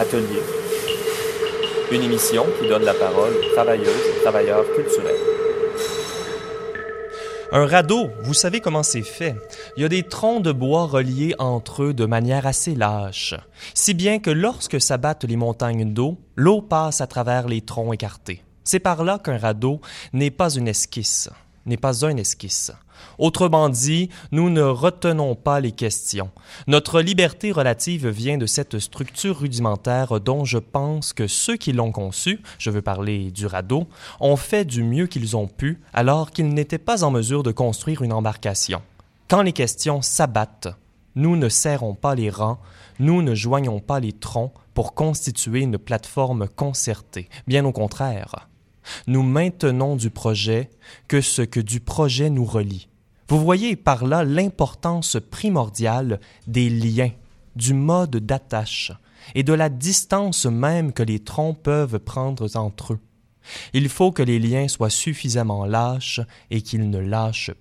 Atelier, 0.00 0.40
une 1.92 2.02
émission 2.02 2.46
qui 2.58 2.66
donne 2.66 2.84
la 2.84 2.94
parole 2.94 3.34
aux 3.34 3.54
travailleuses 3.54 4.06
et 4.16 4.22
travailleurs 4.22 4.64
culturels. 4.74 5.20
Un 7.52 7.66
radeau, 7.66 8.08
vous 8.22 8.32
savez 8.32 8.60
comment 8.60 8.82
c'est 8.82 9.02
fait. 9.02 9.36
Il 9.76 9.82
y 9.82 9.84
a 9.84 9.90
des 9.90 10.02
troncs 10.02 10.42
de 10.42 10.52
bois 10.52 10.86
reliés 10.86 11.34
entre 11.38 11.82
eux 11.82 11.92
de 11.92 12.06
manière 12.06 12.46
assez 12.46 12.74
lâche, 12.74 13.34
si 13.74 13.92
bien 13.92 14.20
que 14.20 14.30
lorsque 14.30 14.80
s'abattent 14.80 15.24
les 15.24 15.36
montagnes 15.36 15.92
d'eau, 15.92 16.16
l'eau 16.34 16.62
passe 16.62 17.02
à 17.02 17.06
travers 17.06 17.46
les 17.46 17.60
troncs 17.60 17.92
écartés. 17.92 18.42
C'est 18.64 18.80
par 18.80 19.04
là 19.04 19.18
qu'un 19.18 19.36
radeau 19.36 19.82
n'est 20.14 20.30
pas 20.30 20.54
une 20.54 20.68
esquisse, 20.68 21.28
n'est 21.66 21.76
pas 21.76 22.06
un 22.06 22.16
esquisse. 22.16 22.72
Autrement 23.18 23.68
dit, 23.68 24.08
nous 24.32 24.50
ne 24.50 24.62
retenons 24.62 25.34
pas 25.34 25.60
les 25.60 25.72
questions. 25.72 26.30
Notre 26.66 27.00
liberté 27.00 27.52
relative 27.52 28.08
vient 28.08 28.38
de 28.38 28.46
cette 28.46 28.78
structure 28.78 29.40
rudimentaire 29.40 30.20
dont 30.20 30.44
je 30.44 30.58
pense 30.58 31.12
que 31.12 31.26
ceux 31.26 31.56
qui 31.56 31.72
l'ont 31.72 31.92
conçue, 31.92 32.40
je 32.58 32.70
veux 32.70 32.82
parler 32.82 33.30
du 33.30 33.46
radeau, 33.46 33.86
ont 34.20 34.36
fait 34.36 34.64
du 34.64 34.82
mieux 34.82 35.06
qu'ils 35.06 35.36
ont 35.36 35.48
pu 35.48 35.80
alors 35.92 36.30
qu'ils 36.30 36.48
n'étaient 36.48 36.78
pas 36.78 37.04
en 37.04 37.10
mesure 37.10 37.42
de 37.42 37.52
construire 37.52 38.02
une 38.02 38.12
embarcation. 38.12 38.82
Quand 39.28 39.42
les 39.42 39.52
questions 39.52 40.02
s'abattent, 40.02 40.68
nous 41.14 41.36
ne 41.36 41.48
serrons 41.48 41.94
pas 41.94 42.14
les 42.14 42.30
rangs, 42.30 42.58
nous 42.98 43.22
ne 43.22 43.34
joignons 43.34 43.80
pas 43.80 44.00
les 44.00 44.12
troncs 44.12 44.52
pour 44.74 44.94
constituer 44.94 45.60
une 45.60 45.78
plateforme 45.78 46.48
concertée. 46.48 47.28
Bien 47.46 47.64
au 47.64 47.72
contraire. 47.72 48.48
Nous 49.06 49.22
maintenons 49.22 49.96
du 49.96 50.10
projet 50.10 50.70
que 51.08 51.20
ce 51.20 51.42
que 51.42 51.60
du 51.60 51.80
projet 51.80 52.30
nous 52.30 52.44
relie. 52.44 52.88
Vous 53.30 53.38
voyez 53.38 53.76
par 53.76 54.04
là 54.04 54.24
l'importance 54.24 55.16
primordiale 55.30 56.18
des 56.48 56.68
liens, 56.68 57.12
du 57.54 57.74
mode 57.74 58.16
d'attache 58.16 58.90
et 59.36 59.44
de 59.44 59.52
la 59.52 59.68
distance 59.68 60.46
même 60.46 60.92
que 60.92 61.04
les 61.04 61.20
troncs 61.20 61.56
peuvent 61.56 62.00
prendre 62.00 62.48
entre 62.56 62.94
eux. 62.94 62.98
Il 63.72 63.88
faut 63.88 64.10
que 64.10 64.24
les 64.24 64.40
liens 64.40 64.66
soient 64.66 64.90
suffisamment 64.90 65.64
lâches 65.64 66.20
et 66.50 66.60
qu'ils 66.60 66.90
ne 66.90 66.98
lâchent 66.98 67.52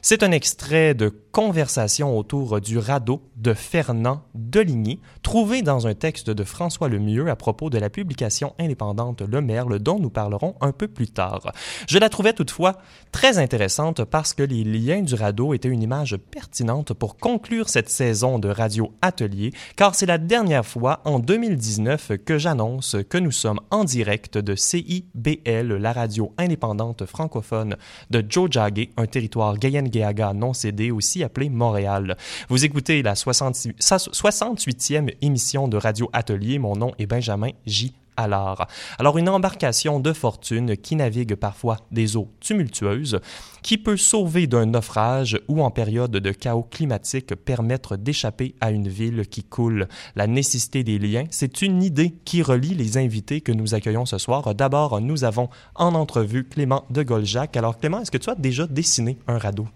c'est 0.00 0.22
un 0.22 0.32
extrait 0.32 0.94
de 0.94 1.08
Conversation 1.32 2.18
autour 2.18 2.60
du 2.60 2.76
radeau 2.76 3.22
de 3.36 3.54
Fernand 3.54 4.22
Deligny, 4.34 5.00
trouvé 5.22 5.62
dans 5.62 5.86
un 5.86 5.94
texte 5.94 6.28
de 6.28 6.44
François 6.44 6.90
Lemieux 6.90 7.30
à 7.30 7.36
propos 7.36 7.70
de 7.70 7.78
la 7.78 7.88
publication 7.88 8.54
indépendante 8.58 9.22
Le 9.22 9.40
Merle, 9.40 9.78
dont 9.78 9.98
nous 9.98 10.10
parlerons 10.10 10.54
un 10.60 10.72
peu 10.72 10.88
plus 10.88 11.08
tard. 11.08 11.52
Je 11.88 11.98
la 11.98 12.10
trouvais 12.10 12.34
toutefois 12.34 12.76
très 13.12 13.38
intéressante 13.38 14.04
parce 14.04 14.34
que 14.34 14.42
les 14.42 14.62
liens 14.62 15.00
du 15.00 15.14
radeau 15.14 15.54
étaient 15.54 15.68
une 15.68 15.82
image 15.82 16.18
pertinente 16.30 16.92
pour 16.92 17.16
conclure 17.16 17.70
cette 17.70 17.88
saison 17.88 18.38
de 18.38 18.50
Radio 18.50 18.92
Atelier, 19.00 19.52
car 19.76 19.94
c'est 19.94 20.04
la 20.04 20.18
dernière 20.18 20.66
fois 20.66 21.00
en 21.06 21.18
2019 21.18 22.12
que 22.26 22.36
j'annonce 22.36 22.96
que 23.08 23.16
nous 23.16 23.32
sommes 23.32 23.60
en 23.70 23.84
direct 23.84 24.36
de 24.36 24.54
CIBL, 24.54 25.76
la 25.76 25.92
radio 25.94 26.34
indépendante 26.36 27.06
francophone 27.06 27.76
de 28.10 28.22
Joe 28.28 28.50
un 28.98 29.06
territoire 29.06 29.56
Gayen-Geaga 29.56 30.34
non 30.34 30.52
cédé, 30.52 30.90
aussi 30.90 31.21
appelé 31.24 31.48
Montréal. 31.48 32.16
Vous 32.48 32.64
écoutez 32.64 33.02
la 33.02 33.14
68e 33.14 35.14
émission 35.20 35.68
de 35.68 35.76
Radio 35.76 36.10
Atelier. 36.12 36.58
Mon 36.58 36.76
nom 36.76 36.92
est 36.98 37.06
Benjamin 37.06 37.50
J. 37.66 37.94
Allard. 38.16 38.68
Alors, 38.98 39.18
une 39.18 39.28
embarcation 39.28 40.00
de 40.00 40.12
fortune 40.12 40.76
qui 40.76 40.96
navigue 40.96 41.34
parfois 41.34 41.78
des 41.90 42.16
eaux 42.16 42.28
tumultueuses, 42.40 43.20
qui 43.62 43.78
peut 43.78 43.96
sauver 43.96 44.46
d'un 44.46 44.66
naufrage 44.66 45.40
ou 45.48 45.62
en 45.62 45.70
période 45.70 46.10
de 46.10 46.30
chaos 46.30 46.62
climatique 46.62 47.34
permettre 47.34 47.96
d'échapper 47.96 48.54
à 48.60 48.70
une 48.70 48.88
ville 48.88 49.26
qui 49.26 49.44
coule. 49.44 49.88
La 50.14 50.26
nécessité 50.26 50.84
des 50.84 50.98
liens, 50.98 51.24
c'est 51.30 51.62
une 51.62 51.82
idée 51.82 52.14
qui 52.24 52.42
relie 52.42 52.74
les 52.74 52.98
invités 52.98 53.40
que 53.40 53.52
nous 53.52 53.74
accueillons 53.74 54.06
ce 54.06 54.18
soir. 54.18 54.54
D'abord, 54.54 55.00
nous 55.00 55.24
avons 55.24 55.48
en 55.74 55.94
entrevue 55.94 56.44
Clément 56.44 56.84
de 56.90 57.02
Goljac. 57.02 57.56
Alors, 57.56 57.78
Clément, 57.78 58.00
est-ce 58.00 58.10
que 58.10 58.18
tu 58.18 58.30
as 58.30 58.34
déjà 58.34 58.66
dessiné 58.66 59.18
un 59.26 59.38
radeau? 59.38 59.66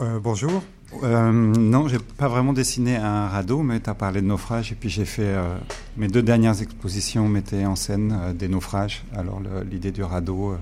Euh, 0.00 0.18
bonjour. 0.18 0.62
Euh, 1.02 1.32
non, 1.32 1.88
j'ai 1.88 1.98
pas 1.98 2.28
vraiment 2.28 2.52
dessiné 2.52 2.96
un 2.96 3.28
radeau, 3.28 3.62
mais 3.62 3.80
tu 3.80 3.88
as 3.88 3.94
parlé 3.94 4.20
de 4.20 4.26
naufrage. 4.26 4.72
Et 4.72 4.74
puis 4.74 4.88
j'ai 4.88 5.04
fait. 5.04 5.22
Euh, 5.22 5.56
mes 5.96 6.08
deux 6.08 6.22
dernières 6.22 6.60
expositions 6.60 7.28
mettaient 7.28 7.64
en 7.64 7.76
scène 7.76 8.18
euh, 8.20 8.32
des 8.32 8.48
naufrages. 8.48 9.04
Alors 9.16 9.40
l'idée 9.70 9.92
du 9.92 10.02
radeau 10.02 10.54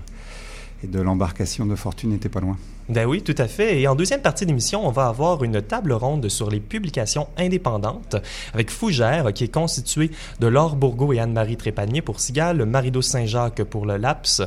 et 0.82 0.86
de 0.86 1.00
l'embarcation 1.00 1.66
de 1.66 1.74
fortune 1.74 2.10
n'était 2.10 2.28
pas 2.28 2.40
loin. 2.40 2.56
Ben 2.88 3.06
oui, 3.06 3.22
tout 3.22 3.34
à 3.38 3.46
fait. 3.46 3.80
Et 3.80 3.86
en 3.86 3.94
deuxième 3.94 4.20
partie 4.20 4.46
d'émission, 4.46 4.86
on 4.86 4.90
va 4.90 5.06
avoir 5.06 5.44
une 5.44 5.62
table 5.62 5.92
ronde 5.92 6.28
sur 6.28 6.50
les 6.50 6.58
publications 6.58 7.28
indépendantes 7.36 8.16
avec 8.52 8.70
Fougère, 8.70 9.32
qui 9.32 9.44
est 9.44 9.54
constituée 9.54 10.10
de 10.40 10.46
Laure 10.48 10.74
Bourgault 10.74 11.12
et 11.12 11.20
Anne-Marie 11.20 11.56
Trépanier 11.56 12.02
pour 12.02 12.18
Sigal, 12.18 12.64
Marido 12.64 13.00
Saint-Jacques 13.00 13.62
pour 13.64 13.86
le 13.86 13.96
LAPS 13.96 14.42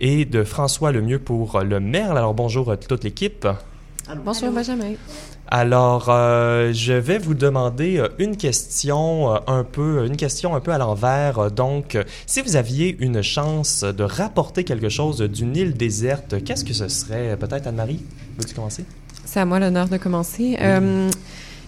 et 0.00 0.24
de 0.24 0.42
François 0.44 0.90
Lemieux 0.90 1.18
pour 1.18 1.60
le 1.60 1.80
Merle. 1.80 2.16
Alors 2.16 2.32
bonjour 2.32 2.70
à 2.70 2.76
toute 2.76 3.04
l'équipe. 3.04 3.46
Bonjour 4.24 4.50
Benjamin. 4.50 4.94
Alors, 5.48 6.06
euh, 6.08 6.72
je 6.72 6.92
vais 6.92 7.18
vous 7.18 7.34
demander 7.34 7.98
euh, 7.98 8.08
une 8.18 8.36
question 8.36 9.34
euh, 9.34 9.38
un 9.46 9.64
peu, 9.64 10.06
une 10.06 10.16
question 10.16 10.54
un 10.54 10.60
peu 10.60 10.72
à 10.72 10.78
l'envers. 10.78 11.50
Donc, 11.50 11.98
si 12.26 12.40
vous 12.40 12.56
aviez 12.56 12.96
une 13.00 13.22
chance 13.22 13.84
de 13.84 14.02
rapporter 14.02 14.64
quelque 14.64 14.88
chose 14.88 15.20
d'une 15.20 15.54
île 15.56 15.74
déserte, 15.74 16.42
qu'est-ce 16.42 16.64
que 16.64 16.72
ce 16.72 16.88
serait? 16.88 17.36
Peut-être 17.36 17.66
Anne-Marie, 17.66 18.00
veux-tu 18.38 18.54
commencer? 18.54 18.84
C'est 19.24 19.40
à 19.40 19.44
moi 19.44 19.60
l'honneur 19.60 19.88
de 19.88 19.98
commencer. 19.98 20.56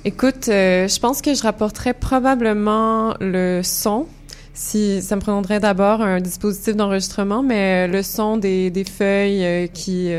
écoute, 0.04 0.46
je 0.46 0.98
pense 0.98 1.22
que 1.22 1.34
je 1.34 1.42
rapporterais 1.42 1.94
probablement 1.94 3.14
le 3.20 3.60
son. 3.62 4.06
Si 4.54 5.02
ça 5.02 5.16
me 5.16 5.20
prendrait 5.20 5.60
d'abord 5.60 6.00
un 6.00 6.20
dispositif 6.20 6.76
d'enregistrement, 6.76 7.42
mais 7.42 7.88
le 7.88 8.02
son 8.02 8.36
des, 8.38 8.70
des 8.70 8.84
feuilles 8.84 9.68
qui 9.70 10.10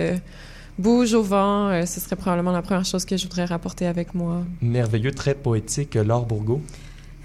bouge 0.78 1.13
au 1.13 1.24
vent, 1.24 1.69
euh, 1.69 1.86
ce 1.86 2.00
serait 2.00 2.16
probablement 2.16 2.52
la 2.52 2.62
première 2.62 2.86
chose 2.86 3.06
que 3.06 3.18
je 3.18 3.24
voudrais 3.24 3.46
rapporter 3.46 3.88
avec 3.88 4.13
moi. 4.13 4.44
Merveilleux, 4.62 5.12
très 5.12 5.34
poétique, 5.34 5.96
Laure 5.96 6.25
Bourgault. 6.25 6.62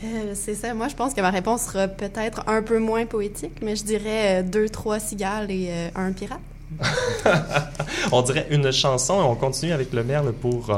Euh, 0.02 0.32
c'est 0.34 0.54
ça. 0.54 0.72
Moi, 0.72 0.88
je 0.88 0.94
pense 0.94 1.12
que 1.12 1.20
ma 1.20 1.30
réponse 1.30 1.62
sera 1.62 1.88
peut-être 1.88 2.42
un 2.46 2.62
peu 2.62 2.78
moins 2.78 3.06
poétique, 3.06 3.60
mais 3.62 3.76
je 3.76 3.84
dirais 3.84 4.40
euh, 4.40 4.42
deux, 4.42 4.68
trois 4.68 4.98
cigales 4.98 5.50
et 5.50 5.70
un 5.94 6.12
pirate. 6.12 6.40
on 8.12 8.22
dirait 8.22 8.46
une 8.50 8.70
chanson 8.70 9.20
et 9.20 9.24
on 9.24 9.34
continue 9.34 9.72
avec 9.72 9.92
le 9.92 10.04
merle 10.04 10.32
pour 10.32 10.72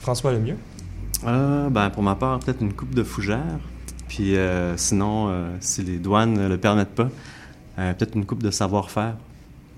François 0.00 0.32
Lemieux. 0.32 0.56
ben, 1.22 1.90
pour 1.92 2.02
ma 2.02 2.14
part, 2.14 2.40
peut-être 2.40 2.62
une 2.62 2.72
coupe 2.72 2.94
de 2.94 3.02
fougère. 3.02 3.60
Puis 4.08 4.34
sinon, 4.76 5.46
si 5.60 5.82
les 5.82 5.98
douanes 5.98 6.32
ne 6.32 6.48
le 6.48 6.56
permettent 6.56 6.94
pas, 6.94 7.10
peut-être 7.76 8.16
une 8.16 8.24
coupe 8.24 8.42
de 8.42 8.50
savoir-faire. 8.50 9.16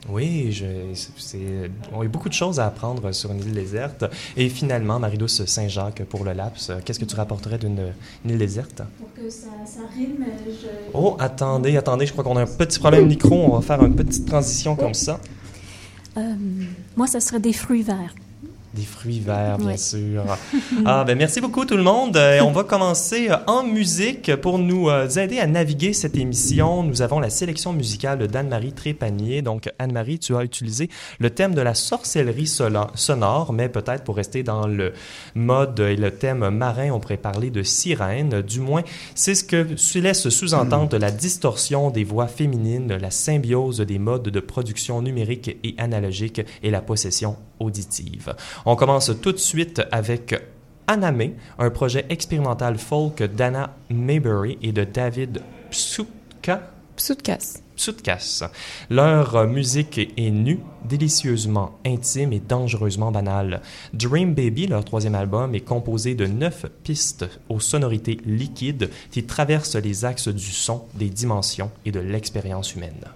Oui, 0.08 0.52
je, 0.52 0.64
on 1.92 2.00
a 2.00 2.04
beaucoup 2.06 2.28
de 2.28 2.34
choses 2.34 2.60
à 2.60 2.66
apprendre 2.66 3.12
sur 3.12 3.30
une 3.32 3.40
île 3.40 3.52
déserte. 3.52 4.04
Et 4.36 4.48
finalement, 4.48 4.98
Marie-Douce 4.98 5.44
Saint-Jacques 5.44 6.02
pour 6.04 6.24
le 6.24 6.32
laps, 6.32 6.72
qu'est-ce 6.84 6.98
que 6.98 7.04
tu 7.04 7.16
rapporterais 7.16 7.58
d'une 7.58 7.92
île 8.24 8.38
déserte? 8.38 8.82
Pour 8.98 9.12
que 9.12 9.28
ça, 9.28 9.48
rime, 9.94 10.24
je... 10.46 10.68
Oh, 10.94 11.16
attendez, 11.18 11.76
attendez, 11.76 12.06
je 12.06 12.12
crois 12.12 12.24
qu'on 12.24 12.36
a 12.36 12.42
un 12.42 12.46
petit 12.46 12.78
problème 12.78 13.06
micro. 13.06 13.34
On 13.34 13.58
va 13.58 13.60
faire 13.60 13.84
une 13.84 13.96
petite 13.96 14.26
transition 14.26 14.76
comme 14.76 14.94
ça. 14.94 15.20
Euh, 16.16 16.34
moi, 16.96 17.06
ça 17.06 17.20
serait 17.20 17.40
des 17.40 17.52
fruits 17.52 17.82
verts. 17.82 18.14
Des 18.78 18.84
fruits 18.84 19.18
verts, 19.18 19.58
bien 19.58 19.76
sûr. 19.76 20.24
ah, 20.84 21.02
ben 21.02 21.18
merci 21.18 21.40
beaucoup 21.40 21.64
tout 21.64 21.76
le 21.76 21.82
monde. 21.82 22.16
Et 22.16 22.40
on 22.40 22.52
va 22.52 22.62
commencer 22.62 23.28
euh, 23.28 23.36
en 23.48 23.64
musique 23.64 24.36
pour 24.36 24.60
nous 24.60 24.88
euh, 24.88 25.08
aider 25.08 25.40
à 25.40 25.48
naviguer 25.48 25.92
cette 25.92 26.16
émission. 26.16 26.84
Nous 26.84 27.02
avons 27.02 27.18
la 27.18 27.28
sélection 27.28 27.72
musicale 27.72 28.28
d'Anne-Marie 28.28 28.74
Trépanier. 28.74 29.42
Donc, 29.42 29.68
Anne-Marie, 29.80 30.20
tu 30.20 30.36
as 30.36 30.44
utilisé 30.44 30.90
le 31.18 31.30
thème 31.30 31.56
de 31.56 31.60
la 31.60 31.74
sorcellerie 31.74 32.46
sonore, 32.46 33.52
mais 33.52 33.68
peut-être 33.68 34.04
pour 34.04 34.14
rester 34.14 34.44
dans 34.44 34.68
le 34.68 34.92
mode 35.34 35.80
et 35.80 35.96
le 35.96 36.12
thème 36.12 36.48
marin, 36.50 36.92
on 36.92 37.00
pourrait 37.00 37.16
parler 37.16 37.50
de 37.50 37.64
sirène. 37.64 38.42
Du 38.42 38.60
moins, 38.60 38.82
c'est 39.16 39.34
ce 39.34 39.42
que 39.42 39.66
laisse 39.98 40.28
sous-entendre 40.28 40.96
la 40.98 41.10
distorsion 41.10 41.90
des 41.90 42.04
voix 42.04 42.28
féminines, 42.28 42.94
la 42.94 43.10
symbiose 43.10 43.80
des 43.80 43.98
modes 43.98 44.28
de 44.28 44.40
production 44.40 45.02
numérique 45.02 45.56
et 45.64 45.74
analogique 45.78 46.42
et 46.62 46.70
la 46.70 46.80
possession 46.80 47.36
auditive. 47.60 48.34
On 48.70 48.76
commence 48.76 49.10
tout 49.22 49.32
de 49.32 49.38
suite 49.38 49.80
avec 49.90 50.34
Aname, 50.88 51.30
un 51.58 51.70
projet 51.70 52.04
expérimental 52.10 52.76
folk 52.76 53.22
d'Anna 53.22 53.74
Maybury 53.88 54.58
et 54.60 54.72
de 54.72 54.84
David 54.84 55.40
Psutka. 55.70 56.70
Psutkas. 56.94 57.62
Psutkas. 57.74 58.42
Leur 58.90 59.46
musique 59.46 59.98
est 59.98 60.30
nue, 60.30 60.60
délicieusement 60.84 61.78
intime 61.86 62.34
et 62.34 62.40
dangereusement 62.40 63.10
banale. 63.10 63.62
Dream 63.94 64.34
Baby, 64.34 64.66
leur 64.66 64.84
troisième 64.84 65.14
album, 65.14 65.54
est 65.54 65.60
composé 65.60 66.14
de 66.14 66.26
neuf 66.26 66.66
pistes 66.84 67.24
aux 67.48 67.60
sonorités 67.60 68.18
liquides 68.26 68.90
qui 69.10 69.24
traversent 69.24 69.76
les 69.76 70.04
axes 70.04 70.28
du 70.28 70.50
son, 70.52 70.84
des 70.92 71.08
dimensions 71.08 71.70
et 71.86 71.90
de 71.90 72.00
l'expérience 72.00 72.74
humaine. 72.74 73.06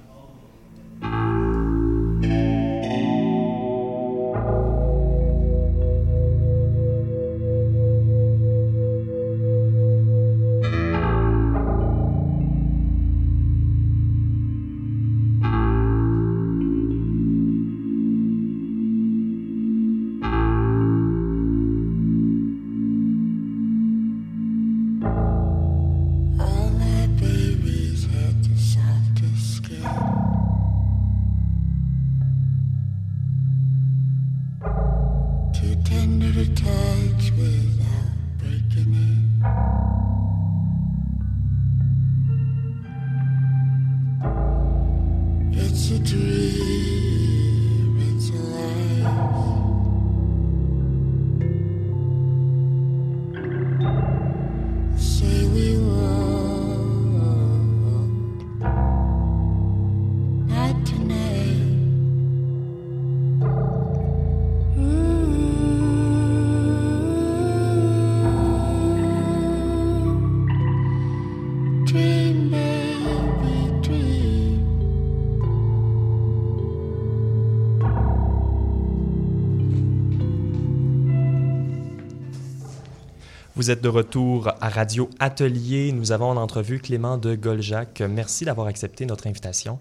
Vous 83.63 83.71
êtes 83.71 83.81
de 83.81 83.89
retour 83.89 84.49
à 84.61 84.69
Radio 84.69 85.09
Atelier. 85.21 85.93
Nous 85.93 86.11
avons 86.11 86.31
en 86.31 86.37
entrevue 86.37 86.81
Clément 86.81 87.17
de 87.17 87.37
Goljac. 87.37 88.01
Merci 88.11 88.45
d'avoir 88.45 88.67
accepté 88.67 89.07
notre 89.07 89.29
invitation. 89.29 89.79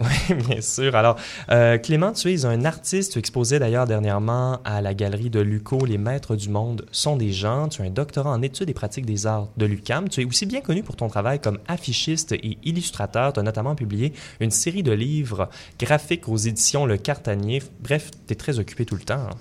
Oui, 0.00 0.34
bien 0.48 0.60
sûr. 0.60 0.96
Alors, 0.96 1.14
euh, 1.52 1.78
Clément, 1.78 2.12
tu 2.12 2.32
es 2.34 2.44
un 2.44 2.64
artiste. 2.64 3.12
Tu 3.12 3.20
exposais 3.20 3.60
d'ailleurs 3.60 3.86
dernièrement 3.86 4.58
à 4.64 4.82
la 4.82 4.94
galerie 4.94 5.30
de 5.30 5.38
Luco 5.38 5.84
Les 5.86 5.96
Maîtres 5.96 6.34
du 6.34 6.48
Monde 6.48 6.86
sont 6.90 7.14
des 7.16 7.30
gens. 7.30 7.68
Tu 7.68 7.82
as 7.82 7.84
un 7.84 7.90
doctorat 7.90 8.30
en 8.32 8.42
études 8.42 8.68
et 8.68 8.74
pratiques 8.74 9.06
des 9.06 9.28
arts 9.28 9.46
de 9.56 9.66
l'UCAM. 9.66 10.08
Tu 10.08 10.22
es 10.22 10.24
aussi 10.24 10.44
bien 10.44 10.60
connu 10.60 10.82
pour 10.82 10.96
ton 10.96 11.06
travail 11.06 11.38
comme 11.38 11.60
affichiste 11.68 12.32
et 12.32 12.58
illustrateur. 12.64 13.32
Tu 13.32 13.38
as 13.38 13.44
notamment 13.44 13.76
publié 13.76 14.12
une 14.40 14.50
série 14.50 14.82
de 14.82 14.90
livres 14.90 15.48
graphiques 15.78 16.28
aux 16.28 16.36
éditions 16.36 16.84
Le 16.84 16.96
Cartanier. 16.96 17.62
Bref, 17.78 18.10
tu 18.26 18.32
es 18.32 18.36
très 18.36 18.58
occupé 18.58 18.84
tout 18.86 18.96
le 18.96 19.02
temps. 19.02 19.20
hein. 19.20 19.36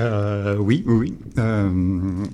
Euh, 0.00 0.56
oui, 0.58 0.82
oui. 0.86 1.14
Euh, 1.38 2.24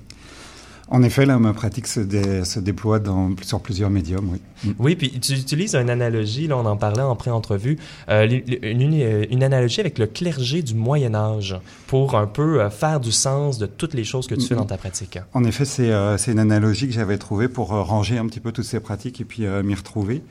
en 0.89 1.03
effet, 1.03 1.25
là, 1.25 1.37
ma 1.37 1.51
pratique 1.51 1.85
se, 1.85 1.99
dé- 1.99 2.45
se 2.45 2.61
déploie 2.61 2.99
dans, 2.99 3.31
sur 3.41 3.59
plusieurs 3.59 3.89
médiums, 3.89 4.29
oui. 4.31 4.39
Mm. 4.63 4.71
Oui, 4.79 4.95
puis 4.95 5.11
tu 5.19 5.33
utilises 5.33 5.75
une 5.75 5.89
analogie, 5.89 6.47
là, 6.47 6.55
on 6.57 6.65
en 6.65 6.77
parlait 6.77 7.01
en 7.01 7.13
pré-entrevue, 7.17 7.77
euh, 8.07 8.25
une, 8.63 9.43
analogie 9.43 9.81
avec 9.81 9.99
le 9.99 10.07
clergé 10.07 10.61
du 10.61 10.75
Moyen 10.75 11.13
Âge 11.13 11.57
pour 11.87 12.15
un 12.15 12.25
peu 12.25 12.69
faire 12.69 13.01
du 13.01 13.11
sens 13.11 13.57
de 13.57 13.65
toutes 13.65 13.93
les 13.95 14.05
choses 14.05 14.27
que 14.27 14.35
tu 14.35 14.47
fais 14.47 14.53
Mhm. 14.55 14.61
dans 14.61 14.65
ta 14.67 14.77
pratique. 14.77 15.19
En 15.33 15.43
effet, 15.43 15.65
c'est 15.65 15.91
euh, 15.91 16.15
une 16.17 16.39
analogie 16.39 16.87
que 16.87 16.93
j'avais 16.93 17.17
trouvée 17.17 17.49
pour 17.49 17.67
ranger 17.69 18.17
un 18.17 18.25
petit 18.27 18.39
peu 18.39 18.53
toutes 18.53 18.63
ces 18.65 18.79
pratiques 18.79 19.19
et 19.19 19.25
puis 19.25 19.45
euh, 19.45 19.63
m'y 19.63 19.75
retrouver. 19.75 20.23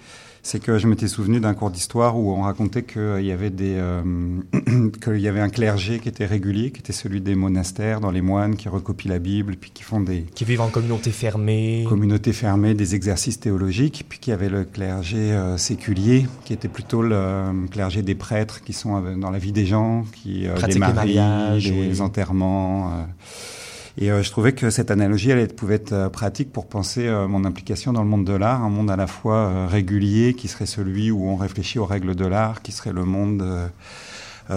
C'est 0.48 0.60
que 0.60 0.78
je 0.78 0.86
m'étais 0.86 1.08
souvenu 1.08 1.40
d'un 1.40 1.54
cours 1.54 1.72
d'histoire 1.72 2.16
où 2.16 2.30
on 2.30 2.42
racontait 2.42 2.84
qu'il 2.84 3.24
y 3.24 3.32
avait 3.32 3.50
des 3.50 3.74
euh, 3.78 4.00
qu'il 5.02 5.18
y 5.18 5.26
avait 5.26 5.40
un 5.40 5.48
clergé 5.48 5.98
qui 5.98 6.08
était 6.08 6.24
régulier, 6.24 6.70
qui 6.70 6.78
était 6.78 6.92
celui 6.92 7.20
des 7.20 7.34
monastères, 7.34 8.00
dans 8.00 8.12
les 8.12 8.20
moines 8.20 8.54
qui 8.54 8.68
recopient 8.68 9.10
la 9.10 9.18
Bible, 9.18 9.56
puis 9.60 9.72
qui 9.72 9.82
font 9.82 9.98
des 9.98 10.24
Qui 10.36 10.44
vivent 10.44 10.60
en 10.60 10.68
communauté 10.68 11.10
fermée. 11.10 11.84
communautés 11.88 12.32
fermées, 12.32 12.74
des 12.74 12.94
exercices 12.94 13.40
théologiques, 13.40 14.06
puis 14.08 14.20
qu'il 14.20 14.30
y 14.30 14.34
avait 14.34 14.48
le 14.48 14.62
clergé 14.62 15.16
euh, 15.32 15.56
séculier, 15.56 16.28
qui 16.44 16.52
était 16.52 16.68
plutôt 16.68 17.02
le 17.02 17.16
euh, 17.16 17.66
clergé 17.68 18.02
des 18.02 18.14
prêtres 18.14 18.62
qui 18.62 18.72
sont 18.72 19.04
euh, 19.04 19.16
dans 19.16 19.32
la 19.32 19.40
vie 19.40 19.50
des 19.50 19.66
gens, 19.66 20.04
qui 20.12 20.46
euh, 20.46 20.54
mariages, 20.78 21.72
les 21.72 21.90
oui. 21.90 22.00
enterrements. 22.00 23.04
Et 23.98 24.10
euh, 24.10 24.22
je 24.22 24.30
trouvais 24.30 24.52
que 24.52 24.68
cette 24.68 24.90
analogie, 24.90 25.30
elle 25.30 25.48
pouvait 25.48 25.76
être 25.76 25.92
euh, 25.92 26.08
pratique 26.10 26.52
pour 26.52 26.66
penser 26.66 27.06
euh, 27.06 27.26
mon 27.26 27.44
implication 27.44 27.92
dans 27.94 28.02
le 28.02 28.08
monde 28.08 28.26
de 28.26 28.34
l'art, 28.34 28.62
un 28.62 28.68
monde 28.68 28.90
à 28.90 28.96
la 28.96 29.06
fois 29.06 29.66
régulier, 29.66 30.34
qui 30.34 30.48
serait 30.48 30.66
celui 30.66 31.10
où 31.10 31.26
on 31.26 31.36
réfléchit 31.36 31.78
aux 31.78 31.86
règles 31.86 32.14
de 32.14 32.26
l'art, 32.26 32.60
qui 32.62 32.72
serait 32.72 32.92
le 32.92 33.04
monde 33.04 33.44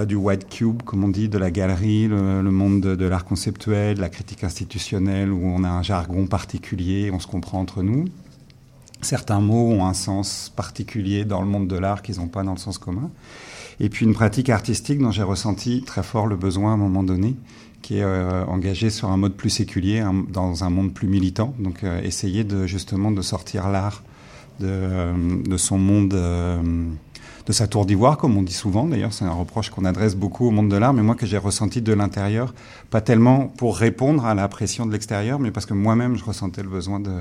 du 0.08 0.16
white 0.16 0.48
cube, 0.50 0.84
comme 0.84 1.04
on 1.04 1.08
dit, 1.08 1.30
de 1.30 1.38
la 1.40 1.50
galerie, 1.50 2.08
le, 2.08 2.44
le 2.44 2.52
monde 2.52 2.82
de, 2.82 2.96
de 2.96 3.06
l'art 3.06 3.26
conceptuel, 3.26 3.96
de 3.96 4.02
la 4.02 4.10
critique 4.10 4.44
institutionnelle, 4.44 5.32
où 5.32 5.42
on 5.44 5.64
a 5.64 5.70
un 5.70 5.82
jargon 5.82 6.28
particulier, 6.28 7.10
on 7.12 7.20
se 7.20 7.26
comprend 7.26 7.60
entre 7.60 7.82
nous. 7.82 8.06
Certains 9.02 9.40
mots 9.40 9.72
ont 9.72 9.86
un 9.86 9.94
sens 9.94 10.52
particulier 10.56 11.26
dans 11.26 11.42
le 11.42 11.48
monde 11.48 11.68
de 11.68 11.78
l'art 11.78 12.02
qu'ils 12.02 12.18
n'ont 12.18 12.28
pas 12.28 12.44
dans 12.44 12.52
le 12.52 12.60
sens 12.60 12.78
commun. 12.78 13.10
Et 13.80 13.90
puis 13.90 14.06
une 14.06 14.14
pratique 14.14 14.50
artistique 14.50 15.00
dont 15.00 15.12
j'ai 15.12 15.24
ressenti 15.24 15.82
très 15.84 16.04
fort 16.04 16.28
le 16.28 16.36
besoin 16.36 16.72
à 16.72 16.74
un 16.74 16.78
moment 16.78 17.02
donné, 17.02 17.36
qui 17.82 17.98
est 17.98 18.04
euh, 18.04 18.46
engagée 18.46 18.90
sur 18.90 19.10
un 19.10 19.18
mode 19.18 19.34
plus 19.34 19.50
séculier, 19.50 20.04
dans 20.30 20.64
un 20.64 20.70
monde 20.70 20.94
plus 20.94 21.08
militant. 21.08 21.54
Donc 21.60 21.84
euh, 21.84 22.02
essayer 22.02 22.44
de 22.44 22.66
justement 22.66 23.12
de 23.12 23.22
sortir 23.22 23.70
l'art 23.70 24.04
de, 24.60 24.68
euh, 24.68 25.14
de 25.44 25.58
son 25.58 25.78
monde, 25.78 26.10
de 26.10 27.52
sa 27.54 27.68
tour 27.68 27.86
d'ivoire, 27.86 28.18
comme 28.18 28.38
on 28.38 28.44
dit 28.44 28.54
souvent. 28.54 28.86
D'ailleurs, 28.86 29.14
c'est 29.14 29.26
un 29.26 29.32
reproche 29.32 29.70
qu'on 29.70 29.86
adresse 29.86 30.16
beaucoup 30.16 30.48
au 30.48 30.52
monde 30.52 30.70
de 30.70 30.76
l'art, 30.76 30.94
mais 30.94 31.02
moi 31.02 31.16
que 31.16 31.26
j'ai 31.26 31.38
ressenti 31.38 31.82
de 31.82 31.94
l'intérieur, 31.94 32.54
pas 32.90 33.02
tellement 33.02 33.48
pour 33.48 33.78
répondre 33.78 34.26
à 34.26 34.36
la 34.36 34.48
pression 34.48 34.86
de 34.86 34.92
l'extérieur, 34.92 35.40
mais 35.40 35.52
parce 35.52 35.66
que 35.66 35.74
moi-même 35.74 36.16
je 36.16 36.24
ressentais 36.24 36.62
le 36.62 36.70
besoin 36.70 37.00
de, 37.00 37.12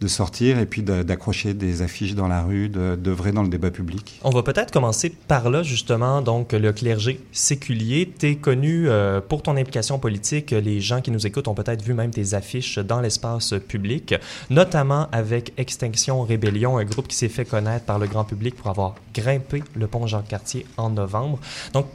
de 0.00 0.08
sortir 0.08 0.58
et 0.58 0.66
puis 0.66 0.82
d'accrocher 0.82 1.54
des 1.54 1.80
affiches 1.80 2.14
dans 2.14 2.28
la 2.28 2.42
rue, 2.42 2.68
d'œuvrer 2.68 3.32
dans 3.32 3.42
le 3.42 3.48
débat 3.48 3.70
public. 3.70 4.20
On 4.24 4.30
va 4.30 4.42
peut-être 4.42 4.70
commencer 4.70 5.10
par 5.10 5.48
là, 5.48 5.62
justement, 5.62 6.20
donc 6.20 6.52
le 6.52 6.72
clergé 6.72 7.20
séculier. 7.32 8.12
Tu 8.18 8.26
es 8.26 8.36
connu 8.36 8.88
euh, 8.88 9.20
pour 9.26 9.42
ton 9.42 9.56
implication 9.56 9.98
politique. 9.98 10.50
Les 10.50 10.80
gens 10.80 11.00
qui 11.00 11.10
nous 11.10 11.26
écoutent 11.26 11.48
ont 11.48 11.54
peut-être 11.54 11.82
vu 11.82 11.94
même 11.94 12.10
tes 12.10 12.34
affiches 12.34 12.78
dans 12.78 13.00
l'espace 13.00 13.54
public, 13.68 14.14
notamment 14.50 15.08
avec 15.12 15.54
Extinction 15.56 16.22
Rébellion, 16.22 16.76
un 16.76 16.84
groupe 16.84 17.08
qui 17.08 17.16
s'est 17.16 17.28
fait 17.28 17.46
connaître 17.46 17.86
par 17.86 17.98
le 17.98 18.06
grand 18.06 18.24
public 18.24 18.54
pour 18.54 18.68
avoir 18.68 18.96
grimpé 19.14 19.62
le 19.74 19.86
pont 19.86 20.06
Jean-Cartier 20.06 20.66
en 20.76 20.90
novembre. 20.90 21.38
Donc, 21.72 21.86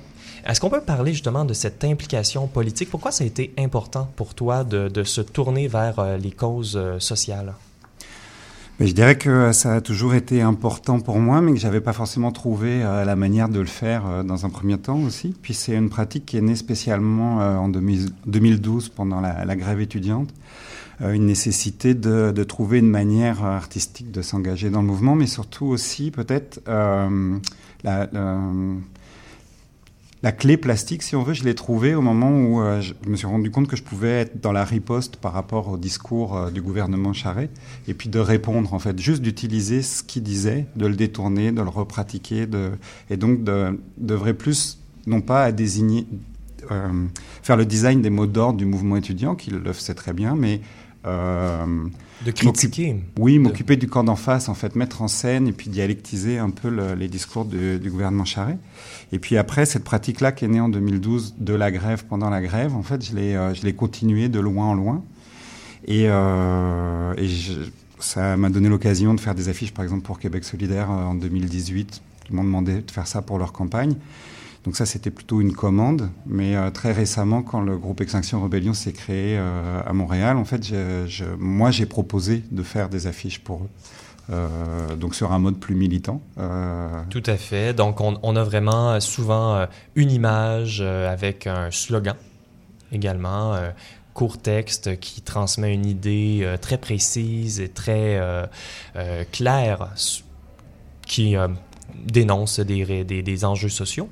est-ce 0.48 0.60
qu'on 0.60 0.72
peut 0.72 0.81
parler 0.81 1.13
justement 1.13 1.46
de 1.46 1.53
cette 1.53 1.84
implication 1.84 2.48
politique? 2.48 2.89
Pourquoi 2.89 3.12
ça 3.12 3.24
a 3.24 3.27
été 3.27 3.53
important 3.60 4.10
pour 4.15 4.34
toi 4.34 4.63
de, 4.63 4.88
de 4.88 5.03
se 5.03 5.22
tourner 5.22 5.67
vers 5.67 6.00
euh, 6.00 6.17
les 6.17 6.31
causes 6.31 6.75
euh, 6.75 7.00
sociales? 7.00 7.53
Je 8.83 8.93
dirais 8.93 9.15
que 9.15 9.51
ça 9.51 9.75
a 9.75 9.81
toujours 9.81 10.15
été 10.15 10.41
important 10.41 11.00
pour 11.00 11.19
moi, 11.19 11.39
mais 11.41 11.53
que 11.53 11.59
j'avais 11.59 11.81
pas 11.81 11.93
forcément 11.93 12.31
trouvé 12.31 12.83
euh, 12.83 13.05
la 13.05 13.15
manière 13.15 13.47
de 13.47 13.59
le 13.59 13.67
faire 13.67 14.07
euh, 14.07 14.23
dans 14.23 14.45
un 14.45 14.50
premier 14.50 14.77
temps 14.77 15.00
aussi. 15.01 15.35
Puis 15.41 15.53
c'est 15.53 15.75
une 15.75 15.89
pratique 15.89 16.25
qui 16.25 16.38
est 16.38 16.41
née 16.41 16.55
spécialement 16.55 17.41
euh, 17.41 17.55
en 17.57 17.69
2000 17.69 18.09
2012 18.25 18.89
pendant 18.89 19.21
la, 19.21 19.55
grève 19.55 19.81
étudiante. 19.81 20.29
Euh, 21.01 21.13
une 21.13 21.25
nécessité 21.25 21.93
de, 21.93 22.43
trouver 22.43 22.79
une 22.79 22.89
manière 22.89 23.43
euh, 23.43 23.55
artistique 23.55 24.11
de 24.11 24.21
s'engager 24.21 24.69
dans 24.69 24.81
le 24.81 24.88
mouvement, 24.88 25.15
mais 25.15 25.25
surtout 25.25 25.65
aussi 25.65 26.11
peut-être 26.11 26.61
euh, 26.67 27.38
la, 27.83 28.07
la 30.24 30.32
clé 30.32 30.56
plastique, 30.56 31.01
si 31.01 31.16
on 31.16 31.24
veut, 31.24 31.34
je 31.34 31.44
l'ai 31.44 31.56
trouvée 31.56 31.96
au 31.96 32.01
moment 32.01 32.30
où 32.30 32.62
euh, 32.62 32.80
je 32.82 32.94
me 33.08 33.16
suis 33.16 33.25
rendu 33.25 33.50
compte 33.50 33.68
que 33.68 33.75
je 33.75 33.82
pouvais 33.82 34.22
être 34.22 34.40
dans 34.40 34.51
la 34.51 34.63
riposte 34.63 35.16
par 35.16 35.34
rapport 35.34 35.70
au 35.70 35.78
discours 35.78 36.38
euh, 36.38 36.51
du 36.51 36.62
gouvernement 36.62 37.12
Charest, 37.12 37.51
et 37.88 37.96
puis 37.96 38.08
de 38.08 38.20
répondre, 38.20 38.74
en 38.74 38.80
fait, 38.80 39.00
juste 39.00 39.24
d'utiliser 39.24 39.82
ce 39.82 40.04
qu'il 40.04 40.22
disait, 40.22 40.68
de 40.75 40.86
le 40.86 40.96
détourner, 40.96 41.51
de 41.51 41.62
le 41.62 41.70
repratiquer, 41.70 42.48
et 43.10 43.18
donc 43.18 43.44
de, 43.44 43.80
devrait 43.98 44.36
plus, 44.36 44.80
non 45.08 45.22
pas 45.22 45.44
à 45.44 45.51
désigner, 45.51 46.06
euh, 46.70 47.06
faire 47.42 47.58
le 47.58 47.66
design 47.66 48.04
des 48.04 48.12
mots 48.12 48.28
d'ordre 48.28 48.58
du 48.58 48.66
mouvement 48.66 48.98
étudiant, 48.98 49.34
qu'il 49.34 49.56
le 49.56 49.74
faisait 49.74 49.96
très 49.96 50.13
bien, 50.13 50.36
mais 50.36 50.62
De 52.25 52.32
critiquer. 52.32 52.96
oui, 53.20 53.34
De- 53.36 53.40
m'occuper 53.40 53.75
du 53.78 53.88
camp 53.88 54.04
d'en 54.04 54.16
face, 54.16 54.48
en 54.50 54.54
fait, 54.54 54.75
mettre 54.75 55.01
en 55.01 55.08
scène 55.08 55.48
et 55.48 55.51
puis 55.51 55.70
dialectiser 55.70 56.38
un 56.38 56.50
peu 56.51 56.70
le- 56.70 56.94
les 56.94 57.08
discours 57.08 57.46
de- 57.46 57.78
du 57.78 57.90
gouvernement 57.90 58.25
Charest. 58.25 58.60
Et 59.12 59.20
puis 59.20 59.38
après, 59.38 59.66
cette 59.66 59.84
pratique-là 59.84 60.32
qui 60.32 60.46
est 60.46 60.48
née 60.48 60.60
en 60.60 60.70
2012 60.70 61.36
de 61.40 61.54
la 61.54 61.72
grève 61.72 62.06
pendant 62.08 62.30
la 62.30 62.42
grève, 62.42 62.75
en 62.75 62.84
fait, 62.84 63.04
je 63.04 63.16
l'ai, 63.16 63.36
euh, 63.36 63.54
je 63.54 63.63
l'ai 63.63 63.74
continuée 63.74 64.30
de 64.30 64.40
loin 64.40 64.68
en 64.68 64.74
loin. 64.75 65.04
Et, 65.88 66.06
euh, 66.08 67.13
et 67.18 67.28
je- 67.28 67.54
ça 68.00 68.38
m'a 68.38 68.50
donné 68.50 68.70
l'occasion 68.70 69.13
de 69.16 69.20
faire 69.20 69.34
des 69.36 69.50
affiches, 69.50 69.74
par 69.74 69.84
exemple, 69.84 70.04
pour 70.04 70.20
Québec 70.20 70.44
solidaire 70.44 70.92
euh, 70.92 71.04
en 71.06 71.16
2018, 71.16 72.01
qui 72.25 72.34
m'ont 72.34 72.44
demandé 72.44 72.82
de 72.82 72.92
faire 72.92 73.08
ça 73.08 73.22
pour 73.24 73.40
leur 73.40 73.51
campagne. 73.51 73.96
Donc 74.63 74.75
ça, 74.75 74.86
c'était 74.86 75.10
plutôt 75.10 75.41
une 75.41 75.53
commande. 75.53 76.10
Mais 76.25 76.56
euh, 76.56 76.70
très 76.70 76.91
récemment, 76.91 77.41
quand 77.41 77.62
le 77.62 77.77
groupe 77.77 78.01
Extinction 78.01 78.41
Rebellion 78.41 78.74
s'est 78.74 78.94
créé 78.94 79.38
euh, 79.38 79.82
à 79.86 79.94
Montréal, 79.94 80.38
en 80.38 80.46
fait, 80.46 80.62
moi, 81.39 81.72
j'ai 81.72 81.86
proposé 81.86 82.44
de 82.51 82.63
faire 82.63 82.89
des 82.89 83.08
affiches 83.08 83.39
pour 83.39 83.63
eux. 83.63 83.70
Euh, 84.30 84.96
donc 84.96 85.15
sur 85.15 85.34
un 85.34 85.39
mode 85.39 85.58
plus 85.58 85.75
militant. 85.75 86.22
Tout 87.10 87.24
à 87.25 87.38
fait. 87.38 87.74
Donc, 87.74 88.00
on, 88.01 88.36
a 88.36 88.44
vraiment 88.44 89.00
souvent 89.00 89.65
une 89.96 90.12
image 90.12 90.82
avec 90.82 91.48
un 91.48 91.72
slogan 91.72 92.15
également, 92.91 93.53
euh, 93.53 93.70
court 94.13 94.38
texte 94.38 95.00
qui 95.00 95.22
transmet 95.22 95.74
une 95.74 95.86
idée 95.86 96.56
très 96.62 96.77
précise 96.77 97.60
et 97.60 97.70
très 97.70 98.22
claire 99.32 99.89
qui 101.08 101.36
dénonce 102.06 102.60
des, 102.60 103.03
des 103.03 103.46
enjeux 103.46 103.70
sociaux. 103.70 104.10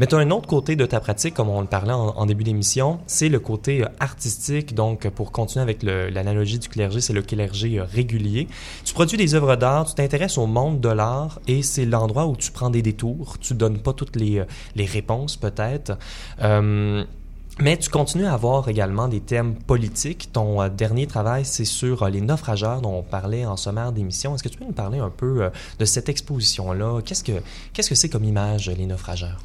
Mais 0.00 0.06
tu 0.06 0.14
as 0.14 0.18
un 0.18 0.30
autre 0.30 0.48
côté 0.48 0.76
de 0.76 0.86
ta 0.86 0.98
pratique, 0.98 1.34
comme 1.34 1.50
on 1.50 1.60
le 1.60 1.66
parlait 1.66 1.92
en, 1.92 2.24
début 2.24 2.42
d'émission, 2.42 3.00
c'est 3.06 3.28
le 3.28 3.38
côté 3.38 3.82
euh, 3.82 3.88
artistique. 4.00 4.74
Donc, 4.74 5.06
pour 5.10 5.30
continuer 5.30 5.62
avec 5.62 5.82
l'analogie 5.82 6.58
du 6.58 6.70
clergé, 6.70 7.02
c'est 7.02 7.12
le 7.12 7.20
clergé 7.20 7.78
euh, 7.78 7.84
régulier. 7.84 8.48
Tu 8.86 8.94
produis 8.94 9.18
des 9.18 9.34
œuvres 9.34 9.56
d'art, 9.56 9.84
tu 9.84 9.94
t'intéresses 9.94 10.38
au 10.38 10.46
monde 10.46 10.80
de 10.80 10.88
l'art 10.88 11.38
et 11.46 11.62
c'est 11.62 11.84
l'endroit 11.84 12.26
où 12.26 12.34
tu 12.34 12.50
prends 12.50 12.70
des 12.70 12.80
détours. 12.80 13.36
Tu 13.40 13.52
donnes 13.52 13.76
pas 13.76 13.92
toutes 13.92 14.16
les, 14.16 14.38
euh, 14.38 14.46
réponses, 14.74 15.36
peut-être. 15.36 15.98
Euh, 16.40 17.04
mais 17.62 17.76
tu 17.76 17.90
continues 17.90 18.24
à 18.24 18.32
avoir 18.32 18.68
également 18.68 19.06
des 19.06 19.20
thèmes 19.20 19.54
politiques. 19.54 20.30
Ton 20.32 20.62
euh, 20.62 20.70
dernier 20.70 21.06
travail, 21.06 21.44
c'est 21.44 21.66
sur 21.66 22.02
euh, 22.02 22.08
les 22.08 22.22
naufrageurs 22.22 22.80
dont 22.80 22.98
on 22.98 23.02
parlait 23.02 23.44
en 23.44 23.58
sommaire 23.58 23.92
d'émission. 23.92 24.34
Est-ce 24.34 24.42
que 24.42 24.48
tu 24.48 24.56
peux 24.56 24.64
nous 24.64 24.72
parler 24.72 24.98
un 24.98 25.10
peu 25.10 25.42
euh, 25.42 25.50
de 25.78 25.84
cette 25.84 26.08
exposition-là? 26.08 27.02
Qu'est-ce 27.04 27.22
que 27.22 27.42
qu'est-ce 27.74 27.90
que 27.90 27.94
c'est 27.94 28.08
comme 28.08 28.24
image, 28.24 28.70
les 28.70 28.86
naufrageurs? 28.86 29.42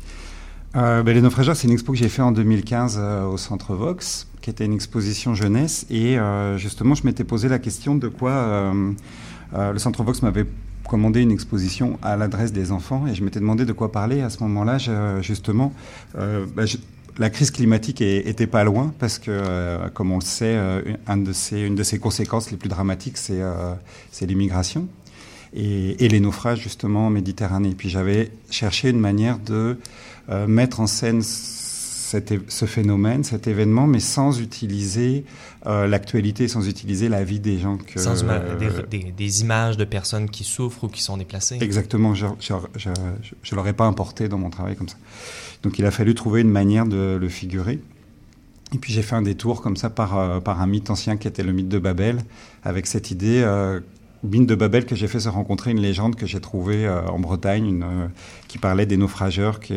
Euh, 0.76 1.04
ben, 1.04 1.14
les 1.16 1.22
naufrageurs, 1.22 1.56
c'est 1.56 1.68
une 1.68 1.74
expo 1.74 1.94
que 1.94 1.98
j'ai 1.98 2.10
fait 2.10 2.22
en 2.22 2.32
2015 2.34 2.98
euh, 3.00 3.26
au 3.26 3.38
Centre 3.38 3.76
Vox, 3.76 4.28
qui 4.42 4.50
était 4.50 4.66
une 4.66 4.74
exposition 4.74 5.34
jeunesse. 5.34 5.86
Et 5.90 6.18
euh, 6.20 6.58
justement, 6.58 6.96
je 6.96 7.06
m'étais 7.06 7.24
posé 7.24 7.48
la 7.48 7.60
question 7.60 7.96
de 7.96 8.10
quoi 8.10 8.32
euh, 8.32 8.92
euh, 9.54 9.72
le 9.72 9.80
Centre 9.80 10.04
Vox 10.04 10.22
m'avait 10.22 10.46
commandé 10.86 11.22
une 11.22 11.32
exposition 11.32 11.98
à 12.02 12.18
l'adresse 12.18 12.52
des 12.52 12.72
enfants. 12.74 13.08
Et 13.08 13.16
je 13.16 13.24
m'étais 13.24 13.40
demandé 13.40 13.64
de 13.66 13.72
quoi 13.72 13.92
parler. 13.92 14.22
À 14.22 14.30
ce 14.30 14.40
moment-là, 14.44 14.78
justement, 15.22 15.72
euh, 16.18 16.46
ben, 16.56 16.66
je- 16.66 16.78
la 17.18 17.30
crise 17.30 17.52
climatique 17.52 18.02
était 18.02 18.46
pas 18.46 18.66
loin 18.66 18.94
parce 19.00 19.20
que, 19.20 19.32
euh, 19.32 19.88
comme 19.94 20.12
on 20.12 20.18
le 20.20 20.26
sait, 20.26 20.56
euh, 20.58 20.82
une 21.08 21.76
de 21.76 21.84
ses 21.84 22.00
conséquences 22.00 22.52
les 22.52 22.58
plus 22.58 22.68
dramatiques, 22.68 23.18
c'est 23.18 23.40
c'est 24.12 24.26
l'immigration 24.26 24.90
et, 25.54 26.04
et, 26.04 26.10
les 26.10 26.20
naufrages 26.20 26.60
justement 26.60 27.08
en 27.08 27.10
Méditerranée. 27.10 27.74
Puis 27.78 27.90
j'avais 27.90 28.32
cherché 28.52 28.90
une 28.90 29.00
manière 29.00 29.40
de 29.40 29.78
mettre 30.30 30.80
en 30.80 30.88
scène 30.88 31.22
ce 32.48 32.66
phénomène, 32.66 33.24
cet 33.24 33.48
événement, 33.48 33.88
mais 33.88 34.00
sans 34.00 34.40
utiliser 34.40 35.26
euh, 35.66 35.88
l'actualité, 35.88 36.48
sans 36.48 36.68
utiliser 36.68 37.10
la 37.10 37.24
vie 37.24 37.40
des 37.40 37.60
gens. 37.60 37.78
Que, 37.78 38.00
sans 38.00 38.16
des, 38.90 39.12
des, 39.12 39.42
images 39.42 39.78
de 39.78 39.86
personnes 39.86 40.30
qui 40.30 40.44
souffrent 40.44 40.86
ou 40.86 40.88
qui 40.88 41.02
sont 41.02 41.18
déplacées. 41.18 41.58
Exactement, 41.62 42.14
je 42.14 42.26
ne 42.26 43.56
l'aurais 43.56 43.74
pas 43.74 43.86
importé 43.86 44.28
dans 44.28 44.38
mon 44.38 44.50
travail 44.50 44.76
comme 44.76 44.90
ça. 44.90 44.98
Donc 45.64 45.80
il 45.80 45.86
a 45.86 45.92
fallu 45.92 46.14
trouver 46.14 46.42
une 46.42 46.52
manière 46.52 46.86
de 46.86 47.18
le 47.20 47.30
figurer. 47.30 47.80
Et 48.74 48.78
puis 48.78 48.92
j'ai 48.92 49.04
fait 49.04 49.16
un 49.16 49.22
détour 49.22 49.62
comme 49.62 49.78
ça 49.78 49.90
par, 49.90 50.18
euh, 50.18 50.40
par 50.40 50.62
un 50.62 50.68
mythe 50.68 50.90
ancien 50.90 51.18
qui 51.18 51.28
était 51.28 51.44
le 51.44 51.54
mythe 51.54 51.70
de 51.70 51.80
Babel, 51.80 52.20
avec 52.64 52.88
cette 52.88 53.12
idée, 53.12 53.44
euh, 54.26 54.30
mythe 54.30 54.48
de 54.48 54.56
Babel 54.56 54.86
que 54.86 54.96
j'ai 54.96 55.08
fait 55.08 55.20
se 55.20 55.30
rencontrer 55.30 55.72
une 55.72 55.82
légende 55.82 56.16
que 56.16 56.26
j'ai 56.26 56.42
trouvée 56.42 56.86
euh, 56.86 57.06
en 57.08 57.20
Bretagne, 57.20 57.68
une, 57.68 57.86
qui 58.48 58.58
parlait 58.58 58.86
des 58.86 58.98
naufrageurs 58.98 59.60
qui 59.60 59.74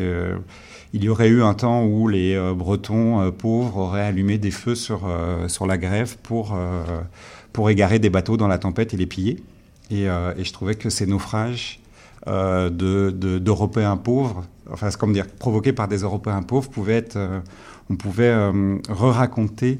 il 0.93 1.03
y 1.03 1.09
aurait 1.09 1.27
eu 1.27 1.43
un 1.43 1.53
temps 1.53 1.85
où 1.85 2.07
les 2.07 2.35
euh, 2.35 2.53
Bretons 2.53 3.21
euh, 3.21 3.31
pauvres 3.31 3.77
auraient 3.77 4.05
allumé 4.05 4.37
des 4.37 4.51
feux 4.51 4.75
sur, 4.75 5.01
euh, 5.05 5.47
sur 5.47 5.67
la 5.67 5.77
grève 5.77 6.17
pour, 6.23 6.57
pour 7.53 7.69
égarer 7.69 7.99
des 7.99 8.09
bateaux 8.09 8.37
dans 8.37 8.47
la 8.47 8.57
tempête 8.57 8.93
et 8.93 8.97
les 8.97 9.05
piller. 9.05 9.43
Et, 9.91 10.05
je 10.05 10.53
trouvais 10.53 10.75
que 10.75 10.89
ces 10.89 11.05
naufrages 11.07 11.79
d'Européens 12.27 13.95
de, 13.95 14.01
pauvres, 14.01 14.45
enfin, 14.71 14.91
c'est 14.91 14.99
comme 14.99 15.13
dire, 15.13 15.27
provoqués 15.27 15.73
par 15.73 15.87
des 15.87 15.99
Européens 15.99 16.43
pauvres, 16.43 16.69
pouvaient 16.69 16.97
être, 16.97 17.17
on 17.89 17.95
pouvait 17.95 18.33
re-raconter 18.89 19.79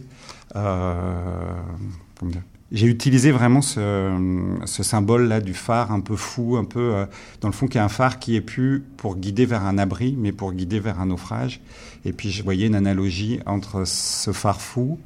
j'ai 2.72 2.88
utilisé 2.88 3.32
vraiment 3.32 3.62
ce, 3.62 4.56
symbole-là 4.66 5.42
du 5.42 5.54
phare 5.54 5.92
un 5.92 6.02
peu 6.02 6.16
fou, 6.16 6.56
un 6.58 6.66
peu 6.66 6.94
euh, 6.94 7.06
dans 7.42 7.48
le 7.48 7.54
fond 7.54 7.68
qui 7.68 7.78
est 7.78 7.82
un 7.82 7.90
phare 7.90 8.20
qui 8.20 8.36
est 8.36 8.42
plus 8.42 8.84
pour 8.98 9.16
guider 9.16 9.46
vers 9.46 9.66
un 9.66 9.78
abri, 9.78 10.16
mais 10.18 10.32
pour 10.32 10.54
guider 10.54 10.80
vers 10.80 11.00
un 11.00 11.08
naufrage. 11.08 11.62
Et 12.06 12.14
puis 12.14 12.30
je 12.30 12.44
voyais 12.44 12.68
une 12.68 12.76
analogie 12.76 13.40
entre 13.46 13.86
ce 13.86 14.32
phare 14.32 14.62
fou, 14.62 15.00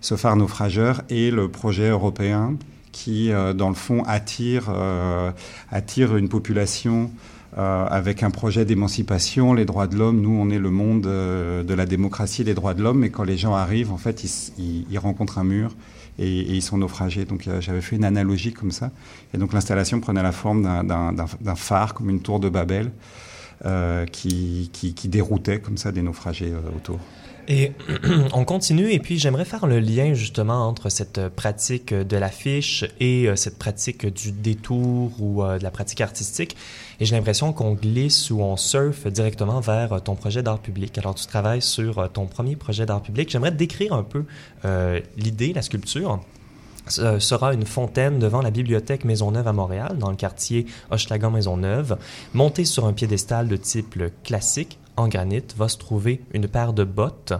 ce 0.00 0.16
phare 0.16 0.36
naufrageur 0.36 1.02
et 1.10 1.30
le 1.30 1.48
projet 1.48 1.88
européen 1.88 2.56
qui, 2.92 3.32
euh, 3.32 3.52
dans 3.52 3.68
le 3.68 3.74
fond, 3.74 4.04
attire, 4.04 4.66
euh, 4.68 5.32
attire 5.70 6.16
une 6.16 6.28
population 6.28 7.10
avec 7.56 8.22
un 8.22 8.30
projet 8.30 8.64
d'émancipation, 8.64 9.52
les 9.52 9.64
droits 9.64 9.88
de 9.88 9.96
l'homme. 9.96 10.20
Nous, 10.20 10.30
on 10.30 10.48
est 10.48 10.60
le 10.60 10.70
monde 10.70 11.00
de 11.02 11.74
la 11.74 11.86
démocratie, 11.86 12.44
des 12.44 12.54
droits 12.54 12.72
de 12.72 12.84
l'homme, 12.84 13.00
mais 13.00 13.10
quand 13.10 13.24
les 13.24 13.36
gens 13.36 13.52
arrivent, 13.52 13.90
en 13.90 13.96
fait, 13.96 14.22
ils 14.58 14.98
rencontrent 14.98 15.38
un 15.38 15.44
mur 15.44 15.74
et, 16.18 16.40
ils 16.40 16.62
sont 16.62 16.78
naufragés. 16.78 17.24
Donc 17.24 17.46
euh, 17.46 17.60
j'avais 17.60 17.80
fait 17.80 17.96
une 17.96 18.04
analogie 18.04 18.52
comme 18.52 18.70
ça. 18.70 18.90
Et 19.34 19.38
donc 19.38 19.52
l'installation 19.52 20.00
prenait 20.00 20.22
la 20.22 20.32
forme 20.32 20.62
d'un 20.62 21.54
phare, 21.54 21.94
comme 21.94 22.10
une 22.10 22.20
tour 22.20 22.40
de 22.40 22.48
Babel, 22.48 22.90
euh, 23.64 24.06
qui, 24.06 24.70
qui, 24.72 25.08
déroutait 25.08 25.60
comme 25.60 25.76
ça 25.76 25.92
des 25.92 26.02
naufragés 26.02 26.52
euh, 26.52 26.76
autour. 26.76 26.98
Et 27.50 27.72
on 28.34 28.44
continue, 28.44 28.92
et 28.92 28.98
puis 28.98 29.18
j'aimerais 29.18 29.46
faire 29.46 29.66
le 29.66 29.80
lien 29.80 30.12
justement 30.12 30.68
entre 30.68 30.90
cette 30.90 31.28
pratique 31.30 31.94
de 31.94 32.16
l'affiche 32.18 32.84
et 33.00 33.28
cette 33.36 33.58
pratique 33.58 34.06
du 34.06 34.32
détour 34.32 35.10
ou 35.18 35.42
de 35.42 35.62
la 35.62 35.70
pratique 35.70 36.02
artistique. 36.02 36.56
Et 37.00 37.06
j'ai 37.06 37.16
l'impression 37.16 37.54
qu'on 37.54 37.72
glisse 37.72 38.30
ou 38.30 38.42
on 38.42 38.58
surfe 38.58 39.06
directement 39.06 39.60
vers 39.60 40.02
ton 40.02 40.14
projet 40.14 40.42
d'art 40.42 40.58
public. 40.58 40.98
Alors 40.98 41.14
tu 41.14 41.26
travailles 41.26 41.62
sur 41.62 42.10
ton 42.12 42.26
premier 42.26 42.54
projet 42.54 42.84
d'art 42.84 43.02
public. 43.02 43.30
J'aimerais 43.30 43.52
décrire 43.52 43.94
un 43.94 44.02
peu 44.02 44.24
euh, 44.66 45.00
l'idée, 45.16 45.54
la 45.54 45.62
sculpture 45.62 46.20
Ce 46.88 47.18
sera 47.18 47.54
une 47.54 47.64
fontaine 47.64 48.18
devant 48.18 48.42
la 48.42 48.50
bibliothèque 48.50 49.06
Maisonneuve 49.06 49.48
à 49.48 49.52
Montréal, 49.54 49.96
dans 49.98 50.10
le 50.10 50.16
quartier 50.16 50.66
Hochelagan-Maisonneuve, 50.90 51.96
montée 52.34 52.66
sur 52.66 52.84
un 52.84 52.92
piédestal 52.92 53.48
de 53.48 53.56
type 53.56 54.02
classique 54.22 54.78
en 54.98 55.08
granit 55.08 55.44
va 55.56 55.68
se 55.68 55.78
trouver 55.78 56.22
une 56.32 56.48
paire 56.48 56.72
de 56.72 56.84
bottes. 56.84 57.32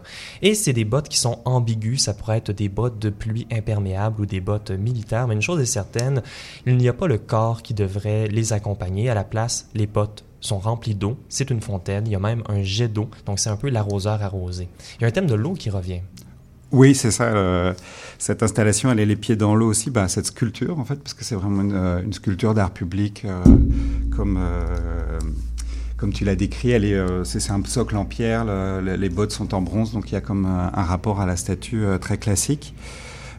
Et 0.43 0.55
c'est 0.55 0.73
des 0.73 0.85
bottes 0.85 1.09
qui 1.09 1.19
sont 1.19 1.41
ambiguës. 1.45 2.01
Ça 2.01 2.15
pourrait 2.15 2.39
être 2.39 2.53
des 2.53 2.69
bottes 2.69 2.99
de 2.99 3.11
pluie 3.11 3.47
imperméables 3.53 4.23
ou 4.23 4.27
des 4.27 4.41
bottes 4.41 4.71
militaires. 4.71 5.27
Mais 5.27 5.35
une 5.35 5.43
chose 5.43 5.61
est 5.61 5.67
certaine, 5.67 6.23
il 6.67 6.77
n'y 6.77 6.89
a 6.89 6.93
pas 6.93 7.07
le 7.07 7.19
corps 7.19 7.63
qui 7.63 7.75
devrait 7.75 8.29
les 8.29 8.53
accompagner. 8.53 9.11
À 9.11 9.15
la 9.15 9.25
place, 9.25 9.69
les 9.75 9.87
bottes 9.87 10.25
sont 10.41 10.59
remplies 10.59 10.95
d'eau. 10.95 11.19
C'est 11.29 11.51
une 11.51 11.61
fontaine. 11.61 12.07
Il 12.07 12.13
y 12.13 12.17
a 12.17 12.21
même 12.21 12.43
un 12.49 12.63
jet 12.63 12.89
d'eau. 12.89 13.11
Donc 13.27 13.39
c'est 13.39 13.51
un 13.51 13.57
peu 13.57 13.69
l'arroseur 13.69 14.23
arrosé. 14.23 14.69
Il 14.99 15.03
y 15.03 15.05
a 15.05 15.09
un 15.09 15.11
thème 15.11 15.27
de 15.27 15.35
l'eau 15.35 15.55
qui 15.55 15.71
revient. 15.71 16.01
Oui, 16.71 16.95
c'est 16.95 17.11
ça. 17.11 17.25
Euh, 17.25 17.73
cette 18.19 18.43
installation, 18.43 18.91
elle 18.91 19.01
est 19.01 19.07
les 19.07 19.17
pieds 19.17 19.37
dans 19.37 19.55
l'eau 19.55 19.69
aussi. 19.69 19.91
Bah, 19.91 20.07
cette 20.09 20.27
sculpture, 20.27 20.79
en 20.79 20.85
fait, 20.85 20.97
parce 20.97 21.15
que 21.15 21.25
c'est 21.25 21.35
vraiment 21.35 21.63
une, 21.63 21.73
euh, 21.73 22.13
sculpture 22.13 22.53
d'art 22.53 22.73
public, 22.73 23.25
euh, 23.25 23.43
comme 24.15 24.39
comme 25.99 26.13
tu 26.13 26.25
l'as 26.25 26.37
décrit, 26.37 26.73
euh, 26.75 27.25
c'est, 27.25 27.51
un 27.51 27.61
socle 27.65 27.97
en 27.97 28.05
pierre, 28.05 28.47
les 28.81 29.09
bottes 29.09 29.33
sont 29.33 29.53
en 29.53 29.61
bronze, 29.61 29.93
donc 29.93 30.11
il 30.11 30.15
y 30.15 30.17
a 30.17 30.21
comme 30.21 30.47
un, 30.47 30.83
rapport 30.83 31.21
à 31.21 31.27
la 31.27 31.37
statue 31.37 31.85
euh, 31.85 31.99
très 31.99 32.17
classique. 32.17 32.73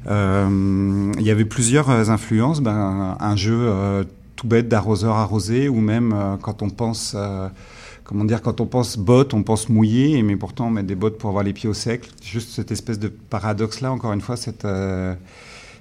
Euh, 0.07 1.11
il 1.17 1.25
y 1.25 1.31
avait 1.31 1.45
plusieurs 1.45 1.89
influences, 1.89 2.61
ben, 2.61 3.17
un 3.19 3.35
jeu 3.35 4.05
tout 4.35 4.47
bête 4.47 4.67
d'arroseur 4.67 5.15
arrosé, 5.15 5.69
ou 5.69 5.79
même 5.79 6.37
quand 6.41 6.61
on 6.61 6.69
pense 6.69 7.15
comment 8.03 8.25
dire, 8.25 8.41
quand 8.41 8.59
on 8.59 8.65
pense 8.65 8.97
bottes, 8.97 9.33
on 9.33 9.43
pense 9.43 9.69
mouillé, 9.69 10.21
mais 10.23 10.35
pourtant 10.35 10.67
on 10.67 10.71
met 10.71 10.83
des 10.83 10.95
bottes 10.95 11.17
pour 11.17 11.29
avoir 11.29 11.43
les 11.43 11.53
pieds 11.53 11.69
au 11.69 11.73
sec. 11.73 12.09
Juste 12.23 12.49
cette 12.51 12.71
espèce 12.71 12.99
de 12.99 13.07
paradoxe-là, 13.07 13.91
encore 13.91 14.13
une 14.13 14.21
fois, 14.21 14.35
cette, 14.35 14.65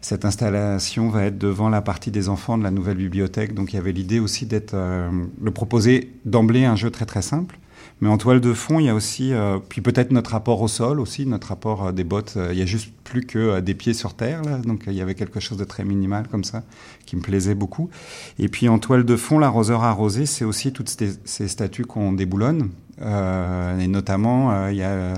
cette 0.00 0.25
installation 0.25 1.09
va 1.09 1.25
être 1.25 1.38
devant 1.38 1.69
la 1.69 1.83
partie 1.83 2.11
des 2.11 2.28
enfants 2.28 2.59
de 2.59 2.62
la 2.62 2.71
nouvelle 2.71 2.97
bibliothèque. 2.97 3.55
Donc 3.55 3.73
il 3.73 3.76
y 3.76 3.78
avait 3.78 3.93
l'idée 3.93 4.21
aussi 4.21 4.47
d'être, 4.47 4.75
euh, 4.75 5.11
de 5.40 5.50
proposer 5.50 6.12
d'emblée 6.25 6.64
un 6.64 6.76
jeu 6.76 6.90
très 6.90 7.07
très 7.07 7.23
simple. 7.23 7.59
Mais 8.00 8.09
en 8.09 8.17
toile 8.17 8.40
de 8.40 8.52
fond, 8.52 8.78
il 8.78 8.87
y 8.87 8.88
a 8.88 8.95
aussi, 8.95 9.33
euh, 9.33 9.59
puis 9.69 9.81
peut-être 9.81 10.12
notre 10.12 10.31
rapport 10.31 10.61
au 10.61 10.69
sol 10.69 11.00
aussi, 11.00 11.26
notre 11.26 11.49
rapport 11.49 11.87
euh, 11.87 11.93
des 11.93 12.05
bottes. 12.05 12.38
il 12.50 12.57
y 12.57 12.62
a 12.62 12.67
juste 12.67 12.93
plus 13.05 13.23
que 13.25 13.61
des 13.61 13.75
pieds 13.75 13.95
sur 13.95 14.14
terre, 14.14 14.43
donc 14.64 14.85
il 14.87 14.93
y 14.93 15.00
avait 15.00 15.14
quelque 15.14 15.40
chose 15.40 15.59
de 15.59 15.64
très 15.64 15.85
minimal 15.85 16.28
comme 16.28 16.45
ça, 16.45 16.62
qui 17.07 17.17
me 17.17 17.23
plaisait 17.23 17.55
beaucoup. 17.55 17.88
Et 18.38 18.49
puis 18.49 18.69
en 18.69 18.78
toile 18.78 19.05
de 19.05 19.17
fond, 19.17 19.38
l'arroseur 19.38 19.83
arrosé, 19.83 20.26
c'est 20.26 20.45
aussi 20.45 20.73
toutes 20.73 20.90
ces, 20.90 21.49
statues 21.49 21.87
qu'on 21.87 22.12
déboulonne. 22.12 22.71
et 23.00 23.88
notamment, 23.88 24.69
il 24.69 24.76
y 24.76 24.83
a 24.83 25.14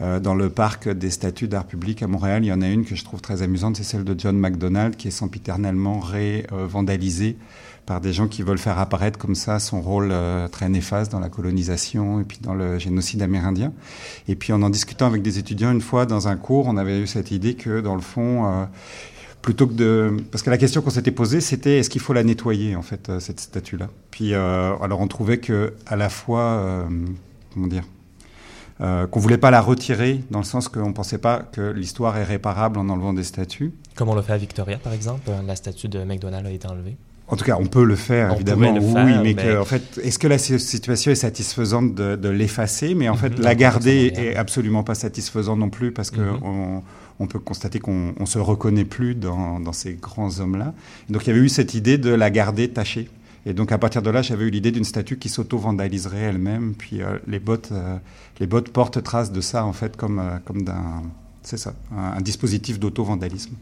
euh, 0.00 0.20
dans 0.20 0.34
le 0.34 0.48
parc 0.48 0.88
des 0.88 1.10
statues 1.10 1.48
d'art 1.48 1.66
public 1.66 2.02
à 2.02 2.06
Montréal, 2.06 2.44
il 2.44 2.48
y 2.48 2.52
en 2.52 2.62
a 2.62 2.68
une 2.68 2.84
que 2.84 2.94
je 2.94 3.04
trouve 3.04 3.20
très 3.20 3.42
amusante, 3.42 3.76
c'est 3.76 3.82
celle 3.82 4.04
de 4.04 4.18
John 4.18 4.38
MacDonald, 4.38 4.96
qui 4.96 5.08
est 5.08 5.12
sempiternellement 5.12 6.00
ré-vandalisée 6.00 7.36
par 7.86 8.00
des 8.00 8.12
gens 8.12 8.28
qui 8.28 8.42
veulent 8.42 8.58
faire 8.58 8.78
apparaître 8.78 9.18
comme 9.18 9.34
ça 9.34 9.58
son 9.58 9.80
rôle 9.80 10.10
euh, 10.12 10.48
très 10.48 10.68
néfaste 10.68 11.10
dans 11.10 11.20
la 11.20 11.28
colonisation 11.28 12.20
et 12.20 12.24
puis 12.24 12.38
dans 12.40 12.54
le 12.54 12.78
génocide 12.78 13.22
amérindien. 13.22 13.72
Et 14.28 14.36
puis 14.36 14.52
en 14.52 14.62
en 14.62 14.70
discutant 14.70 15.06
avec 15.06 15.22
des 15.22 15.38
étudiants 15.38 15.72
une 15.72 15.80
fois 15.80 16.06
dans 16.06 16.28
un 16.28 16.36
cours, 16.36 16.66
on 16.66 16.76
avait 16.76 17.00
eu 17.00 17.06
cette 17.06 17.30
idée 17.30 17.54
que 17.54 17.80
dans 17.80 17.94
le 17.94 18.00
fond, 18.00 18.46
euh, 18.46 18.64
plutôt 19.42 19.66
que 19.66 19.74
de... 19.74 20.16
Parce 20.30 20.42
que 20.42 20.50
la 20.50 20.58
question 20.58 20.82
qu'on 20.82 20.90
s'était 20.90 21.10
posée, 21.10 21.40
c'était 21.40 21.78
est-ce 21.78 21.90
qu'il 21.90 22.00
faut 22.00 22.12
la 22.12 22.22
nettoyer, 22.22 22.76
en 22.76 22.82
fait, 22.82 23.10
cette 23.18 23.40
statue-là? 23.40 23.88
Puis 24.10 24.34
alors 24.34 25.00
on 25.00 25.08
trouvait 25.08 25.38
que 25.38 25.74
à 25.86 25.96
la 25.96 26.08
fois... 26.08 26.86
comment 27.52 27.66
dire 27.66 27.84
euh, 28.82 29.06
qu'on 29.06 29.20
voulait 29.20 29.38
pas 29.38 29.50
la 29.50 29.60
retirer 29.60 30.24
dans 30.30 30.40
le 30.40 30.44
sens 30.44 30.68
qu'on 30.68 30.92
pensait 30.92 31.18
pas 31.18 31.40
que 31.40 31.60
l'histoire 31.60 32.16
est 32.16 32.24
réparable 32.24 32.78
en 32.78 32.88
enlevant 32.88 33.12
des 33.12 33.22
statues. 33.22 33.72
Comme 33.94 34.08
on 34.08 34.14
le 34.14 34.22
fait 34.22 34.32
à 34.32 34.38
Victoria, 34.38 34.78
par 34.78 34.92
exemple, 34.92 35.30
la 35.46 35.54
statue 35.54 35.88
de 35.88 36.02
McDonald 36.02 36.46
a 36.46 36.50
été 36.50 36.66
enlevée. 36.66 36.96
En 37.32 37.36
tout 37.36 37.46
cas, 37.46 37.56
on 37.58 37.64
peut 37.64 37.84
le 37.84 37.96
faire, 37.96 38.34
évidemment. 38.34 38.76
oui, 38.76 39.34
mais, 39.34 39.56
en 39.56 39.64
fait, 39.64 39.98
est-ce 40.04 40.18
que 40.18 40.28
la 40.28 40.36
situation 40.36 41.10
est 41.10 41.14
satisfaisante 41.14 41.94
de, 41.94 42.28
l'effacer? 42.28 42.94
Mais 42.94 43.08
en 43.08 43.16
fait, 43.16 43.38
mhm. 43.38 43.42
la 43.42 43.54
garder 43.54 44.12
est 44.14 44.36
absolument 44.36 44.82
pas 44.82 44.94
satisfaisante 44.94 45.58
non 45.58 45.70
plus 45.70 45.92
parce 45.92 46.10
qu'on 46.10 46.20
mhm. 46.20 46.82
on 47.20 47.26
peut 47.26 47.38
constater 47.38 47.78
qu'on 47.78 48.12
ne 48.20 48.26
se 48.26 48.38
reconnaît 48.38 48.84
plus 48.84 49.14
dans, 49.14 49.60
dans 49.60 49.72
ces 49.72 49.94
grands 49.94 50.40
hommes-là. 50.40 50.74
Donc, 51.08 51.24
il 51.24 51.28
y 51.28 51.32
avait 51.32 51.40
eu 51.40 51.48
cette 51.48 51.72
idée 51.72 51.96
de 51.96 52.10
la 52.10 52.28
garder 52.28 52.68
tachée. 52.68 53.08
Et 53.44 53.54
donc 53.54 53.72
à 53.72 53.78
partir 53.78 54.02
de 54.02 54.10
là, 54.10 54.22
j'avais 54.22 54.44
eu 54.44 54.50
l'idée 54.50 54.70
d'une 54.70 54.84
statue 54.84 55.18
qui 55.18 55.28
s'auto-vandaliserait 55.28 56.18
elle-même. 56.18 56.74
Puis 56.78 57.02
euh, 57.02 57.18
les 57.26 57.40
bottes, 57.40 57.70
euh, 57.72 57.96
les 58.38 58.46
bottes 58.46 58.68
portent 58.68 59.02
trace 59.02 59.32
de 59.32 59.40
ça 59.40 59.64
en 59.64 59.72
fait, 59.72 59.96
comme 59.96 60.20
euh, 60.20 60.38
comme 60.44 60.62
d'un 60.62 61.02
c'est 61.42 61.56
ça, 61.56 61.74
un, 61.90 62.20
dispositif 62.20 62.78
d'auto-vandalisme. 62.78 63.56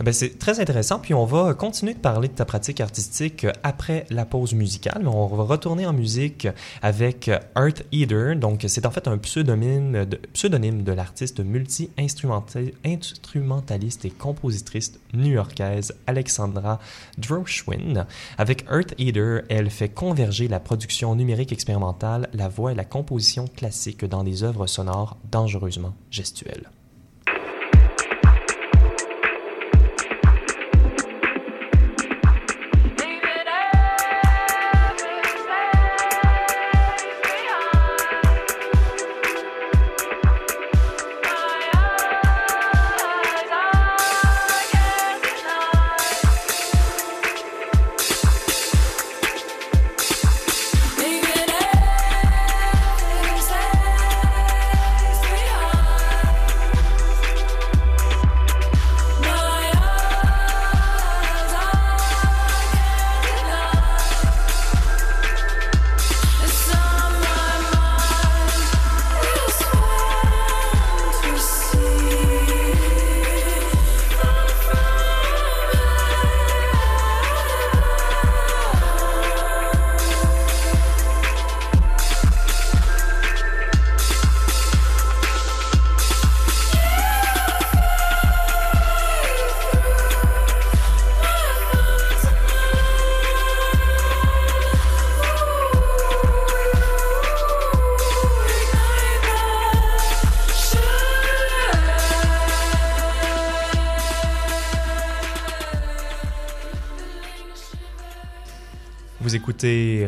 Ah 0.00 0.04
ben, 0.04 0.12
c'est 0.12 0.38
très 0.38 0.58
intéressant. 0.58 0.98
Puis 0.98 1.12
on 1.12 1.26
va 1.26 1.52
continuer 1.54 1.92
de 1.92 1.98
parler 1.98 2.28
de 2.28 2.32
ta 2.32 2.46
pratique 2.46 2.80
artistique 2.80 3.44
euh, 3.44 3.52
après 3.62 4.06
la 4.10 4.24
pause 4.24 4.54
musicale. 4.54 5.06
On 5.06 5.26
va 5.26 5.44
retourner 5.44 5.86
en 5.86 5.92
musique 5.92 6.48
avec 6.80 7.28
euh, 7.28 7.38
Earth 7.56 7.84
Eater. 7.92 8.36
Donc, 8.36 8.64
c'est 8.66 8.86
en 8.86 8.90
fait 8.90 9.06
un 9.06 9.18
pseudonyme 9.18 10.06
de, 10.06 10.92
l'artiste 10.92 11.40
multi-instrumentaliste 11.40 14.06
et 14.06 14.10
compositrice 14.10 14.94
new-yorkaise 15.12 15.94
Alexandra 16.06 16.80
Droshwin. 17.18 18.06
Avec 18.38 18.64
Earth 18.70 18.94
Eater, 18.98 19.42
elle 19.50 19.68
fait 19.70 19.90
converger 19.90 20.48
la 20.48 20.60
production 20.60 21.14
numérique 21.14 21.52
expérimentale, 21.52 22.30
la 22.32 22.48
voix 22.48 22.72
et 22.72 22.74
la 22.74 22.84
composition 22.84 23.46
classique 23.46 24.06
dans 24.06 24.24
des 24.24 24.42
œuvres 24.42 24.66
sonores 24.66 25.18
dangereusement 25.30 25.94
gestuelles. 26.10 26.70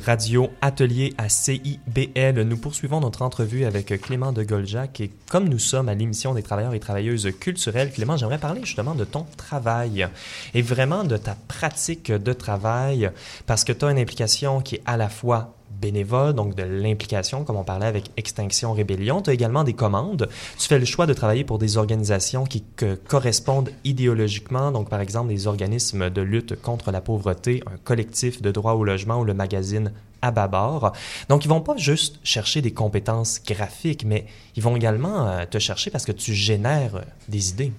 Radio 0.09 0.49
Atelier 0.63 1.13
à 1.19 1.29
CIBL. 1.29 2.41
Nous 2.41 2.57
poursuivons 2.57 2.99
notre 2.99 3.21
entrevue 3.21 3.67
avec 3.67 4.01
Clément 4.01 4.33
de 4.33 4.43
Goljac 4.43 5.03
et 5.03 5.11
comme 5.31 5.51
nous 5.51 5.59
sommes 5.59 5.91
à 5.91 5.95
l'émission 5.95 6.33
des 6.33 6.43
travailleurs 6.43 6.73
et 6.73 6.81
travailleuses 6.81 7.29
culturelles, 7.39 7.93
Clément, 7.93 8.17
j'aimerais 8.17 8.39
parler 8.39 8.63
justement 8.65 8.95
de 8.95 9.05
ton 9.05 9.27
travail 9.37 10.09
et 10.55 10.63
vraiment 10.63 11.05
de 11.05 11.19
ta 11.19 11.35
pratique 11.35 12.11
de 12.11 12.33
travail 12.33 13.11
parce 13.45 13.65
que 13.65 13.73
tu 13.75 13.85
as 13.85 13.91
une 13.91 13.99
implication 13.99 14.63
qui 14.63 14.77
est 14.77 14.83
à 14.87 14.97
la 14.97 15.11
fois 15.11 15.58
bénévole, 15.81 16.33
donc 16.33 16.55
de 16.55 16.63
l'implication, 16.63 17.45
comme 17.45 17.57
on 17.57 17.65
parlait 17.65 17.87
avec 17.87 18.11
Extinction 18.17 18.73
Rébellion. 18.73 19.23
Tu 19.23 19.31
as 19.31 19.33
également 19.33 19.65
des 19.65 19.75
commandes. 19.75 20.29
Tu 20.59 20.69
fais 20.69 20.79
le 20.79 20.85
choix 20.85 21.07
de 21.07 21.13
travailler 21.13 21.45
pour 21.45 21.59
des 21.59 21.77
organisations 21.77 22.45
qui 22.45 22.65
correspondent 23.07 23.71
idéologiquement, 23.85 24.73
donc 24.73 24.89
par 24.89 25.01
exemple 25.01 25.29
des 25.29 25.47
organismes 25.47 26.11
de 26.11 26.23
lutte 26.23 26.61
contre 26.61 26.91
la 26.91 27.01
pauvreté, 27.01 27.63
un 27.67 27.77
collectif 27.79 28.43
de 28.43 28.51
droit 28.51 28.73
au 28.73 28.85
logement 28.85 29.21
ou 29.21 29.25
le 29.25 29.35
magazine 29.35 29.93
Ababar. 30.23 30.93
Donc, 31.29 31.45
ils 31.45 31.49
vont 31.49 31.61
pas 31.61 31.77
juste 31.77 32.19
chercher 32.25 32.61
des 32.61 32.73
compétences 32.73 33.41
graphiques, 33.43 34.05
mais 34.05 34.27
ils 34.57 34.63
vont 34.63 34.75
également 34.75 35.29
euh, 35.29 35.45
te 35.47 35.59
chercher 35.59 35.91
parce 35.91 36.05
que 36.05 36.13
tu 36.13 36.35
génères 36.35 37.05
des 37.29 37.51
idées. 37.51 37.73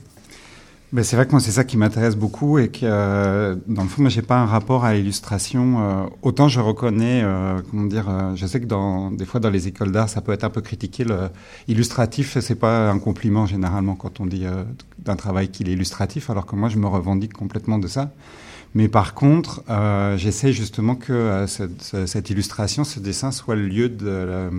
Ben 0.91 1.03
c'est 1.03 1.15
vrai 1.15 1.27
que 1.27 1.31
moi, 1.31 1.39
c'est 1.39 1.51
ça 1.51 1.63
qui 1.63 1.77
m'intéresse 1.77 2.15
beaucoup 2.15 2.57
et 2.57 2.69
que, 2.69 2.79
euh, 2.83 3.55
dans 3.67 3.83
le 3.83 3.87
fond, 3.87 4.01
moi, 4.01 4.09
j'ai 4.09 4.23
pas 4.23 4.37
un 4.39 4.47
rapport 4.47 4.85
à 4.85 4.95
l'illustration. 4.95 5.77
Euh, 5.81 6.05
autant 6.23 6.47
je 6.47 6.59
reconnais, 6.59 7.21
euh, 7.23 7.61
comment 7.69 7.85
dire, 7.85 8.09
euh, 8.09 8.35
je 8.35 8.47
sais 8.47 8.59
que 8.59 8.65
dans, 8.65 9.11
des 9.11 9.25
fois, 9.25 9.39
dans 9.39 9.51
les 9.51 9.67
écoles 9.67 9.91
d'art, 9.91 10.09
ça 10.09 10.21
peut 10.21 10.31
être 10.31 10.45
un 10.45 10.49
peu 10.49 10.61
critiqué. 10.61 11.03
Le 11.03 11.29
illustratif, 11.67 12.39
c'est 12.39 12.55
pas 12.55 12.89
un 12.89 12.97
compliment, 12.97 13.45
généralement, 13.45 13.93
quand 13.93 14.19
on 14.19 14.25
dit 14.25 14.47
euh, 14.47 14.63
d'un 14.97 15.15
travail 15.15 15.49
qu'il 15.49 15.69
est 15.69 15.73
illustratif, 15.73 16.31
alors 16.31 16.47
que 16.47 16.55
moi, 16.55 16.69
je 16.69 16.79
me 16.79 16.87
revendique 16.87 17.33
complètement 17.33 17.77
de 17.77 17.87
ça. 17.87 18.11
Mais 18.73 18.87
par 18.87 19.13
contre, 19.13 19.61
euh, 19.69 20.17
j'essaie 20.17 20.53
justement 20.53 20.95
que 20.95 21.45
cette, 21.47 22.07
cette, 22.07 22.31
illustration, 22.31 22.83
ce 22.83 22.99
dessin, 22.99 23.31
soit 23.31 23.55
le 23.55 23.67
lieu 23.67 23.89
de... 23.89 24.49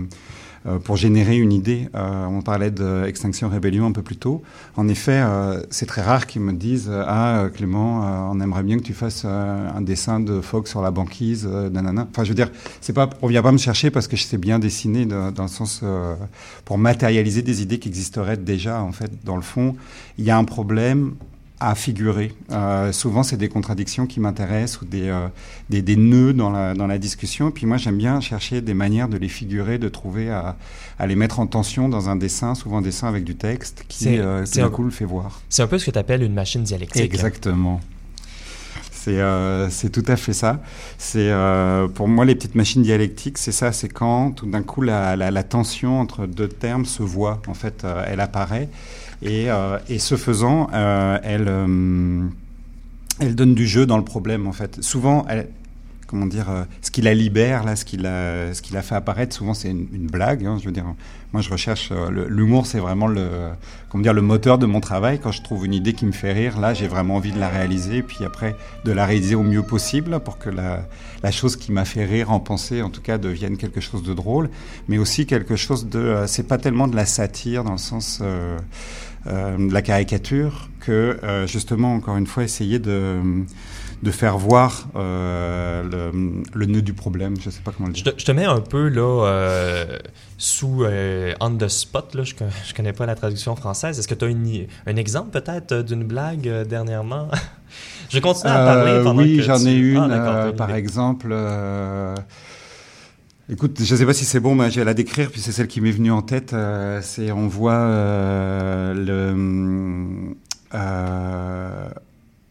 Euh, 0.66 0.78
pour 0.78 0.96
générer 0.96 1.38
une 1.38 1.54
idée. 1.54 1.88
Euh, 1.94 2.26
on 2.26 2.42
parlait 2.42 2.70
d'Extinction 2.70 3.48
Rébellion 3.48 3.86
un 3.86 3.92
peu 3.92 4.02
plus 4.02 4.16
tôt. 4.16 4.42
En 4.76 4.88
effet, 4.88 5.22
euh, 5.24 5.62
c'est 5.70 5.86
très 5.86 6.02
rare 6.02 6.26
qu'ils 6.26 6.42
me 6.42 6.52
disent 6.52 6.90
Ah, 6.92 7.46
Clément, 7.54 8.30
on 8.30 8.38
aimerait 8.40 8.62
bien 8.62 8.76
que 8.76 8.82
tu 8.82 8.92
fasses 8.92 9.24
un 9.24 9.80
dessin 9.80 10.20
de 10.20 10.42
Fogg 10.42 10.66
sur 10.66 10.82
la 10.82 10.90
banquise, 10.90 11.46
nanana. 11.46 12.06
Enfin, 12.10 12.24
je 12.24 12.28
veux 12.28 12.34
dire, 12.34 12.50
pas, 12.94 13.08
on 13.22 13.26
vient 13.28 13.42
pas 13.42 13.52
me 13.52 13.58
chercher 13.58 13.90
parce 13.90 14.06
que 14.06 14.16
je 14.16 14.24
sais 14.24 14.36
bien 14.36 14.58
dessiner 14.58 15.06
de, 15.06 15.30
dans 15.30 15.44
le 15.44 15.48
sens 15.48 15.82
pour 16.66 16.76
matérialiser 16.76 17.40
des 17.40 17.62
idées 17.62 17.78
qui 17.78 17.88
existeraient 17.88 18.36
déjà. 18.36 18.82
En 18.82 18.92
fait, 18.92 19.10
dans 19.24 19.36
le 19.36 19.42
fond, 19.42 19.76
il 20.18 20.24
y 20.26 20.30
a 20.30 20.36
un 20.36 20.44
problème 20.44 21.14
à 21.60 21.74
figurer. 21.74 22.32
Euh, 22.50 22.90
souvent, 22.90 23.22
c'est 23.22 23.36
des 23.36 23.50
contradictions 23.50 24.06
qui 24.06 24.18
m'intéressent 24.18 24.80
ou 24.80 24.86
des, 24.86 25.08
euh, 25.08 25.28
des, 25.68 25.82
des, 25.82 25.96
nœuds 25.96 26.32
dans 26.32 26.50
la, 26.50 26.74
dans 26.74 26.86
la 26.86 26.98
discussion. 26.98 27.50
Et 27.50 27.52
puis 27.52 27.66
moi, 27.66 27.76
j'aime 27.76 27.98
bien 27.98 28.20
chercher 28.20 28.62
des 28.62 28.72
manières 28.72 29.08
de 29.08 29.18
les 29.18 29.28
figurer, 29.28 29.78
de 29.78 29.88
trouver 29.90 30.30
à, 30.30 30.56
à 30.98 31.06
les 31.06 31.16
mettre 31.16 31.38
en 31.38 31.46
tension 31.46 31.90
dans 31.90 32.08
un 32.08 32.16
dessin, 32.16 32.54
souvent 32.54 32.78
un 32.78 32.82
dessin 32.82 33.08
avec 33.08 33.24
du 33.24 33.36
texte 33.36 33.84
qui, 33.88 34.18
euh, 34.18 34.44
coup, 34.72 34.84
le 34.84 34.90
fait 34.90 35.04
voir. 35.04 35.42
C'est 35.50 35.62
un 35.62 35.66
peu 35.66 35.78
ce 35.78 35.86
que 35.86 35.90
tu 35.90 35.98
appelles 35.98 36.22
une 36.22 36.34
machine 36.34 36.62
dialectique. 36.62 37.02
Exactement. 37.02 37.80
C'est 39.02 39.18
euh, 39.18 39.70
tout 39.90 40.04
à 40.08 40.16
fait 40.16 40.34
ça. 40.34 40.60
C'est 40.98 41.30
euh, 41.30 41.88
pour 41.88 42.06
moi 42.06 42.26
les 42.26 42.34
petites 42.34 42.54
machines 42.54 42.82
dialectiques, 42.82 43.38
c'est 43.38 43.52
ça, 43.52 43.72
c'est 43.72 43.88
quand 43.88 44.32
tout 44.32 44.44
d'un 44.44 44.62
coup 44.62 44.82
la, 44.82 45.42
tension 45.42 46.00
entre 46.00 46.26
deux 46.26 46.48
termes 46.48 46.84
se 46.84 47.02
voit. 47.02 47.40
En 47.46 47.54
fait, 47.54 47.84
euh, 47.84 48.04
elle 48.06 48.20
apparaît 48.20 48.68
et, 49.22 49.48
et 49.88 49.98
ce 49.98 50.16
faisant, 50.16 50.68
elle, 50.72 51.50
elle 53.20 53.34
donne 53.34 53.54
du 53.54 53.66
jeu 53.66 53.86
dans 53.86 53.96
le 53.96 54.04
problème, 54.04 54.46
en 54.46 54.52
fait. 54.52 54.82
Souvent, 54.82 55.26
elle, 55.30 55.48
comment 56.10 56.26
dire, 56.26 56.66
ce 56.82 56.90
qui 56.90 57.00
la 57.02 57.14
libère, 57.14 57.62
là, 57.62 57.76
ce 57.76 57.84
qui 57.84 57.96
la, 57.96 58.52
ce 58.52 58.60
qui 58.60 58.72
la 58.72 58.82
fait 58.82 58.96
apparaître, 58.96 59.34
souvent 59.34 59.54
c'est 59.54 59.70
une, 59.70 60.08
blague. 60.08 60.44
Hein, 60.44 60.58
je 60.60 60.66
veux 60.66 60.72
dire, 60.72 60.84
moi 61.32 61.40
je 61.40 61.50
recherche 61.50 61.92
l'humour, 62.28 62.66
c'est 62.66 62.80
vraiment 62.80 63.06
le, 63.06 63.28
comment 63.88 64.02
dire, 64.02 64.12
le 64.12 64.22
moteur 64.22 64.58
de 64.58 64.66
mon 64.66 64.80
travail. 64.80 65.20
Quand 65.20 65.30
je 65.30 65.42
trouve 65.42 65.64
une 65.64 65.74
idée 65.74 65.92
qui 65.92 66.04
me 66.06 66.12
fait 66.12 66.32
rire, 66.32 66.58
là, 66.58 66.74
j'ai 66.74 66.88
vraiment 66.88 67.16
envie 67.16 67.32
de 67.32 67.38
la 67.38 67.48
réaliser, 67.48 68.02
puis 68.02 68.24
après 68.24 68.56
de 68.84 68.92
la 68.92 69.06
réaliser 69.06 69.36
au 69.36 69.42
mieux 69.42 69.62
possible 69.62 70.20
pour 70.20 70.38
que 70.38 70.50
la, 70.50 71.30
chose 71.30 71.56
qui 71.56 71.70
m'a 71.70 71.84
fait 71.84 72.04
rire 72.04 72.30
en 72.30 72.40
pensée, 72.40 72.82
en 72.82 72.90
tout 72.90 73.02
cas, 73.02 73.18
devienne 73.18 73.56
quelque 73.56 73.80
chose 73.80 74.02
de 74.02 74.14
drôle, 74.14 74.50
mais 74.88 74.98
aussi 74.98 75.26
quelque 75.26 75.56
chose 75.56 75.88
de, 75.88 76.24
c'est 76.26 76.48
pas 76.48 76.58
tellement 76.58 76.88
de 76.88 76.96
la 76.96 77.06
satire 77.06 77.64
dans 77.64 77.72
le 77.72 77.78
sens 77.78 78.20
euh, 78.22 78.58
euh, 79.26 79.56
de 79.56 79.72
la 79.72 79.82
caricature 79.82 80.68
que 80.80 81.18
euh, 81.22 81.46
justement, 81.46 81.94
encore 81.94 82.16
une 82.16 82.26
fois, 82.26 82.42
essayer 82.42 82.78
de, 82.78 83.20
de 84.02 84.10
faire 84.10 84.38
voir 84.38 84.88
euh, 84.96 85.82
le, 85.82 86.42
le, 86.54 86.66
nœud 86.66 86.82
du 86.82 86.94
problème. 86.94 87.34
Je 87.40 87.50
sais 87.50 87.60
pas 87.60 87.72
comment 87.72 87.88
le 87.88 87.94
dire. 87.94 88.04
Je 88.06 88.10
te, 88.10 88.20
je 88.20 88.24
te 88.24 88.32
mets 88.32 88.44
un 88.44 88.60
peu 88.60 88.88
là 88.88 89.26
euh, 89.26 89.98
sous 90.38 90.84
on 91.40 91.56
the 91.56 91.68
spot. 91.68 92.14
Là, 92.14 92.24
je, 92.24 92.34
je 92.66 92.74
connais 92.74 92.92
pas 92.92 93.06
la 93.06 93.14
traduction 93.14 93.56
française. 93.56 93.98
Est-ce 93.98 94.08
que 94.08 94.14
tu 94.14 94.24
as 94.24 94.28
une, 94.28 94.66
un 94.86 94.96
exemple 94.96 95.30
peut-être 95.30 95.82
d'une 95.82 96.04
blague 96.04 96.66
dernièrement? 96.66 97.28
Je 98.08 98.16
vais 98.16 98.20
continuer 98.22 98.52
à 98.52 98.64
parler 98.64 99.04
pendant 99.04 99.22
oui, 99.22 99.36
que 99.36 99.42
j'en 99.44 99.56
tu... 99.56 99.68
ai 99.68 99.76
une. 99.76 100.10
Ah, 100.10 100.50
par 100.56 100.74
exemple. 100.74 101.32
Écoute, 103.52 103.82
je 103.82 103.94
ne 103.94 103.98
sais 103.98 104.06
pas 104.06 104.12
si 104.12 104.24
c'est 104.24 104.38
bon, 104.38 104.54
mais 104.54 104.70
je 104.70 104.78
vais 104.78 104.84
la 104.84 104.94
décrire, 104.94 105.28
puis 105.28 105.40
c'est 105.40 105.50
celle 105.50 105.66
qui 105.66 105.80
m'est 105.80 105.90
venue 105.90 106.12
en 106.12 106.22
tête. 106.22 106.52
Euh, 106.52 107.00
c'est 107.02 107.32
on 107.32 107.48
voit 107.48 107.72
euh, 107.72 108.94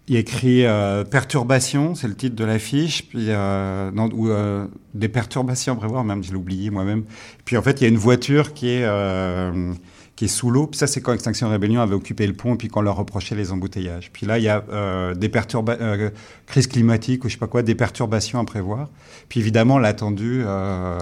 Euh, 0.09 0.13
il 0.13 0.15
écrit 0.17 0.65
perturbation, 1.09 1.95
c'est 1.95 2.07
le 2.07 2.15
titre 2.15 2.35
de 2.35 2.45
l'affiche, 2.45 3.07
puis 3.07 3.27
non, 3.27 4.09
ou 4.13 4.29
des 4.93 5.09
perturbations 5.09 5.73
à 5.73 5.75
prévoir, 5.75 6.03
même 6.03 6.23
je 6.23 6.31
l'ai 6.31 6.37
oublié 6.37 6.69
moi-même. 6.69 7.03
Puis 7.45 7.57
en 7.57 7.61
fait, 7.61 7.81
il 7.81 7.83
y 7.83 7.85
a 7.85 7.89
une 7.89 7.97
voiture 7.97 8.53
qui 8.53 8.69
est 8.69 8.85
qui 10.19 10.25
est 10.25 10.27
sous 10.27 10.51
l'eau. 10.51 10.67
Puis 10.67 10.77
ça, 10.77 10.85
c'est 10.85 10.99
quand 10.99 11.13
Extinction 11.13 11.47
Rébellion 11.47 11.79
avait 11.79 11.95
occupé 11.95 12.27
le 12.27 12.33
pont 12.33 12.55
et 12.55 12.57
puis 12.57 12.67
qu'on 12.67 12.81
leur 12.81 12.97
reprochait 12.97 13.35
les 13.35 13.53
embouteillages. 13.53 14.11
Puis 14.11 14.25
là, 14.25 14.37
il 14.37 14.43
y 14.43 14.49
a 14.49 14.65
euh, 14.69 15.15
des 15.15 15.29
perturbations, 15.29 15.81
euh, 15.81 16.09
crise 16.45 16.67
climatique 16.67 17.23
ou 17.23 17.29
je 17.29 17.35
sais 17.35 17.39
pas 17.39 17.47
quoi, 17.47 17.61
des 17.61 17.73
perturbations 17.73 18.37
à 18.37 18.43
prévoir. 18.43 18.89
Puis 19.29 19.39
évidemment, 19.39 19.79
l'attendu, 19.79 20.41
euh, 20.43 20.99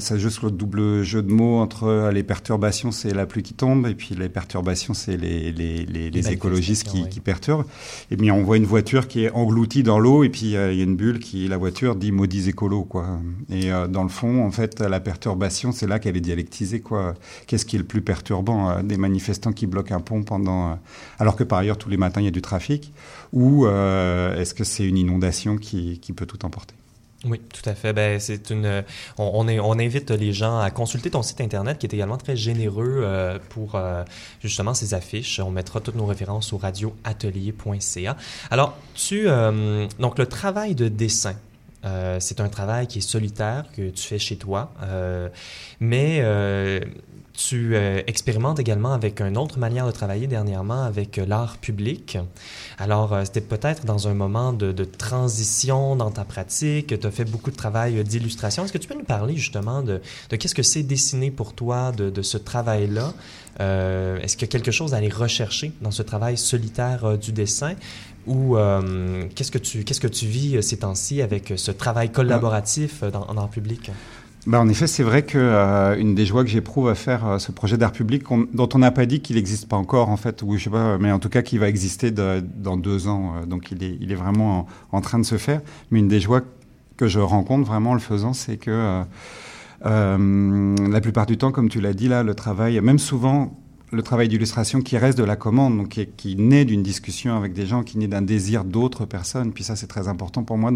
c'est 0.00 0.18
juste 0.18 0.42
le 0.42 0.50
double 0.50 1.02
jeu 1.02 1.22
de 1.22 1.32
mots 1.32 1.58
entre 1.58 1.84
euh, 1.84 2.10
les 2.10 2.22
perturbations, 2.22 2.90
c'est 2.90 3.14
la 3.14 3.26
pluie 3.26 3.42
qui 3.42 3.54
tombe, 3.54 3.86
et 3.86 3.94
puis 3.94 4.14
les 4.14 4.28
perturbations, 4.28 4.94
c'est 4.94 5.16
les, 5.16 5.52
les, 5.52 5.86
les, 5.86 6.10
les 6.10 6.30
écologistes 6.30 6.88
qui, 6.88 7.02
ouais. 7.02 7.08
qui, 7.08 7.20
perturbent. 7.20 7.64
Et 8.10 8.16
bien, 8.16 8.34
on 8.34 8.42
voit 8.42 8.56
une 8.56 8.66
voiture 8.66 9.06
qui 9.06 9.24
est 9.24 9.30
engloutie 9.30 9.82
dans 9.82 9.98
l'eau, 9.98 10.24
et 10.24 10.28
puis 10.28 10.56
euh, 10.56 10.72
il 10.72 10.78
y 10.78 10.80
a 10.80 10.84
une 10.84 10.96
bulle 10.96 11.20
qui, 11.20 11.46
la 11.48 11.56
voiture, 11.56 11.94
dit 11.94 12.10
maudits 12.12 12.48
écolos, 12.48 12.84
quoi. 12.84 13.20
Et 13.50 13.72
euh, 13.72 13.86
dans 13.86 14.02
le 14.02 14.08
fond, 14.08 14.44
en 14.44 14.50
fait, 14.50 14.80
la 14.80 15.00
perturbation, 15.00 15.72
c'est 15.72 15.86
là 15.86 15.98
qu'elle 15.98 16.16
est 16.16 16.20
dialectisée, 16.20 16.80
quoi. 16.80 17.14
Qu'est-ce 17.46 17.64
qui 17.64 17.76
est 17.76 17.78
le 17.78 17.84
plus 17.84 18.02
perturbant 18.02 18.70
euh, 18.70 18.82
Des 18.82 18.96
manifestants 18.96 19.52
qui 19.52 19.66
bloquent 19.66 19.94
un 19.94 20.00
pont 20.00 20.22
pendant. 20.22 20.72
euh, 20.72 20.74
alors 21.18 21.36
que 21.36 21.44
par 21.44 21.58
ailleurs, 21.58 21.78
tous 21.78 21.88
les 21.88 21.96
matins, 21.96 22.20
il 22.20 22.24
y 22.24 22.28
a 22.28 22.32
du 22.32 22.42
trafic 22.42 22.92
Ou 23.32 23.66
euh, 23.66 24.40
est-ce 24.40 24.54
que 24.54 24.64
c'est 24.64 24.84
une 24.86 24.96
inondation 24.98 25.56
qui, 25.56 25.98
qui 26.00 26.12
peut 26.12 26.26
tout 26.26 26.44
emporter? 26.44 26.74
Oui, 27.24 27.40
tout 27.52 27.68
à 27.68 27.74
fait. 27.74 27.92
Ben, 27.92 28.20
c'est 28.20 28.50
une. 28.50 28.84
On, 29.18 29.44
on, 29.44 29.78
invite 29.78 30.12
les 30.12 30.32
gens 30.32 30.60
à 30.60 30.70
consulter 30.70 31.10
ton 31.10 31.22
site 31.22 31.40
internet 31.40 31.78
qui 31.78 31.86
est 31.86 31.92
également 31.92 32.16
très 32.16 32.36
généreux 32.36 33.00
euh, 33.02 33.40
pour 33.48 33.74
euh, 33.74 34.04
justement 34.40 34.72
ces 34.72 34.94
affiches. 34.94 35.40
On 35.40 35.50
mettra 35.50 35.80
toutes 35.80 35.96
nos 35.96 36.06
références 36.06 36.52
au 36.52 36.58
radioatelier.ca. 36.58 38.16
Alors, 38.52 38.76
tu 38.94 39.28
euh, 39.28 39.88
donc 39.98 40.18
le 40.18 40.26
travail 40.26 40.76
de 40.76 40.86
dessin. 40.86 41.34
Euh, 41.84 42.18
c'est 42.20 42.40
un 42.40 42.48
travail 42.48 42.86
qui 42.86 42.98
est 42.98 43.02
solitaire 43.02 43.64
que 43.76 43.90
tu 43.90 44.02
fais 44.02 44.18
chez 44.18 44.36
toi, 44.36 44.72
euh, 44.82 45.28
mais 45.78 46.18
euh, 46.22 46.80
tu 47.38 47.76
euh, 47.76 48.02
expérimentes 48.08 48.58
également 48.58 48.92
avec 48.92 49.20
une 49.20 49.38
autre 49.38 49.60
manière 49.60 49.86
de 49.86 49.92
travailler 49.92 50.26
dernièrement 50.26 50.82
avec 50.82 51.18
euh, 51.18 51.24
l'art 51.24 51.56
public. 51.58 52.18
Alors, 52.78 53.12
euh, 53.12 53.22
c'était 53.24 53.40
peut-être 53.40 53.84
dans 53.84 54.08
un 54.08 54.14
moment 54.14 54.52
de, 54.52 54.72
de 54.72 54.84
transition 54.84 55.94
dans 55.94 56.10
ta 56.10 56.24
pratique, 56.24 56.98
tu 56.98 57.06
as 57.06 57.10
fait 57.12 57.24
beaucoup 57.24 57.52
de 57.52 57.56
travail 57.56 57.98
euh, 57.98 58.02
d'illustration. 58.02 58.64
Est-ce 58.64 58.72
que 58.72 58.78
tu 58.78 58.88
peux 58.88 58.98
nous 58.98 59.04
parler 59.04 59.36
justement 59.36 59.82
de, 59.82 60.00
de 60.30 60.36
qu'est-ce 60.36 60.54
que 60.54 60.64
c'est 60.64 60.82
dessiner 60.82 61.30
pour 61.30 61.52
toi, 61.52 61.92
de, 61.92 62.10
de 62.10 62.22
ce 62.22 62.38
travail-là? 62.38 63.14
Euh, 63.60 64.18
Est-ce 64.18 64.36
qu'il 64.36 64.46
y 64.48 64.50
a 64.50 64.52
quelque 64.52 64.72
chose 64.72 64.92
à 64.92 64.96
aller 64.96 65.08
rechercher 65.08 65.70
dans 65.80 65.92
ce 65.92 66.02
travail 66.02 66.36
solitaire 66.36 67.16
du 67.18 67.30
dessin? 67.30 67.74
Ou 68.26 68.56
qu'est-ce 69.34 69.50
que 69.50 69.56
tu 69.58 69.84
qu'est-ce 69.84 70.00
que 70.00 70.06
tu 70.06 70.26
vis 70.26 70.62
ces 70.62 70.76
temps-ci 70.80 71.22
avec 71.22 71.54
ce 71.56 71.70
travail 71.70 72.12
collaboratif 72.12 73.02
dans, 73.02 73.24
en 73.26 73.36
art 73.38 73.48
public? 73.48 73.90
Bah, 74.46 74.60
en 74.60 74.68
effet, 74.68 74.86
c'est 74.86 75.02
vrai 75.02 75.24
que 75.24 75.36
euh, 75.36 75.98
une 75.98 76.14
des 76.14 76.24
joies 76.24 76.44
que 76.44 76.50
j'éprouve 76.50 76.88
à 76.88 76.94
faire 76.94 77.26
euh, 77.26 77.38
ce 77.38 77.52
projet 77.52 77.76
d'art 77.76 77.92
public, 77.92 78.24
dont 78.52 78.68
on 78.72 78.78
n'a 78.78 78.90
pas 78.90 79.04
dit 79.04 79.20
qu'il 79.20 79.36
n'existe 79.36 79.68
pas 79.68 79.76
encore, 79.76 80.08
en 80.08 80.16
fait, 80.16 80.42
ou 80.42 80.56
je 80.56 80.64
sais 80.64 80.70
pas, 80.70 80.96
mais 80.98 81.12
en 81.12 81.18
tout 81.18 81.28
cas 81.28 81.42
qui 81.42 81.58
va 81.58 81.68
exister 81.68 82.10
dans 82.10 82.76
deux 82.76 83.08
ans. 83.08 83.34
euh, 83.36 83.46
donc 83.46 83.72
il 83.72 84.10
est, 84.10 84.14
vraiment 84.14 84.66
en, 84.92 85.00
train 85.00 85.18
de 85.18 85.24
se 85.24 85.36
faire. 85.36 85.60
Mais 85.90 85.98
une 85.98 86.08
des 86.08 86.20
joies 86.20 86.42
que 86.96 87.08
je 87.08 87.20
rencontre 87.20 87.66
vraiment 87.66 87.90
en 87.90 87.94
le 87.94 88.00
faisant, 88.00 88.32
c'est 88.32 88.56
que 88.56 89.04
la 89.84 91.00
plupart 91.00 91.26
du 91.26 91.36
temps, 91.36 91.52
comme 91.52 91.68
tu 91.68 91.80
l'as 91.80 91.92
dit 91.92 92.08
là, 92.08 92.22
le 92.22 92.34
travail, 92.34 92.80
même 92.80 92.98
souvent 92.98 93.56
le 93.90 94.02
travail 94.02 94.28
d'illustration 94.28 94.80
qui 94.80 94.98
reste 94.98 95.16
de 95.16 95.24
la 95.24 95.36
commande, 95.36 95.76
donc 95.76 95.88
qui, 96.16 96.36
naît 96.36 96.64
d'une 96.64 96.82
discussion 96.82 97.36
avec 97.36 97.52
des 97.52 97.66
gens, 97.66 97.82
qui 97.82 97.98
naît 97.98 98.08
d'un 98.08 98.22
désir 98.22 98.64
d'autres 98.64 99.06
personnes. 99.06 99.52
Puis 99.52 99.64
ça, 99.64 99.76
c'est 99.76 99.86
très 99.86 100.08
important 100.08 100.42
pour 100.42 100.58
moi. 100.58 100.72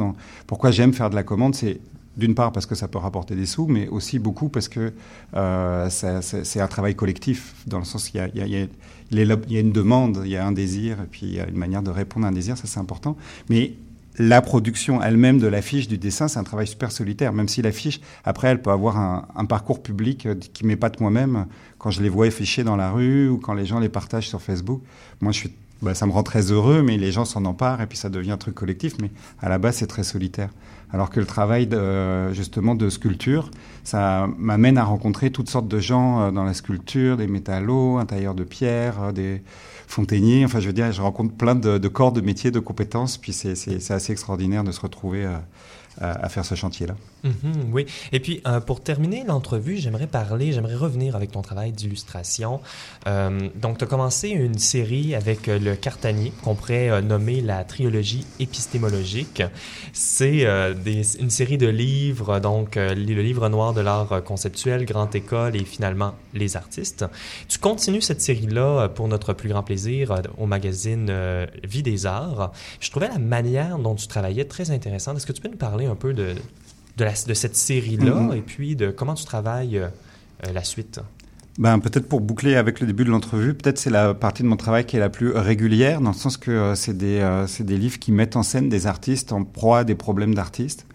Pourquoi 0.46 0.70
j'aime 0.70 0.92
faire 0.92 1.11
de 1.11 1.14
la 1.14 1.22
commande, 1.22 1.55
c'est 1.55 1.81
d'une 2.16 2.35
part 2.35 2.53
parce 2.53 2.66
que 2.66 2.75
ça 2.75 2.88
peut 2.88 2.98
rapporter 2.98 3.35
des 3.35 3.46
sous, 3.46 3.66
mais 3.66 3.88
aussi 3.88 4.18
beaucoup 4.18 4.48
parce 4.48 4.68
que 4.68 4.92
euh, 5.35 5.88
c'est 5.90 6.61
un 6.61 6.68
travail 6.68 6.94
collectif, 6.94 7.55
dans 7.66 7.79
le 7.79 7.85
sens 7.85 8.09
qu'il 8.09 8.20
y 8.35 8.38
y 8.38 8.55
a- 8.55 9.61
une 9.61 9.72
demande, 9.72 10.22
il 10.25 10.31
y 10.31 10.37
a 10.37 10.46
un 10.46 10.53
désir, 10.53 10.98
et 11.03 11.07
puis 11.11 11.22
il 11.25 11.35
y 11.35 11.40
a 11.40 11.48
une 11.48 11.57
manière 11.57 11.83
de 11.83 11.90
répondre 11.90 12.27
à 12.27 12.29
un 12.29 12.33
désir, 12.33 12.57
ça 12.57 12.66
c'est 12.66 12.81
important. 12.81 13.16
Mais 13.48 13.75
la 14.18 14.42
production 14.42 15.03
elle-même 15.03 15.38
de 15.38 15.46
l'affiche, 15.46 15.88
du 15.88 15.96
dessin, 15.96 16.29
c'est 16.29 16.38
un 16.38 16.44
travail 16.44 16.66
super 16.66 16.92
solitaire, 16.92 17.33
même 17.33 17.48
si 17.48 17.62
l'affiche, 17.62 18.01
après, 18.25 18.48
elle 18.48 18.61
peut 18.61 18.70
avoir 18.70 18.98
un, 18.98 19.44
parcours 19.46 19.83
public 19.83 20.27
euh, 20.27 20.35
qui 20.53 20.66
m'épate 20.66 21.01
moi-même 21.01 21.46
quand 21.79 21.90
je 21.90 22.03
les 22.03 22.09
vois 22.09 22.27
affichés 22.27 22.62
dans 22.64 22.77
la 22.77 22.90
rue 22.90 23.29
ou 23.29 23.38
quand 23.38 23.55
les 23.55 23.64
gens 23.66 23.81
les 23.81 23.88
partagent 23.88 24.29
sur 24.29 24.42
Facebook. 24.42 24.83
Moi, 25.20 25.33
je 25.33 25.38
suis, 25.38 25.53
bah, 25.83 25.95
ça 25.95 26.07
me 26.07 26.12
rend 26.12 26.23
très 26.23 26.53
heureux, 26.53 26.83
mais 26.83 26.97
les 26.97 27.12
gens 27.12 27.25
s'en 27.25 27.45
emparent 27.45 27.81
et 27.81 27.87
puis 27.87 27.99
ça 27.99 28.09
devient 28.09 28.31
un 28.31 28.37
truc 28.37 28.55
collectif, 28.55 28.95
mais 29.01 29.11
à 29.40 29.49
la 29.49 29.59
base, 29.59 29.77
c'est 29.77 29.87
très 29.87 30.05
solitaire. 30.05 30.51
Alors 30.92 31.09
que 31.09 31.21
le 31.21 31.27
travail 31.27 31.66
de, 31.66 32.33
justement 32.33 32.75
de 32.75 32.90
sculpture, 32.90 33.51
ça 33.83 34.29
m'amène 34.38 34.77
à 34.77 34.85
rencontrer 34.85 35.31
toutes 35.31 35.49
sortes 35.49 35.66
de 35.66 35.79
gens 35.79 36.21
euh, 36.21 36.31
dans 36.31 36.45
la 36.45 36.53
sculpture, 36.53 37.16
des 37.16 37.27
métallos, 37.27 37.97
un 37.97 38.05
tailleur 38.05 38.35
de 38.35 38.45
pierre, 38.45 39.03
euh, 39.03 39.12
des 39.12 39.42
fontainiers. 39.87 40.45
Enfin, 40.45 40.61
je 40.61 40.66
veux 40.66 40.75
dire, 40.75 40.92
je 40.92 41.01
rencontre 41.01 41.35
plein 41.35 41.55
de, 41.55 41.88
corps, 41.88 42.12
de 42.12 42.21
métiers, 42.21 42.51
de 42.51 42.61
compétences. 42.61 43.16
Puis 43.16 43.33
c'est 43.33 43.90
assez 43.90 44.12
extraordinaire 44.12 44.64
de 44.64 44.73
se 44.73 44.81
retrouver 44.81 45.25
euh, 45.25 45.38
à, 46.00 46.28
faire 46.28 46.44
ce 46.44 46.55
chantier-là. 46.55 46.94
Mhm, 47.24 47.70
oui. 47.72 47.87
Et 48.12 48.20
puis, 48.20 48.40
euh, 48.46 48.61
pour 48.61 48.81
terminer 48.81 49.24
l'entrevue, 49.24 49.76
j'aimerais 49.76 50.07
parler, 50.07 50.52
j'aimerais 50.52 50.74
revenir 50.74 51.14
avec 51.14 51.31
ton 51.31 51.42
travail 51.42 51.72
d'illustration. 51.72 52.61
Euh, 53.07 53.48
donc, 53.55 53.78
tu 53.78 53.85
as 53.85 53.87
commencé 53.87 54.28
une 54.28 54.59
série 54.59 55.14
avec 55.14 55.48
euh, 55.48 55.59
le 55.59 55.76
Cartanier, 55.76 56.33
qu'on 56.42 56.55
pourrait 56.55 57.02
nommer 57.02 57.40
la 57.40 57.64
trilogie 57.64 58.26
épistémologique. 58.40 59.42
C'est 59.92 60.42
une 60.42 61.31
série 61.31 61.59
de 61.59 61.68
livres, 61.68 62.40
donc 62.40 62.76
le 62.76 62.92
livre 63.22 63.48
noir 63.48 63.72
de 63.72 63.81
l'art 63.81 64.22
conceptuel, 64.24 64.85
Grande 64.85 65.14
École 65.14 65.57
et 65.57 65.64
finalement 65.64 66.14
Les 66.35 66.57
artistes. 66.57 67.05
Tu 67.48 67.59
continues 67.59 68.00
cette 68.00 68.20
série-là 68.20 68.88
pour 68.88 69.09
notre 69.09 69.33
plus 69.33 69.48
grand 69.48 69.62
plaisir 69.62 70.14
au 70.38 70.46
magazine 70.46 71.12
Vie 71.64 71.83
des 71.83 72.07
Arts. 72.07 72.52
Je 72.81 72.90
trouvais 72.90 73.09
la 73.09 73.18
manière 73.18 73.78
dont 73.78 73.94
tu 73.94 74.07
travaillais 74.07 74.44
très 74.44 74.70
intéressante. 74.70 75.16
Est-ce 75.16 75.26
que 75.26 75.33
tu 75.33 75.40
peux 75.40 75.48
nous 75.48 75.57
parler 75.57 75.82
un 75.87 75.95
peu 75.95 76.12
de, 76.14 76.35
de, 76.97 77.05
la- 77.05 77.12
de 77.27 77.35
cette 77.35 77.57
série-là 77.57 78.14
Mhm. 78.14 78.33
et 78.35 78.40
puis 78.42 78.77
de 78.77 78.90
comment 78.90 79.14
tu 79.14 79.25
travailles 79.25 79.79
euh, 79.79 79.88
euh, 80.47 80.53
la 80.53 80.64
suite. 80.64 81.01
Ben, 81.59 81.79
peut-être 81.81 82.09
pour 82.09 82.21
boucler 82.23 82.55
avec 82.57 82.81
le 82.81 82.87
début 82.87 83.05
de 83.05 83.11
l'entrevue, 83.11 83.53
peut-être 83.55 83.79
c'est 83.79 83.90
la 83.90 84.14
partie 84.14 84.42
de 84.42 84.49
mon 84.49 84.57
travail 84.57 84.87
qui 84.87 84.97
est 84.97 85.01
la 85.01 85.11
plus 85.11 85.33
régulière, 85.33 86.01
dans 86.01 86.11
le 86.12 86.16
sens 86.16 86.38
que 86.38 86.51
euh, 86.51 86.75
c'est 86.75 86.97
des, 86.97 87.18
euh, 87.21 87.47
des 87.61 87.77
livres 87.77 87.99
qui 87.99 88.11
mettent 88.11 88.37
en 88.37 88.42
scène 88.42 88.68
des 88.71 88.87
artistes 88.87 89.33
en 89.33 89.45
proie 89.45 89.81
à 89.81 89.85
des 89.85 89.95
problèmes 89.95 90.35
d'artistes, 90.35 90.87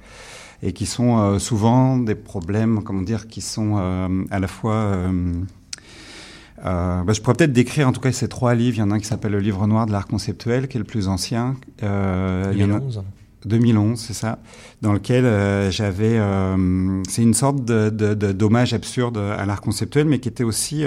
et 0.64 0.74
qui 0.74 0.88
sont 0.88 1.20
euh, 1.20 1.38
souvent 1.38 1.98
des 2.00 2.16
problèmes, 2.16 2.82
comment 2.84 3.04
dire, 3.04 3.28
qui 3.28 3.42
sont 3.42 3.78
à 4.32 4.40
la 4.40 4.48
fois... 4.48 4.98
ben, 6.64 7.14
je 7.14 7.22
pourrais 7.22 7.36
peut-être 7.36 7.54
décrire 7.54 7.88
en 7.88 7.92
tout 7.92 8.02
cas 8.02 8.12
ces 8.12 8.28
trois 8.28 8.56
livres. 8.56 8.78
Il 8.78 8.80
y 8.80 8.84
en 8.84 8.90
a 8.90 8.96
un 8.96 9.00
qui 9.00 9.06
s'appelle 9.06 9.34
le 9.34 9.40
livre 9.40 9.68
noir 9.68 9.86
de 9.86 9.92
l'art 9.92 10.08
conceptuel, 10.08 10.68
qui 10.68 10.78
est 10.78 10.80
le 10.80 10.86
plus 10.86 11.08
ancien. 11.08 11.56
Il 11.82 11.86
y 11.86 12.64
en 12.64 12.72
a- 12.72 12.80
2011. 12.80 13.04
2011, 13.48 14.00
c'est 14.00 14.14
ça, 14.14 14.40
dans 14.82 14.94
lequel 14.94 15.26
euh, 15.26 15.72
j'avais, 15.72 16.18
euh, 16.20 17.02
c'est 17.08 17.24
une 17.24 17.34
sorte 17.34 17.66
de, 17.66 17.90
d'hommage 18.14 18.74
absurde 18.74 19.18
à 19.18 19.46
l'art 19.46 19.62
conceptuel, 19.62 20.08
mais 20.08 20.20
qui 20.20 20.30
était 20.30 20.44
aussi, 20.44 20.86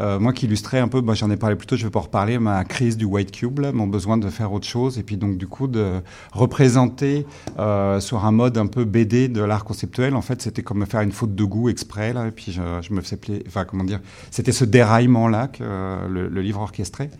euh, 0.00 0.18
moi 0.18 0.32
qui 0.32 0.46
illustrais 0.46 0.78
un 0.78 0.88
peu, 0.88 1.00
bah, 1.00 1.14
j'en 1.14 1.30
ai 1.30 1.36
parlé 1.36 1.56
plus 1.56 1.66
tôt, 1.66 1.76
je 1.76 1.84
vais 1.84 1.90
pas 1.90 2.00
reparler, 2.00 2.38
ma 2.38 2.64
crise 2.64 2.96
du 2.96 3.04
white 3.04 3.30
cube, 3.30 3.60
mon 3.74 3.86
besoin 3.86 4.16
de 4.16 4.28
faire 4.30 4.52
autre 4.52 4.66
chose, 4.66 4.98
et 4.98 5.02
puis 5.02 5.16
donc 5.16 5.36
du 5.36 5.46
coup 5.46 5.66
de 5.66 6.00
représenter 6.32 7.26
euh, 7.58 8.00
sur 8.00 8.24
un 8.24 8.30
mode 8.30 8.56
un 8.56 8.66
peu 8.66 8.84
BD 8.84 9.28
de 9.28 9.42
l'art 9.42 9.64
conceptuel, 9.64 10.14
en 10.14 10.22
fait 10.22 10.40
c'était 10.40 10.62
comme 10.62 10.78
me 10.78 10.86
faire 10.86 11.02
une 11.02 11.12
faute 11.12 11.34
de 11.34 11.44
goût 11.44 11.68
exprès, 11.68 12.10
et 12.10 12.30
puis 12.30 12.52
je, 12.52 12.92
me 12.92 13.00
faisais 13.00 13.16
plaisir, 13.16 13.44
enfin 13.46 13.64
comment 13.64 13.84
dire, 13.84 14.00
c'était 14.30 14.52
ce 14.52 14.64
déraillement-là 14.64 15.48
que 15.48 15.62
euh, 15.62 16.08
le, 16.08 16.40
livre 16.40 16.60
orchestré. 16.60 17.10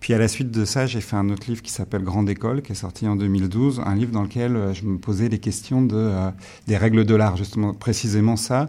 Puis 0.00 0.12
à 0.14 0.18
la 0.18 0.26
suite 0.26 0.50
de 0.50 0.64
ça, 0.64 0.86
j'ai 0.86 1.00
fait 1.00 1.16
un 1.16 1.30
autre 1.30 1.44
livre 1.48 1.62
qui 1.62 1.70
s'appelle 1.70 2.02
Grande 2.02 2.28
École, 2.28 2.62
qui 2.62 2.72
est 2.72 2.76
sorti 2.76 3.06
en 3.06 3.14
2012, 3.14 3.82
un 3.86 3.94
livre 3.94 4.10
dans 4.10 4.22
lequel 4.22 4.58
je 4.72 4.84
me 4.84 4.98
posais 4.98 5.28
les 5.28 5.38
questions 5.38 5.82
de, 5.82 6.10
des 6.66 6.76
règles 6.76 7.04
de 7.04 7.14
l'art, 7.14 7.36
justement, 7.36 7.72
précisément 7.72 8.36
ça, 8.36 8.68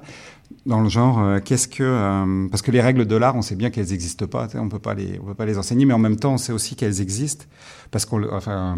dans 0.65 0.81
le 0.81 0.89
genre, 0.89 1.19
euh, 1.19 1.39
qu'est-ce 1.43 1.67
que... 1.67 1.83
euh, 1.83 2.47
parce 2.49 2.61
que 2.61 2.71
les 2.71 2.81
règles 2.81 3.05
de 3.05 3.15
l'art, 3.15 3.35
on 3.35 3.41
sait 3.41 3.55
bien 3.55 3.69
qu'elles 3.69 3.89
n'existent 3.89 4.27
pas, 4.27 4.47
on 4.55 4.69
peut 4.69 4.79
peut 4.79 5.33
pas 5.35 5.45
les 5.45 5.57
enseigner, 5.57 5.85
mais 5.85 5.93
en 5.93 5.99
même 5.99 6.17
temps, 6.17 6.33
on 6.33 6.37
sait 6.37 6.53
aussi 6.53 6.75
qu'elles 6.75 7.01
existent, 7.01 7.45
parce 7.91 8.05
qu'on... 8.05 8.23
Enfin, 8.31 8.77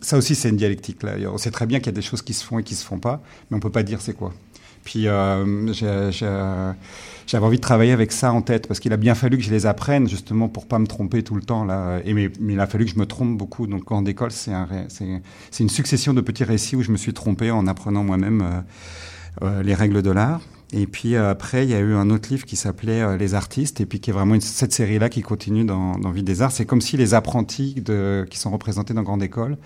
ça 0.00 0.16
aussi, 0.16 0.34
c'est 0.34 0.50
une 0.50 0.56
dialectique. 0.56 1.02
Là. 1.02 1.14
On 1.32 1.38
sait 1.38 1.50
très 1.50 1.66
bien 1.66 1.78
qu'il 1.78 1.86
y 1.86 1.90
a 1.90 1.92
des 1.92 2.02
choses 2.02 2.22
qui 2.22 2.34
se 2.34 2.44
font 2.44 2.58
et 2.58 2.62
qui 2.62 2.74
se 2.74 2.84
font 2.84 2.98
pas, 2.98 3.22
mais 3.50 3.56
on 3.56 3.60
peut 3.60 3.70
pas 3.70 3.82
dire 3.82 4.00
c'est 4.00 4.12
quoi. 4.12 4.32
Puis 4.84 5.08
euh, 5.08 5.72
j'avais 5.72 7.44
envie 7.46 7.56
de 7.58 7.62
travailler 7.62 7.92
avec 7.92 8.12
ça 8.12 8.32
en 8.32 8.42
tête 8.42 8.66
parce 8.66 8.80
qu'il 8.80 8.92
a 8.92 8.96
bien 8.96 9.14
fallu 9.14 9.36
que 9.36 9.42
je 9.42 9.50
les 9.50 9.66
apprenne 9.66 10.08
justement 10.08 10.48
pour 10.48 10.66
pas 10.66 10.78
me 10.78 10.86
tromper 10.86 11.22
tout 11.22 11.34
le 11.34 11.42
temps 11.42 11.64
là. 11.64 12.00
Et 12.04 12.14
mais, 12.14 12.30
il 12.40 12.58
a 12.58 12.66
fallu 12.66 12.86
que 12.86 12.90
je 12.90 12.98
me 12.98 13.06
trompe 13.06 13.36
beaucoup. 13.36 13.66
Donc 13.66 13.90
en 13.92 14.04
école, 14.06 14.30
c'est 14.30 14.52
un 14.52 14.66
une 15.58 15.68
succession 15.68 16.14
de 16.14 16.20
petits 16.20 16.44
récits 16.44 16.76
où 16.76 16.82
je 16.82 16.92
me 16.92 16.96
suis 16.96 17.12
trompé 17.12 17.50
en 17.50 17.66
apprenant 17.66 18.04
moi-même 18.04 18.40
euh, 18.40 18.60
les 19.40 19.74
règles 19.74 20.02
de 20.02 20.10
l'art. 20.10 20.40
Et 20.72 20.86
puis 20.86 21.16
euh, 21.16 21.30
après, 21.30 21.64
il 21.64 21.70
y 21.70 21.74
a 21.74 21.80
eu 21.80 21.94
un 21.94 22.10
autre 22.10 22.28
livre 22.30 22.44
qui 22.44 22.56
s'appelait 22.56 23.00
euh, 23.00 23.16
Les 23.16 23.34
artistes, 23.34 23.80
et 23.80 23.86
puis 23.86 24.00
qui 24.00 24.10
est 24.10 24.12
vraiment 24.12 24.38
cette 24.40 24.72
série-là 24.72 25.08
qui 25.08 25.22
continue 25.22 25.64
dans, 25.64 25.98
dans 25.98 26.10
Vie 26.10 26.22
des 26.22 26.42
Arts. 26.42 26.52
C'est 26.52 26.64
comme 26.64 26.80
si 26.80 26.96
les 26.96 27.14
apprentis 27.14 27.82
qui 28.30 28.38
sont 28.38 28.50
représentés 28.50 28.94
dans 28.94 29.02
Grande 29.02 29.22
École 29.22 29.56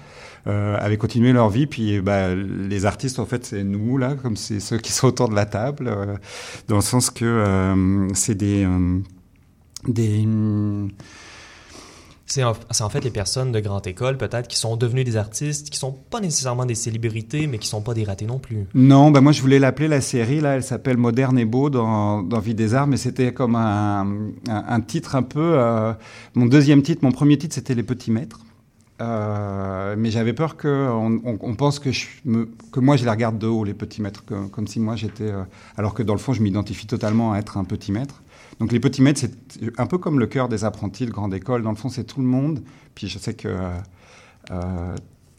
euh, 0.46 0.76
avaient 0.78 0.96
continué 0.96 1.32
leur 1.32 1.50
vie. 1.50 1.66
Puis 1.66 2.00
bah, 2.00 2.34
les 2.34 2.86
artistes, 2.86 3.18
en 3.18 3.26
fait, 3.26 3.44
c'est 3.44 3.64
nous, 3.64 3.98
là, 3.98 4.14
comme 4.14 4.36
c'est 4.36 4.60
ceux 4.60 4.78
qui 4.78 4.92
sont 4.92 5.08
autour 5.08 5.28
de 5.28 5.34
la 5.34 5.46
table, 5.46 5.88
euh, 5.88 6.16
dans 6.68 6.76
le 6.76 6.82
sens 6.82 7.10
que 7.10 7.24
euh, 7.24 8.08
c'est 8.14 8.34
des... 8.34 8.66
des 9.86 10.26
c'est 12.26 12.42
en, 12.42 12.54
fait 12.88 13.04
les 13.04 13.10
personnes 13.10 13.52
de 13.52 13.60
grande 13.60 13.86
école, 13.86 14.16
peut-être, 14.16 14.48
qui 14.48 14.56
sont 14.56 14.76
devenues 14.76 15.04
des 15.04 15.16
artistes, 15.16 15.68
qui 15.68 15.78
sont 15.78 15.92
pas 15.92 16.20
nécessairement 16.20 16.64
des 16.64 16.74
célébrités, 16.74 17.46
mais 17.46 17.58
qui 17.58 17.68
sont 17.68 17.82
pas 17.82 17.92
des 17.92 18.04
ratés 18.04 18.24
non 18.24 18.38
plus. 18.38 18.66
Non, 18.74 19.10
ben 19.10 19.20
moi 19.20 19.32
je 19.32 19.42
voulais 19.42 19.58
l'appeler 19.58 19.88
la 19.88 20.00
série, 20.00 20.40
là, 20.40 20.54
elle 20.54 20.62
s'appelle 20.62 20.96
Moderne 20.96 21.38
et 21.38 21.44
Beau 21.44 21.68
dans, 21.68 22.22
dans 22.22 22.38
Vie 22.38 22.54
des 22.54 22.74
Arts, 22.74 22.86
mais 22.86 22.96
c'était 22.96 23.34
comme 23.34 23.56
un, 23.56 24.06
un, 24.48 24.80
titre 24.80 25.16
un 25.16 25.22
peu... 25.22 25.52
Euh, 25.54 25.92
mon 26.34 26.46
deuxième 26.46 26.82
titre, 26.82 27.04
mon 27.04 27.12
premier 27.12 27.36
titre, 27.36 27.54
c'était 27.54 27.74
Les 27.74 27.82
Petits 27.82 28.10
Maîtres. 28.10 28.40
Euh, 29.00 29.96
mais 29.98 30.10
j'avais 30.10 30.32
peur 30.32 30.56
que 30.56 30.88
on, 30.88 31.54
pense 31.56 31.80
que, 31.80 31.90
je 31.90 32.06
que 32.70 32.78
moi 32.78 32.96
je 32.96 33.04
les 33.04 33.10
regarde 33.10 33.38
de 33.38 33.48
haut 33.48 33.64
les 33.64 33.74
petits 33.74 34.00
maîtres, 34.00 34.22
comme 34.24 34.68
si 34.68 34.78
moi 34.78 34.94
j'étais, 34.94 35.32
euh, 35.32 35.42
alors 35.76 35.94
que 35.94 36.04
dans 36.04 36.12
le 36.12 36.20
fond 36.20 36.32
je 36.32 36.40
m'identifie 36.40 36.86
totalement 36.86 37.32
à 37.32 37.38
être 37.38 37.58
un 37.58 37.64
petit 37.64 37.90
maître. 37.90 38.22
Donc 38.60 38.72
les 38.72 38.80
petits 38.80 39.02
maîtres, 39.02 39.20
c'est 39.20 39.32
un 39.78 39.86
peu 39.86 39.98
comme 39.98 40.18
le 40.18 40.26
cœur 40.26 40.48
des 40.48 40.64
apprentis 40.64 41.06
de 41.06 41.10
grande 41.10 41.34
école. 41.34 41.62
Dans 41.62 41.70
le 41.70 41.76
fond, 41.76 41.88
c'est 41.88 42.04
tout 42.04 42.20
le 42.20 42.26
monde. 42.26 42.62
Puis 42.94 43.08
je 43.08 43.18
sais 43.18 43.34
que 43.34 43.48
euh, 44.50 44.96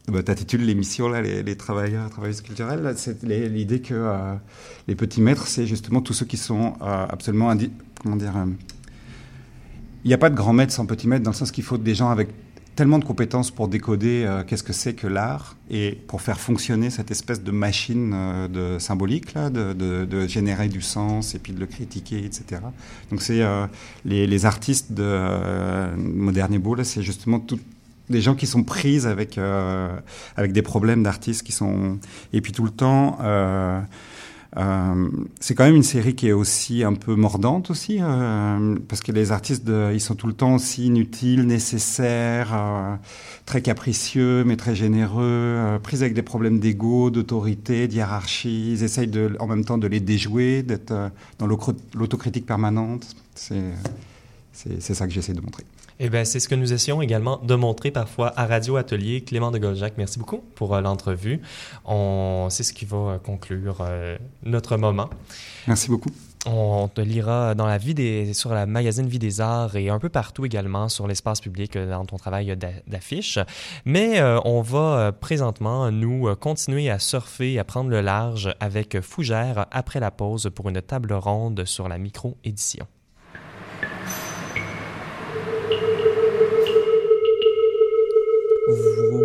bah, 0.07 0.21
tu 0.23 0.57
l'émission 0.57 1.09
les, 1.09 1.57
travailleurs, 1.57 2.09
travailleuses 2.09 2.41
culturelles. 2.41 2.93
C'est 2.97 3.23
l'idée 3.23 3.81
que 3.81 3.93
euh, 3.93 4.35
les 4.87 4.95
petits 4.95 5.21
maîtres, 5.21 5.47
c'est 5.47 5.65
justement 5.65 6.01
tous 6.01 6.13
ceux 6.13 6.25
qui 6.25 6.37
sont 6.37 6.73
euh, 6.81 7.05
absolument 7.09 7.53
comment 8.01 8.15
dire. 8.15 8.33
Il 10.03 10.07
n'y 10.07 10.13
a 10.13 10.19
pas 10.19 10.29
de 10.29 10.35
grand 10.35 10.53
maître 10.53 10.71
sans 10.71 10.85
petit 10.85 11.07
maître 11.07 11.23
dans 11.23 11.31
le 11.31 11.35
sens 11.35 11.51
qu'il 11.51 11.63
faut 11.63 11.77
des 11.77 11.95
gens 11.95 12.09
avec 12.09 12.29
tellement 12.75 12.99
de 12.99 13.05
compétences 13.05 13.51
pour 13.51 13.67
décoder 13.67 14.25
euh, 14.25 14.43
qu'est-ce 14.43 14.63
que 14.63 14.73
c'est 14.73 14.93
que 14.93 15.07
l'art 15.07 15.55
et 15.69 15.97
pour 16.07 16.21
faire 16.21 16.39
fonctionner 16.39 16.89
cette 16.89 17.09
espèce 17.09 17.41
de 17.41 17.51
machine 17.51 18.11
euh, 18.13 18.47
de 18.47 18.79
symbolique 18.79 19.33
là, 19.33 19.49
de, 19.49 19.73
de, 19.73 20.05
de, 20.05 20.27
générer 20.27 20.67
du 20.67 20.81
sens 20.81 21.35
et 21.35 21.39
puis 21.39 21.53
de 21.53 21.59
le 21.59 21.65
critiquer, 21.65 22.23
etc. 22.25 22.61
Donc 23.09 23.21
c'est 23.21 23.41
euh, 23.41 23.65
les, 24.03 24.27
les, 24.27 24.45
artistes 24.45 24.91
de 24.91 25.03
euh, 25.03 25.95
et 26.51 26.59
Beau, 26.59 26.75
c'est 26.83 27.01
justement 27.01 27.39
tout, 27.39 27.59
des 28.09 28.21
gens 28.21 28.35
qui 28.35 28.45
sont 28.45 28.63
prises 28.63 29.07
avec 29.07 29.39
avec 30.35 30.51
des 30.51 30.61
problèmes 30.61 31.01
d'artistes 31.01 31.41
qui 31.41 31.51
sont 31.51 31.97
et 32.33 32.41
puis 32.41 32.51
tout 32.51 32.63
le 32.63 32.69
temps 32.69 33.17
euh, 34.57 35.09
c'est 35.41 35.53
quand 35.53 35.65
même 35.65 35.75
une 35.75 35.83
série 35.83 36.15
qui 36.15 36.27
est 36.27 36.31
aussi 36.31 36.83
un 36.83 36.93
peu 36.93 37.15
mordante 37.15 37.69
aussi, 37.69 37.99
euh, 38.01 38.77
parce 38.87 39.01
que 39.01 39.11
les 39.11 39.31
artistes, 39.31 39.65
de, 39.65 39.91
ils 39.93 39.99
sont 39.99 40.15
tout 40.15 40.27
le 40.27 40.33
temps 40.33 40.55
aussi 40.55 40.85
inutiles, 40.85 41.45
nécessaires, 41.45 42.53
euh, 42.53 42.95
très 43.45 43.61
capricieux, 43.61 44.43
mais 44.45 44.55
très 44.55 44.75
généreux, 44.75 45.79
pris 45.83 45.97
avec 45.97 46.13
des 46.13 46.21
problèmes 46.21 46.59
d'ego, 46.59 47.09
d'autorité, 47.09 47.87
de 47.87 47.93
hiérarchie. 47.93 48.71
Ils 48.73 48.83
essayent 48.83 49.11
en 49.39 49.47
même 49.47 49.65
temps 49.65 49.77
de 49.77 49.87
les 49.87 49.99
déjouer, 49.99 50.63
d'être 50.63 51.11
dans 51.37 51.47
l'autocritique 51.47 52.45
permanente. 52.45 53.15
C'est 53.35 54.93
ça 54.93 55.05
que 55.05 55.13
j'essaie 55.13 55.33
de 55.33 55.41
montrer. 55.41 55.65
Eh 55.97 56.09
bien, 56.09 56.25
c'est 56.25 56.41
ce 56.41 56.49
que 56.49 56.55
nous 56.55 56.73
essayons 56.73 57.01
également 57.01 57.37
de 57.37 57.55
montrer 57.55 57.89
parfois 57.89 58.33
à 58.35 58.45
Radio 58.45 58.75
Atelier. 58.75 59.21
Clément 59.21 59.49
de 59.51 59.59
Goljac, 59.59 59.93
merci 59.97 60.19
beaucoup 60.19 60.43
pour 60.55 60.75
euh, 60.75 60.81
l'entrevue. 60.81 61.41
On... 61.85 62.47
C'est 62.49 62.63
ce 62.63 62.73
qui 62.73 62.83
va 62.83 62.97
euh, 62.97 63.17
conclure 63.17 63.77
euh, 63.79 64.17
notre 64.43 64.75
moment. 64.75 65.09
Merci 65.67 65.89
beaucoup. 65.89 66.09
On 66.45 66.89
te 66.89 66.99
lira 66.99 67.55
dans 67.55 67.65
la 67.65 67.77
vie 67.77 67.93
des, 67.93 68.33
sur 68.33 68.53
la 68.53 68.65
magazine 68.65 69.07
Vie 69.07 69.19
des 69.19 69.39
Arts 69.39 69.77
et 69.77 69.89
un 69.89 69.97
peu 69.97 70.09
partout 70.09 70.45
également 70.45 70.89
sur 70.89 71.07
l'espace 71.07 71.39
public 71.39 71.77
dans 71.77 72.05
ton 72.05 72.17
travail 72.17 72.55
d'affiche. 72.87 73.39
Mais 73.85 74.19
euh, 74.19 74.39
on 74.43 74.61
va 74.61 75.13
présentement 75.13 75.89
nous 75.91 76.35
continuer 76.35 76.89
à 76.89 76.99
surfer 76.99 77.57
à 77.57 77.63
prendre 77.63 77.89
le 77.89 78.01
large 78.01 78.53
avec 78.59 78.99
Fougère 78.99 79.65
après 79.71 79.99
la 79.99 80.11
pause 80.11 80.51
pour 80.53 80.69
une 80.69 80.81
table 80.81 81.13
ronde 81.13 81.63
sur 81.65 81.87
la 81.87 81.97
micro-édition. 81.97 82.85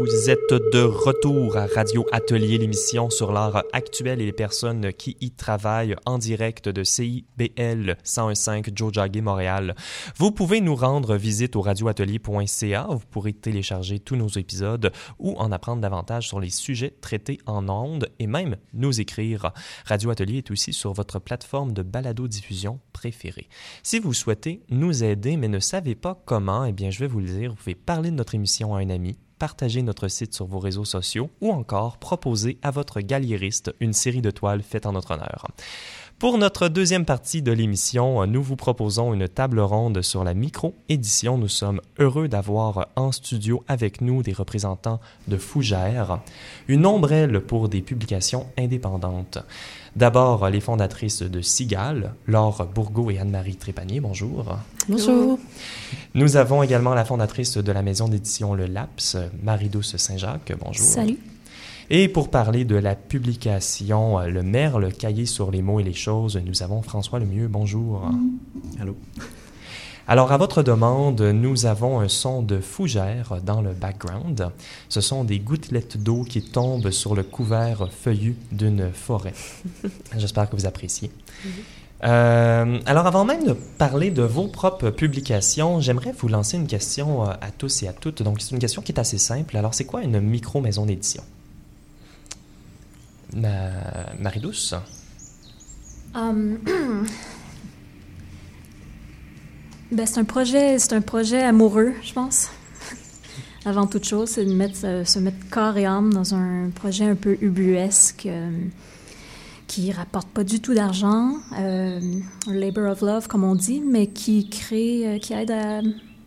Vous 0.01 0.31
êtes 0.31 0.55
de 0.73 0.81
retour 0.81 1.59
à 1.59 1.67
Radio 1.67 2.07
Atelier, 2.11 2.57
l'émission 2.57 3.11
sur 3.11 3.33
l'art 3.33 3.65
actuel 3.75 4.23
et 4.23 4.25
les 4.25 4.33
personnes 4.33 4.95
qui 4.95 5.19
y 5.21 5.31
travaillent 5.31 5.95
en 6.07 6.17
direct 6.17 6.71
de 6.71 6.83
CIBL 6.83 7.99
101.5 8.03 8.75
Jojage 8.75 9.21
Montréal. 9.21 9.75
Vous 10.17 10.31
pouvez 10.31 10.63
nous 10.63 10.75
rendre 10.75 11.17
visite 11.17 11.55
au 11.55 11.61
radioatelier.ca. 11.61 12.87
Vous 12.89 13.05
pourrez 13.11 13.35
télécharger 13.35 13.99
tous 13.99 14.17
nos 14.17 14.29
épisodes 14.29 14.91
ou 15.19 15.37
en 15.37 15.53
apprendre 15.53 15.83
davantage 15.83 16.29
sur 16.29 16.41
les 16.41 16.49
sujets 16.49 16.95
traités 17.03 17.39
en 17.45 17.69
ondes 17.69 18.09
et 18.19 18.27
même 18.27 18.57
nous 18.73 19.03
écrire. 19.03 19.53
Radio 19.85 20.09
Atelier 20.09 20.39
est 20.39 20.51
aussi 20.51 20.73
sur 20.73 20.95
votre 20.95 21.19
plateforme 21.19 21.75
de 21.75 21.83
balado-diffusion 21.83 22.81
préférée. 22.95 23.49
Si 23.83 23.99
vous 23.99 24.15
souhaitez 24.15 24.63
nous 24.71 25.05
aider 25.05 25.37
mais 25.37 25.49
ne 25.49 25.61
savez 25.61 25.95
pas 25.95 26.19
comment, 26.25 26.65
eh 26.65 26.73
bien 26.73 26.89
je 26.89 27.01
vais 27.01 27.07
vous 27.07 27.21
le 27.21 27.27
dire, 27.27 27.51
vous 27.51 27.57
pouvez 27.57 27.75
parler 27.75 28.11
de 28.11 28.17
notre 28.17 28.35
émission 28.35 28.75
à 28.75 28.79
un 28.79 28.89
ami 28.89 29.19
partager 29.40 29.83
notre 29.83 30.07
site 30.07 30.35
sur 30.35 30.46
vos 30.46 30.61
réseaux 30.61 30.85
sociaux 30.85 31.31
ou 31.40 31.50
encore 31.50 31.96
proposer 31.96 32.59
à 32.62 32.70
votre 32.70 33.00
galériste 33.00 33.74
une 33.81 33.94
série 33.94 34.22
de 34.22 34.31
toiles 34.31 34.62
faites 34.62 34.87
en 34.87 34.92
notre 34.92 35.12
honneur. 35.12 35.48
Pour 36.21 36.37
notre 36.37 36.69
deuxième 36.69 37.07
partie 37.07 37.41
de 37.41 37.51
l'émission, 37.51 38.27
nous 38.27 38.43
vous 38.43 38.55
proposons 38.55 39.15
une 39.15 39.27
table 39.27 39.59
ronde 39.59 40.03
sur 40.03 40.23
la 40.23 40.35
micro-édition. 40.35 41.39
Nous 41.39 41.49
sommes 41.49 41.81
heureux 41.99 42.29
d'avoir 42.29 42.89
en 42.95 43.11
studio 43.11 43.65
avec 43.69 44.03
nous 44.03 44.23
des 44.23 44.35
représentants 44.35 45.01
de 45.29 45.39
Fougère, 45.39 46.21
une 46.69 46.85
ombrelle 46.85 47.41
pour 47.41 47.71
des 47.71 47.81
publications 47.81 48.45
indépendantes. 48.59 49.39
D'abord, 49.97 50.51
les 50.51 50.61
fondatrices 50.61 51.23
de 51.23 51.41
Sigal, 51.41 52.13
Laure 52.27 52.67
Bourgault 52.67 53.11
et 53.11 53.19
Anne-Marie 53.19 53.57
Trépanier. 53.57 54.01
Bonjour. 54.01 54.59
Bonjour. 54.91 55.39
Nous 56.13 56.37
avons 56.37 56.63
également 56.63 56.93
la 56.93 57.07
fondatrice 57.07 57.57
de 57.57 57.73
la 57.73 57.81
maison 57.81 58.09
d'édition 58.09 58.53
Le 58.53 58.67
Laps, 58.67 59.17
Marie-Douce 59.43 59.97
Saint-Jacques. 59.97 60.53
Bonjour. 60.61 60.85
Salut. 60.85 61.19
Et 61.92 62.07
pour 62.07 62.31
parler 62.31 62.64
de 62.64 62.76
la 62.76 62.94
publication 62.94 64.20
Le 64.20 64.44
Merle, 64.44 64.92
cahier 64.92 65.26
sur 65.26 65.50
les 65.50 65.61
mots 65.61 65.81
et 65.81 65.83
les 65.83 65.92
choses, 65.92 66.37
nous 66.37 66.62
avons 66.62 66.83
François 66.83 67.18
Lemieux. 67.18 67.48
Bonjour. 67.48 68.09
Allô. 68.81 68.96
Alors, 70.07 70.31
à 70.31 70.37
votre 70.37 70.62
demande, 70.62 71.20
nous 71.20 71.66
avons 71.66 71.98
un 71.98 72.07
son 72.07 72.42
de 72.42 72.61
fougère 72.61 73.38
dans 73.44 73.61
le 73.61 73.72
background. 73.72 74.50
Ce 74.88 75.00
sont 75.00 75.24
des 75.24 75.40
gouttelettes 75.40 76.00
d'eau 76.00 76.22
qui 76.22 76.42
tombent 76.42 76.90
sur 76.90 77.16
le 77.16 77.24
couvert 77.24 77.88
feuillu 77.90 78.37
d'une 78.53 78.92
forêt. 78.92 79.35
J'espère 80.16 80.48
que 80.48 80.55
vous 80.55 80.66
appréciez. 80.66 81.11
Euh, 82.05 82.79
alors, 82.87 83.09
avant 83.09 83.24
même 83.24 83.44
de 83.44 83.53
parler 83.79 84.12
de 84.12 84.22
vos 84.22 84.46
propres 84.46 84.90
publications, 84.90 85.81
j'aimerais 85.81 86.12
vous 86.16 86.29
lancer 86.29 86.57
une 86.57 86.68
question 86.68 87.24
euh, 87.24 87.33
à 87.40 87.50
tous 87.50 87.83
et 87.83 87.88
à 87.88 87.92
toutes. 87.92 88.22
Donc, 88.22 88.40
c'est 88.40 88.53
une 88.53 88.61
question 88.61 88.81
qui 88.81 88.92
est 88.92 89.00
assez 89.00 89.18
simple. 89.18 89.57
Alors, 89.57 89.74
c'est 89.74 89.87
quoi 89.87 90.03
une 90.03 90.20
micro-maison 90.20 90.87
d'édition? 90.87 91.24
Ma... 93.35 93.49
Marie-Douce? 94.19 94.75
Um, 96.14 96.59
ben, 99.93 100.07
c'est 100.07 100.19
un 100.19 100.25
projet, 100.25 100.77
un 100.93 101.01
projet 101.01 101.43
amoureux, 101.43 101.93
je 102.03 102.12
pense. 102.12 102.51
Avant 103.64 103.87
toute 103.87 104.05
chose, 104.05 104.31
c'est 104.31 104.45
de 104.45 104.53
mettre, 104.53 105.07
se 105.07 105.19
mettre 105.19 105.49
corps 105.51 105.77
et 105.77 105.87
âme 105.87 106.12
dans 106.12 106.35
un 106.35 106.71
projet 106.71 107.05
un 107.05 107.14
peu 107.14 107.38
ubuesque 107.40 108.27
euh, 108.27 108.51
qui 109.71 109.93
rapporte 109.93 110.27
pas 110.27 110.43
du 110.43 110.59
tout 110.59 110.75
d'argent, 110.75 111.35
euh, 111.57 112.01
labor 112.49 112.90
of 112.90 113.03
love 113.03 113.29
comme 113.29 113.45
on 113.45 113.55
dit, 113.55 113.81
mais 113.81 114.09
qui 114.09 114.49
crée, 114.51 115.07
euh, 115.07 115.19
qui 115.19 115.33
aide 115.33 115.53
à 115.53 115.81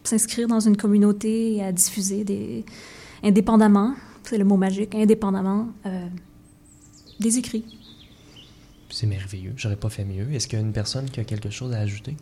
s'inscrire 0.05 0.47
dans 0.47 0.61
une 0.61 0.77
communauté 0.77 1.55
et 1.55 1.63
à 1.63 1.73
diffuser 1.73 2.23
des 2.23 2.63
indépendamment, 3.21 3.95
c'est 4.23 4.37
le 4.37 4.45
mot 4.45 4.55
magique, 4.55 4.95
indépendamment 4.95 5.67
euh, 5.85 6.07
des 7.23 7.39
écrits. 7.39 7.65
C'est 8.91 9.07
merveilleux. 9.07 9.53
J'aurais 9.57 9.75
pas 9.75 9.89
fait 9.89 10.05
mieux. 10.05 10.31
Est-ce 10.33 10.47
qu'il 10.47 10.59
y 10.59 10.61
a 10.61 10.65
une 10.65 10.73
personne 10.73 11.09
qui 11.09 11.19
a 11.19 11.23
quelque 11.23 11.49
chose 11.49 11.73
à 11.73 11.79
ajouter? 11.79 12.15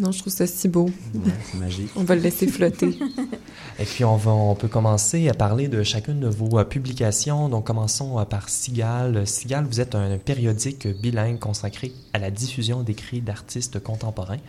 Non, 0.00 0.10
je 0.10 0.18
trouve 0.18 0.32
ça 0.32 0.46
si 0.46 0.68
beau. 0.68 0.90
Ouais, 1.14 1.32
c'est 1.44 1.58
magique. 1.58 1.90
on 1.96 2.02
va 2.02 2.16
le 2.16 2.20
laisser 2.20 2.48
flotter. 2.48 2.98
Et 3.78 3.84
puis, 3.84 4.04
on, 4.04 4.16
va, 4.16 4.32
on 4.32 4.54
peut 4.56 4.68
commencer 4.68 5.28
à 5.28 5.34
parler 5.34 5.68
de 5.68 5.82
chacune 5.84 6.20
de 6.20 6.26
vos 6.28 6.58
euh, 6.58 6.64
publications. 6.64 7.48
Donc, 7.48 7.64
commençons 7.66 8.18
euh, 8.18 8.24
par 8.24 8.48
Sigal. 8.48 9.26
Sigal, 9.26 9.64
vous 9.64 9.80
êtes 9.80 9.94
un 9.94 10.18
périodique 10.18 10.88
bilingue 10.88 11.38
consacré 11.38 11.92
à 12.12 12.18
la 12.18 12.30
diffusion 12.30 12.82
d'écrits 12.82 13.20
d'artistes 13.20 13.78
contemporains. 13.78 14.40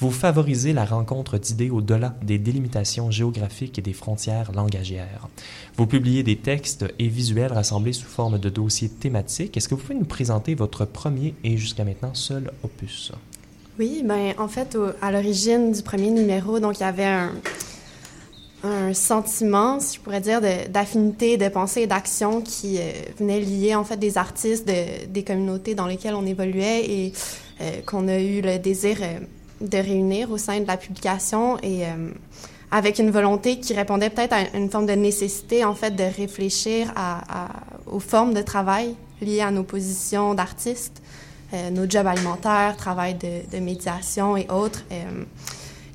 Vous 0.00 0.12
favorisez 0.12 0.72
la 0.72 0.84
rencontre 0.84 1.38
d'idées 1.38 1.70
au-delà 1.70 2.14
des 2.22 2.38
délimitations 2.38 3.10
géographiques 3.10 3.80
et 3.80 3.82
des 3.82 3.92
frontières 3.92 4.52
langagières. 4.52 5.26
Vous 5.76 5.88
publiez 5.88 6.22
des 6.22 6.36
textes 6.36 6.84
et 7.00 7.08
visuels 7.08 7.52
rassemblés 7.52 7.92
sous 7.92 8.06
forme 8.06 8.38
de 8.38 8.48
dossiers 8.48 8.88
thématiques. 8.88 9.56
Est-ce 9.56 9.68
que 9.68 9.74
vous 9.74 9.80
pouvez 9.80 9.96
nous 9.96 10.04
présenter 10.04 10.54
votre 10.54 10.84
premier 10.84 11.34
et 11.42 11.56
jusqu'à 11.56 11.84
maintenant 11.84 12.14
seul 12.14 12.52
opus? 12.62 13.10
Oui, 13.80 14.02
ben 14.04 14.34
en 14.38 14.46
fait, 14.46 14.78
à 15.02 15.10
l'origine 15.10 15.72
du 15.72 15.82
premier 15.82 16.10
numéro, 16.10 16.60
donc 16.60 16.78
il 16.78 16.82
y 16.82 16.86
avait 16.86 17.04
un, 17.04 17.32
sentiment, 18.92 19.78
si 19.80 19.96
je 19.96 20.00
pourrais 20.00 20.20
dire, 20.20 20.40
d'affinité, 20.68 21.36
de, 21.36 21.48
pensée 21.48 21.82
et 21.82 21.86
d'action 21.86 22.40
qui 22.40 22.78
euh, 22.78 22.90
venait 23.18 23.38
lier 23.40 23.76
en 23.76 23.84
fait 23.84 23.96
des 23.96 24.18
artistes 24.18 24.66
de, 24.66 25.06
des 25.06 25.22
communautés 25.22 25.76
dans 25.76 25.86
lesquelles 25.86 26.16
on 26.16 26.26
évoluait 26.26 26.84
et 26.84 27.12
euh, 27.60 27.80
qu'on 27.86 28.08
a 28.08 28.18
eu 28.18 28.40
le 28.40 28.58
désir 28.58 28.98
euh, 29.00 29.20
de 29.60 29.78
réunir 29.78 30.30
au 30.30 30.38
sein 30.38 30.60
de 30.60 30.66
la 30.66 30.76
publication 30.76 31.58
et 31.62 31.82
avec 32.70 32.98
une 32.98 33.10
volonté 33.10 33.58
qui 33.58 33.74
répondait 33.74 34.10
peut-être 34.10 34.32
à 34.32 34.56
une 34.56 34.70
forme 34.70 34.86
de 34.86 34.92
nécessité 34.92 35.64
en 35.64 35.74
fait 35.74 35.96
de 35.96 36.04
réfléchir 36.04 36.92
à, 36.94 37.48
aux 37.86 38.00
formes 38.00 38.34
de 38.34 38.42
travail 38.42 38.94
liées 39.20 39.40
à 39.40 39.50
nos 39.50 39.64
positions 39.64 40.34
d'artistes, 40.34 41.02
nos 41.72 41.88
jobs 41.88 42.06
alimentaires, 42.06 42.76
travail 42.76 43.14
de, 43.14 43.56
de 43.56 43.60
médiation 43.60 44.36
et 44.36 44.46
autres, 44.50 44.84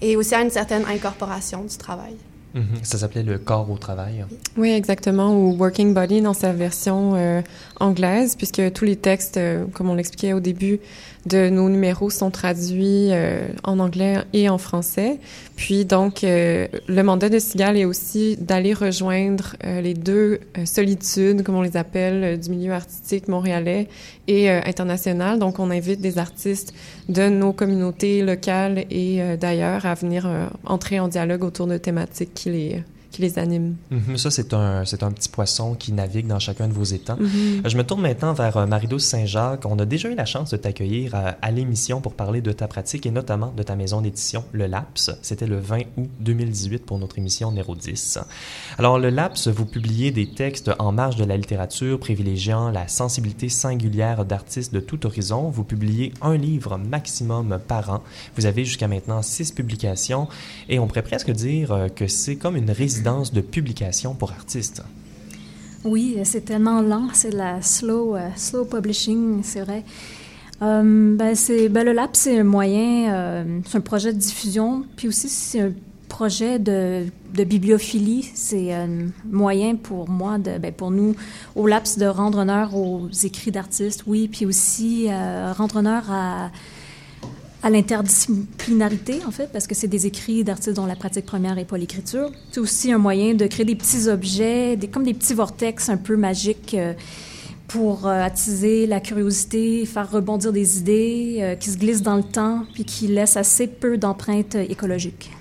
et 0.02 0.18
aussi 0.18 0.36
à 0.36 0.42
une 0.42 0.50
certaine 0.50 0.84
incorporation 0.86 1.64
du 1.64 1.78
travail. 1.78 2.16
Mhm. 2.54 2.84
Ça 2.84 3.00
s'appelait 3.00 3.24
le 3.24 3.40
corps 3.40 3.70
au 3.70 3.78
travail. 3.78 4.26
Oui, 4.58 4.70
exactement, 4.70 5.36
ou 5.36 5.56
Working 5.58 5.94
Body 5.94 6.22
dans 6.22 6.36
sa 6.36 6.54
version 6.54 7.14
euh, 7.16 7.42
anglaise, 7.80 8.36
puisque 8.36 8.72
tous 8.74 8.86
les 8.86 8.96
textes, 8.96 9.38
euh, 9.38 9.66
comme 9.74 9.90
on 9.90 9.96
l'expliquait 9.96 10.34
au 10.34 10.40
début, 10.40 10.80
de 11.26 11.50
nos 11.50 11.70
numéros 11.70 12.10
sont 12.10 12.32
traduits 12.32 13.10
euh, 13.12 13.48
en 13.64 13.80
anglais 13.80 14.18
et 14.34 14.50
en 14.50 14.58
français. 14.58 15.20
Puis 15.56 15.86
donc, 15.86 16.24
euh, 16.24 16.68
le 16.88 17.04
mandat 17.04 17.30
de 17.30 17.40
Sigal 17.40 17.78
est 17.78 17.86
aussi 17.86 18.36
d'aller 18.38 18.74
rejoindre 18.74 19.56
euh, 19.64 19.80
les 19.80 19.94
deux 19.94 20.40
solitudes, 20.66 21.44
comme 21.44 21.56
on 21.56 21.62
les 21.62 21.78
appelle, 21.78 22.40
du 22.40 22.50
milieu 22.50 22.74
artistique 22.74 23.28
montréalais 23.28 23.88
et 24.28 24.50
international. 24.50 25.40
Donc, 25.40 25.60
on 25.60 25.70
invite 25.70 26.02
des 26.02 26.18
artistes 26.18 26.74
de 27.10 27.30
nos 27.30 27.54
communautés 27.54 28.22
locales 28.22 28.86
et 28.90 29.20
d'ailleurs 29.38 29.86
à 29.86 29.96
venir 29.96 30.30
entrer 30.66 31.00
en 31.00 31.10
dialogue 31.10 31.44
autour 31.44 31.68
de 31.68 31.78
thématiques 31.78 32.34
qui 32.34 32.50
les 32.50 32.84
qui 33.14 33.22
les 33.22 33.40
anime. 33.40 33.76
Mhm, 33.92 34.18
ça, 34.18 34.32
c'est 34.32 34.54
un, 34.54 34.84
c'est 34.86 35.04
un 35.04 35.12
petit 35.12 35.30
poisson 35.30 35.76
qui 35.76 35.94
navigue 35.94 36.28
dans 36.28 36.40
chacun 36.40 36.68
de 36.68 36.74
vos 36.74 36.84
étangs. 36.84 37.18
Mhm. 37.20 37.62
Je 37.64 37.78
me 37.78 37.84
tourne 37.84 38.02
maintenant 38.02 38.34
vers 38.34 38.58
euh, 38.58 38.66
Marie-Douce 38.66 39.06
Saint-Jacques. 39.06 39.66
On 39.66 39.78
a 39.78 39.86
déjà 39.86 40.10
eu 40.10 40.16
la 40.16 40.26
chance 40.26 40.50
de 40.50 40.58
t'accueillir 40.58 41.14
à, 41.14 41.36
à 41.42 41.52
l'émission 41.52 42.02
pour 42.02 42.16
parler 42.16 42.42
de 42.42 42.52
ta 42.52 42.68
pratique 42.68 43.06
et 43.06 43.12
notamment 43.12 43.54
de 43.56 43.62
ta 43.62 43.76
maison 43.76 44.02
d'édition, 44.02 44.44
Le 44.52 44.66
Laps. 44.66 45.12
C'était 45.22 45.46
le 45.46 45.60
20 45.60 45.82
août 45.98 46.10
2018 46.22 46.86
pour 46.86 46.98
notre 46.98 47.20
émission 47.20 47.52
numéro 47.52 47.76
10. 47.76 48.18
Alors, 48.80 48.98
Le 48.98 49.12
Laps, 49.12 49.48
vous 49.48 49.66
publiez 49.66 50.10
des 50.10 50.28
textes 50.28 50.72
en 50.80 50.92
marge 50.92 51.16
de 51.16 51.24
la 51.24 51.38
littérature, 51.38 52.00
privilégiant 52.00 52.72
la 52.72 52.88
sensibilité 52.88 53.48
singulière 53.48 54.26
d'artistes 54.26 54.74
de 54.74 54.80
tout 54.80 55.06
horizon. 55.06 55.50
Vous 55.50 55.64
publiez 55.64 56.14
un 56.24 56.36
livre 56.36 56.78
maximum 56.80 57.60
par 57.68 57.92
an. 57.92 58.04
Vous 58.36 58.48
avez 58.48 58.66
jusqu'à 58.66 58.88
maintenant 58.88 59.22
six 59.22 59.52
publications 59.52 60.28
et 60.68 60.80
on 60.80 60.88
pourrait 60.88 61.04
presque 61.04 61.30
dire 61.30 61.72
euh, 61.72 61.90
que 61.90 62.08
c'est 62.08 62.38
comme 62.38 62.56
une 62.56 62.72
résidence 62.72 63.03
de 63.04 63.42
publication 63.42 64.14
pour 64.14 64.32
artistes. 64.32 64.82
Oui, 65.84 66.18
c'est 66.24 66.46
tellement 66.46 66.82
lent, 66.82 67.10
c'est 67.14 67.34
la 67.34 67.62
slow, 67.62 68.16
euh, 68.16 68.30
slow 68.38 68.64
publishing, 68.64 69.42
c'est 69.44 69.62
vrai. 69.62 69.84
Euh, 70.62 71.16
ben, 71.16 71.36
ben, 71.70 71.86
le 71.86 71.92
lab, 71.92 72.12
c'est 72.14 72.40
un 72.40 72.46
moyen, 72.46 73.14
euh, 73.14 73.60
c'est 73.66 73.78
un 73.78 73.82
projet 73.82 74.14
de 74.14 74.18
diffusion, 74.18 74.86
puis 74.96 75.10
aussi 75.10 75.28
c'est 75.28 75.60
un 75.60 75.72
projet 76.08 76.60
de, 76.60 77.08
de 77.34 77.44
bibliophilie. 77.44 78.32
C'est 78.34 78.74
un 78.74 79.10
moyen 79.30 79.76
pour 79.76 80.10
moi, 80.10 80.38
de, 80.38 80.58
ben, 80.58 80.72
pour 80.72 80.90
nous, 80.90 81.16
au 81.56 81.68
LAPS, 81.68 81.98
de 81.98 82.06
rendre 82.06 82.38
honneur 82.38 82.74
aux 82.74 83.10
écrits 83.24 83.52
d'artistes, 83.52 84.04
oui, 84.08 84.30
puis 84.30 84.46
aussi 84.46 85.10
rendre 85.58 85.78
honneur 85.78 86.10
à 86.10 86.52
à 87.64 87.70
l'interdisciplinarité, 87.70 89.22
en 89.26 89.32
fait, 89.32 89.50
parce 89.52 89.68
que 89.68 89.74
c'est 89.74 89.88
des 89.88 90.06
écrits 90.06 90.44
d'artistes 90.44 90.76
dont 90.76 90.86
la 90.86 90.98
pratique 90.98 91.26
première 91.26 91.56
n'est 91.56 91.64
pas 91.64 91.78
l'écriture. 91.78 92.30
C'est 92.52 92.60
aussi 92.60 92.92
un 92.92 92.98
moyen 92.98 93.34
de 93.34 93.48
créer 93.48 93.66
des 93.66 93.76
petits 93.76 94.10
objets, 94.10 94.76
des, 94.76 94.90
comme 94.90 95.06
des 95.06 95.14
petits 95.14 95.34
vortex 95.34 95.88
un 95.88 95.96
peu 95.96 96.18
magiques 96.18 96.74
euh, 96.74 96.94
pour 97.70 98.06
euh, 98.06 98.22
attiser 98.22 98.86
la 98.86 99.00
curiosité, 99.00 99.86
faire 99.86 100.12
rebondir 100.12 100.52
des 100.52 100.78
idées 100.78 101.38
euh, 101.40 101.56
qui 101.56 101.70
se 101.70 101.78
glissent 101.78 102.02
dans 102.02 102.18
le 102.18 102.24
temps, 102.24 102.66
puis 102.74 102.84
qui 102.84 103.08
laissent 103.08 103.38
assez 103.38 103.68
peu 103.68 103.98
d'empreintes 103.98 104.56
écologiques. 104.56 105.32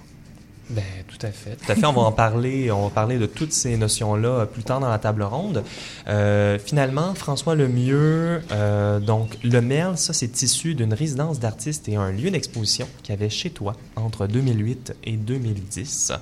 Ben, 0.70 0.84
tout 1.22 1.28
à 1.28 1.30
fait. 1.30 1.56
Tout 1.56 1.72
à 1.72 1.74
fait. 1.74 1.86
On 1.86 1.92
va 1.92 2.02
en 2.02 2.12
parler. 2.12 2.70
On 2.70 2.84
va 2.84 2.90
parler 2.90 3.18
de 3.18 3.26
toutes 3.26 3.52
ces 3.52 3.76
notions-là 3.76 4.46
plus 4.46 4.64
tard 4.64 4.80
dans 4.80 4.88
la 4.88 4.98
table 4.98 5.22
ronde. 5.22 5.62
Euh, 6.08 6.58
finalement, 6.58 7.14
François 7.14 7.54
Lemieux, 7.54 8.42
euh, 8.50 8.98
donc 8.98 9.38
le 9.44 9.60
Merle, 9.60 9.96
ça 9.96 10.12
c'est 10.12 10.42
issu 10.42 10.74
d'une 10.74 10.94
résidence 10.94 11.38
d'artistes 11.38 11.88
et 11.88 11.96
un 11.96 12.10
lieu 12.10 12.30
d'exposition 12.30 12.88
qu'il 13.02 13.14
y 13.14 13.18
avait 13.18 13.30
chez 13.30 13.50
toi 13.50 13.76
entre 13.96 14.26
2008 14.26 14.94
et 15.04 15.12
2010. 15.12 16.12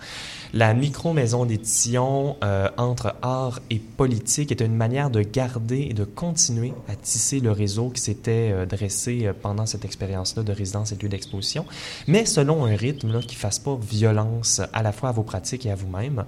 La 0.53 0.75
micro-maison 0.75 1.47
d'édition 1.47 2.37
euh, 2.43 2.69
entre 2.77 3.15
art 3.23 3.61
et 3.71 3.79
politique 3.79 4.51
était 4.51 4.67
une 4.67 4.75
manière 4.75 5.09
de 5.09 5.23
garder 5.23 5.87
et 5.89 5.95
de 5.95 6.03
continuer 6.03 6.73
à 6.89 6.97
tisser 6.97 7.39
le 7.39 7.53
réseau 7.53 7.91
qui 7.91 8.01
s'était 8.01 8.51
euh, 8.53 8.67
dressé 8.67 9.27
euh, 9.27 9.33
pendant 9.33 9.65
cette 9.65 9.85
expérience-là 9.85 10.43
de 10.43 10.53
résidence 10.53 10.91
et 10.91 10.97
lieu 10.97 11.09
d'exposition, 11.09 11.67
mais 12.09 12.27
selon 12.27 12.65
un 12.65 12.75
rythme 12.75 13.13
là, 13.13 13.21
qui 13.21 13.37
ne 13.37 13.41
fasse 13.41 13.61
pas 13.61 13.79
violence 13.81 14.61
à 14.73 14.83
la 14.83 14.91
fois 14.91 15.11
à 15.11 15.13
vos 15.13 15.23
pratiques 15.23 15.67
et 15.67 15.71
à 15.71 15.77
vous-même. 15.77 16.25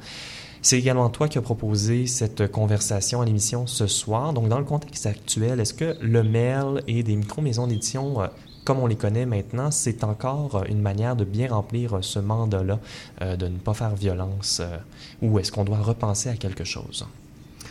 C'est 0.65 0.79
également 0.79 1.11
toi 1.11 1.27
qui 1.27 1.39
as 1.39 1.43
proposé 1.43 2.07
cette 2.07 2.47
conversation 2.47 3.23
à 3.23 3.25
l'émission 3.25 3.67
ce 3.67 3.89
soir. 3.89 4.33
Donc, 4.33 4.49
dans 4.49 4.61
le 4.61 4.65
contexte 4.65 5.07
actuel, 5.07 5.59
est-ce 5.59 5.75
que 5.75 5.97
le 6.01 6.23
mail 6.23 6.85
et 6.87 7.03
des 7.03 7.17
micro-maisons 7.17 7.67
d'édition 7.67 8.19
comme 8.65 8.79
on 8.79 8.87
les 8.87 8.97
connaît 8.97 9.27
maintenant, 9.27 9.71
c'est 9.71 10.05
encore 10.05 10.65
une 10.69 10.81
manière 10.81 11.17
de 11.17 11.25
bien 11.25 11.49
remplir 11.49 11.99
ce 12.03 12.19
mandat-là, 12.19 12.79
euh, 13.21 13.37
de 13.37 13.47
ne 13.47 13.59
pas 13.59 13.75
faire 13.75 13.95
violence, 13.95 14.61
euh, 14.61 14.77
ou 15.21 15.39
est-ce 15.39 15.51
qu'on 15.51 15.65
doit 15.65 15.79
repenser 15.79 16.29
à 16.29 16.37
quelque 16.37 16.65
chose? 16.65 17.07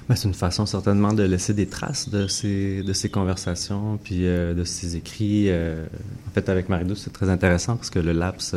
Ben, 0.10 0.16
c'est 0.16 0.28
une 0.28 0.34
façon 0.34 0.66
certainement 0.66 1.14
de 1.14 1.24
laisser 1.24 1.54
des 1.54 1.68
traces 1.68 2.10
de 2.10 2.28
ces, 2.28 2.84
de 2.84 2.92
ces 2.92 3.10
conversations, 3.10 4.00
puis 4.04 4.26
euh, 4.26 4.54
de 4.54 4.64
ces 4.64 4.98
écrits. 4.98 5.50
en 5.52 6.32
fait, 6.34 6.50
avec 6.50 6.68
Marie-Douce, 6.70 7.02
c'est 7.06 7.14
très 7.14 7.30
intéressant 7.30 7.78
parce 7.78 7.90
que 7.90 8.00
le 8.00 8.12
LAPS 8.12 8.56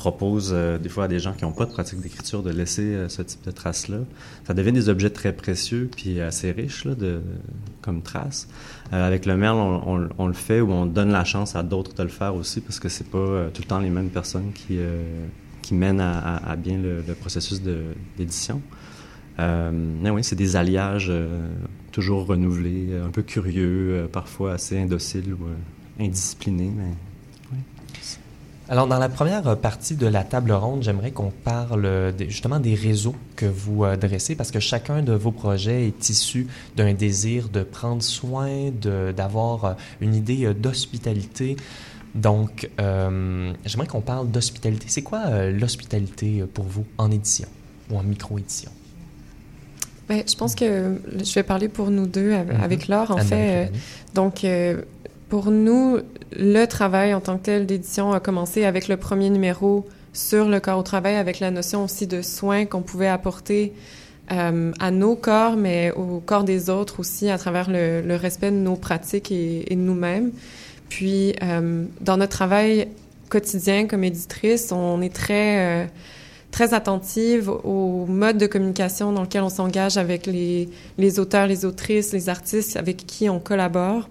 propose 0.00 0.56
des 0.82 0.88
fois 0.88 1.04
à 1.04 1.08
des 1.08 1.18
gens 1.18 1.34
qui 1.34 1.44
n'ont 1.44 1.52
pas 1.52 1.66
de 1.66 1.72
pratique 1.72 2.00
d'écriture 2.00 2.42
de 2.42 2.50
laisser 2.50 3.06
ce 3.08 3.20
type 3.20 3.44
de 3.44 3.50
traces-là. 3.50 3.98
Ça 4.46 4.54
devient 4.54 4.72
des 4.72 4.88
objets 4.88 5.10
très 5.10 5.34
précieux 5.34 5.90
puis 5.94 6.22
assez 6.22 6.52
riches 6.52 6.86
comme 7.82 8.00
traces. 8.00 8.48
Euh, 8.92 9.06
avec 9.06 9.26
le 9.26 9.36
mail, 9.36 9.52
on, 9.52 10.26
le 10.26 10.32
fait 10.32 10.60
ou 10.60 10.70
on 10.70 10.86
donne 10.86 11.10
la 11.10 11.24
chance 11.24 11.54
à 11.54 11.62
d'autres 11.62 11.94
de 11.94 12.02
le 12.02 12.08
faire 12.08 12.34
aussi 12.34 12.60
parce 12.60 12.80
que 12.80 12.88
c'est 12.88 13.08
pas 13.08 13.18
euh, 13.18 13.50
tout 13.52 13.62
le 13.62 13.68
temps 13.68 13.78
les 13.78 13.90
mêmes 13.90 14.10
personnes 14.10 14.52
qui, 14.52 14.78
euh, 14.78 15.02
mènent 15.72 16.00
à, 16.00 16.56
bien 16.56 16.78
le, 16.78 17.14
processus 17.14 17.62
d'édition. 17.62 18.60
mais 19.38 20.10
oui, 20.10 20.24
c'est 20.24 20.34
des 20.34 20.56
alliages 20.56 21.12
toujours 21.92 22.26
renouvelés, 22.26 22.88
un 23.00 23.10
peu 23.10 23.22
curieux, 23.22 24.08
parfois 24.12 24.54
assez 24.54 24.80
indociles 24.80 25.32
ou 25.32 26.02
indisciplinés, 26.02 26.72
alors, 28.70 28.86
dans 28.86 29.00
la 29.00 29.08
première 29.08 29.56
partie 29.56 29.96
de 29.96 30.06
la 30.06 30.22
table 30.22 30.52
ronde, 30.52 30.84
j'aimerais 30.84 31.10
qu'on 31.10 31.32
parle 31.32 32.14
justement 32.28 32.60
des 32.60 32.76
réseaux 32.76 33.16
que 33.34 33.44
vous 33.44 33.84
euh, 33.84 33.96
dressez, 33.96 34.36
parce 34.36 34.52
que 34.52 34.60
chacun 34.60 35.02
de 35.02 35.12
vos 35.12 35.32
projets 35.32 35.88
est 35.88 36.08
issu 36.08 36.46
d'un 36.76 36.94
désir 36.94 37.48
de 37.48 37.64
prendre 37.64 38.00
soin, 38.00 38.70
d'avoir 38.70 39.64
euh, 39.64 39.72
une 40.00 40.14
idée 40.14 40.44
euh, 40.44 40.54
d'hospitalité. 40.54 41.56
Donc, 42.14 42.70
j'aimerais 42.78 43.86
qu'on 43.88 44.00
parle 44.00 44.30
d'hospitalité. 44.30 44.86
C'est 44.88 45.02
quoi 45.02 45.50
l'hospitalité 45.50 46.44
pour 46.54 46.64
vous 46.64 46.84
en 46.98 47.10
édition 47.10 47.48
ou 47.88 47.98
en 47.98 48.02
micro-édition? 48.04 48.70
Bien, 50.08 50.22
je 50.26 50.34
pense 50.34 50.56
que 50.56 50.96
je 51.16 51.34
vais 51.34 51.44
parler 51.44 51.68
pour 51.68 51.90
nous 51.90 52.06
deux 52.06 52.32
avec, 52.32 52.86
mm-hmm. 52.86 52.90
Laure, 52.90 53.10
en 53.12 53.18
fait. 53.18 53.70
donc, 54.12 54.44
pour 55.30 55.52
nous, 55.52 56.00
le 56.32 56.64
travail 56.66 57.14
en 57.14 57.20
tant 57.20 57.38
que 57.38 57.44
tel 57.44 57.64
d'édition 57.64 58.12
a 58.12 58.18
commencé 58.18 58.64
avec 58.64 58.88
le 58.88 58.96
premier 58.96 59.30
numéro 59.30 59.86
sur 60.12 60.48
le 60.48 60.58
corps 60.58 60.78
au 60.78 60.82
travail, 60.82 61.14
avec 61.14 61.38
la 61.38 61.52
notion 61.52 61.84
aussi 61.84 62.08
de 62.08 62.20
soins 62.20 62.66
qu'on 62.66 62.82
pouvait 62.82 63.06
apporter 63.06 63.72
euh, 64.32 64.72
à 64.80 64.90
nos 64.90 65.14
corps, 65.14 65.56
mais 65.56 65.92
au 65.92 66.18
corps 66.18 66.42
des 66.42 66.68
autres 66.68 66.98
aussi, 66.98 67.30
à 67.30 67.38
travers 67.38 67.70
le, 67.70 68.16
respect 68.16 68.50
de 68.50 68.56
nos 68.56 68.74
pratiques 68.74 69.30
et, 69.30 69.64
de 69.70 69.76
nous-mêmes. 69.76 70.32
Puis, 70.88 71.36
euh, 71.44 71.84
dans 72.00 72.16
notre 72.16 72.32
travail 72.32 72.88
quotidien 73.28 73.86
comme 73.86 74.04
éditrice, 74.04 74.72
on 74.72 75.00
est 75.00 75.14
très... 75.14 75.84
Euh, 75.84 75.86
très 76.50 76.74
attentive 76.74 77.48
au 77.48 78.06
mode 78.06 78.36
de 78.36 78.48
communication 78.48 79.12
dans 79.12 79.22
lequel 79.22 79.42
on 79.42 79.48
s'engage 79.48 79.96
avec 79.98 80.26
les, 80.26 80.68
les 80.98 81.20
auteurs, 81.20 81.46
les 81.46 81.64
autrices, 81.64 82.12
les 82.12 82.28
artistes 82.28 82.76
avec 82.76 83.06
qui 83.06 83.30
on 83.30 83.38
collabore. 83.38 84.08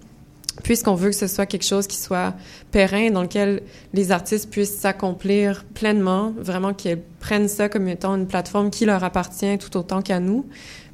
Puisqu'on 0.63 0.95
veut 0.95 1.09
que 1.09 1.15
ce 1.15 1.27
soit 1.27 1.45
quelque 1.45 1.65
chose 1.65 1.87
qui 1.87 1.97
soit 1.97 2.33
périn, 2.71 3.11
dans 3.11 3.21
lequel 3.21 3.61
les 3.93 4.11
artistes 4.11 4.49
puissent 4.49 4.77
s'accomplir 4.77 5.65
pleinement, 5.73 6.33
vraiment 6.37 6.73
qu'ils 6.73 6.99
prennent 7.19 7.47
ça 7.47 7.69
comme 7.69 7.87
étant 7.87 8.15
une 8.15 8.27
plateforme 8.27 8.69
qui 8.69 8.85
leur 8.85 9.03
appartient 9.03 9.57
tout 9.57 9.75
autant 9.77 10.01
qu'à 10.01 10.19
nous, 10.19 10.45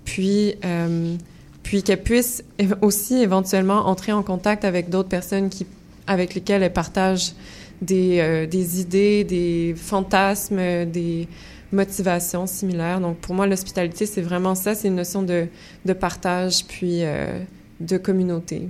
puis 0.03 0.55
euh, 0.65 1.15
puis 1.63 1.81
qu'elles 1.81 2.03
puissent 2.03 2.43
aussi 2.81 3.15
éventuellement 3.15 3.87
entrer 3.87 4.11
en 4.11 4.21
contact 4.21 4.65
avec 4.65 4.89
d'autres 4.89 5.09
personnes 5.09 5.49
qui 5.49 5.65
avec 6.07 6.35
lesquelles 6.35 6.61
elles 6.61 6.71
partagent 6.71 7.33
des, 7.81 8.19
euh, 8.19 8.45
des 8.45 8.79
idées, 8.79 9.23
des 9.23 9.73
fantasmes, 9.75 10.85
des 10.85 11.27
motivations 11.71 12.47
similaires. 12.47 12.99
Donc 12.99 13.17
pour 13.17 13.35
moi, 13.35 13.47
l'hospitalité, 13.47 14.05
c'est 14.05 14.21
vraiment 14.21 14.55
ça, 14.55 14.75
c'est 14.75 14.87
une 14.87 14.95
notion 14.95 15.23
de, 15.23 15.47
de 15.85 15.93
partage 15.93 16.65
puis 16.65 17.03
euh, 17.03 17.39
de 17.79 17.97
communauté. 17.97 18.69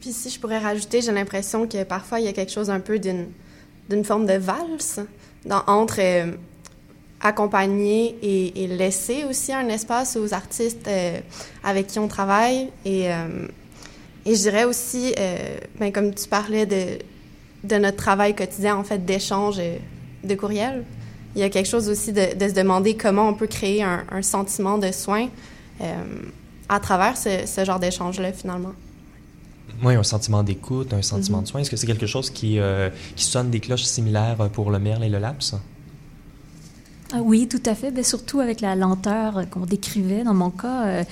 Puis 0.00 0.12
si 0.12 0.30
je 0.30 0.38
pourrais 0.38 0.58
rajouter, 0.58 1.00
j'ai 1.00 1.12
l'impression 1.12 1.66
que 1.66 1.82
parfois 1.84 2.20
il 2.20 2.26
y 2.26 2.28
a 2.28 2.32
quelque 2.32 2.52
chose 2.52 2.70
un 2.70 2.80
peu 2.80 2.98
d'une 2.98 3.26
d'une 3.88 4.04
forme 4.04 4.26
de 4.26 4.34
valse 4.34 5.00
entre 5.66 5.96
euh, 6.00 6.32
accompagner 7.20 8.16
et, 8.22 8.66
laisser 8.66 9.24
aussi 9.24 9.52
un 9.52 9.68
espace 9.68 10.16
aux 10.16 10.34
artistes 10.34 10.86
euh, 10.88 11.18
avec 11.64 11.86
qui 11.86 11.98
on 11.98 12.08
travaille. 12.08 12.68
Et, 12.84 13.12
euh, 13.12 13.46
je 14.26 14.32
dirais 14.32 14.64
aussi, 14.64 15.14
ben, 15.78 15.92
comme 15.92 16.12
tu 16.12 16.26
parlais 16.28 16.66
de, 16.66 17.76
notre 17.78 17.96
travail 17.96 18.34
quotidien, 18.34 18.74
en 18.74 18.82
fait, 18.82 19.04
d'échange 19.04 19.60
de 20.24 20.34
courriel, 20.34 20.82
il 21.36 21.42
y 21.42 21.44
a 21.44 21.48
quelque 21.48 21.68
chose 21.68 21.88
aussi 21.88 22.12
de, 22.12 22.20
se 22.40 22.52
demander 22.52 22.96
comment 22.96 23.28
on 23.28 23.34
peut 23.34 23.46
créer 23.46 23.84
un, 23.84 24.04
un 24.10 24.22
sentiment 24.22 24.78
de 24.78 24.90
soin 24.90 25.28
à 26.68 26.80
travers 26.80 27.16
ce, 27.16 27.46
ce 27.46 27.64
genre 27.64 27.78
d'échange-là, 27.78 28.32
finalement. 28.32 28.72
Oui, 29.82 29.94
un 29.94 30.02
sentiment 30.02 30.42
d'écoute, 30.42 30.92
un 30.94 31.02
sentiment 31.02 31.38
mm 31.38 31.40
-hmm. 31.40 31.44
de 31.44 31.48
soin. 31.48 31.60
Est-ce 31.60 31.70
que 31.70 31.76
c'est 31.76 31.86
quelque 31.86 32.06
chose 32.06 32.30
qui, 32.30 32.58
euh, 32.58 32.90
qui 33.14 33.24
sonne 33.24 33.50
des 33.50 33.60
cloches 33.60 33.84
similaires 33.84 34.50
pour 34.50 34.70
le 34.70 34.78
merle 34.78 35.04
et 35.04 35.08
le 35.08 35.18
laps? 35.18 35.54
Ah 37.12 37.20
oui, 37.22 37.46
tout 37.48 37.62
à 37.66 37.74
fait. 37.74 37.90
Mais 37.90 38.02
surtout 38.02 38.40
avec 38.40 38.60
la 38.60 38.74
lenteur 38.74 39.48
qu'on 39.50 39.66
décrivait. 39.66 40.24
Dans 40.24 40.34
mon 40.34 40.50
cas, 40.50 40.86
euh, 40.86 41.04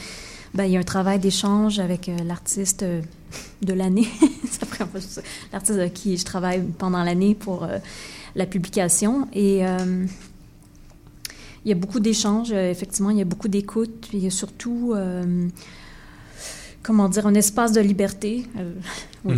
ben, 0.55 0.65
il 0.65 0.73
y 0.73 0.77
a 0.77 0.81
un 0.81 0.91
travail 0.97 1.19
d'échange 1.19 1.79
avec 1.79 2.09
euh, 2.09 2.17
l'artiste 2.25 2.85
de 3.69 3.73
l'année. 3.73 4.09
l'artiste 5.53 5.79
avec 5.79 5.95
qui 5.95 6.17
je 6.17 6.25
travaille 6.25 6.63
pendant 6.79 7.03
l'année 7.05 7.35
pour 7.35 7.69
la 8.35 8.47
publication. 8.47 9.13
Et 9.33 9.55
il 11.65 11.69
y 11.71 11.73
a 11.73 11.79
beaucoup 11.85 12.01
d'échanges. 12.01 12.53
effectivement, 12.53 13.11
il 13.11 13.19
y 13.19 13.23
a 13.23 13.31
beaucoup 13.33 13.49
d'écoute. 13.49 14.09
Il 14.13 14.21
y 14.21 14.27
a 14.27 14.31
surtout 14.31 14.95
comment 16.85 17.09
dire, 17.09 17.27
un 17.27 17.35
espace 17.35 17.73
de 17.73 17.81
liberté. 17.81 18.47
Euh, 18.57 18.75
oui. 19.25 19.35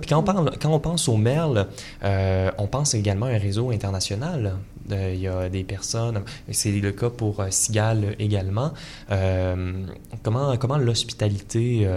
Puis 0.00 0.10
quand 0.10 0.18
on, 0.18 0.22
parle, 0.22 0.50
quand 0.60 0.70
on 0.70 0.80
pense 0.80 1.08
au 1.08 1.16
Merle, 1.16 1.68
euh, 2.04 2.50
on 2.58 2.66
pense 2.66 2.92
également 2.92 3.26
à 3.26 3.30
un 3.30 3.38
réseau 3.38 3.70
international. 3.70 4.56
Euh, 4.90 5.12
il 5.14 5.20
y 5.20 5.28
a 5.28 5.48
des 5.48 5.64
personnes, 5.64 6.22
c'est 6.50 6.72
le 6.72 6.92
cas 6.92 7.10
pour 7.10 7.40
euh, 7.40 7.48
Sigal 7.50 8.16
également. 8.18 8.72
Euh, 9.10 9.86
comment 10.22 10.56
comment 10.56 10.78
l'hospitalité 10.78 11.88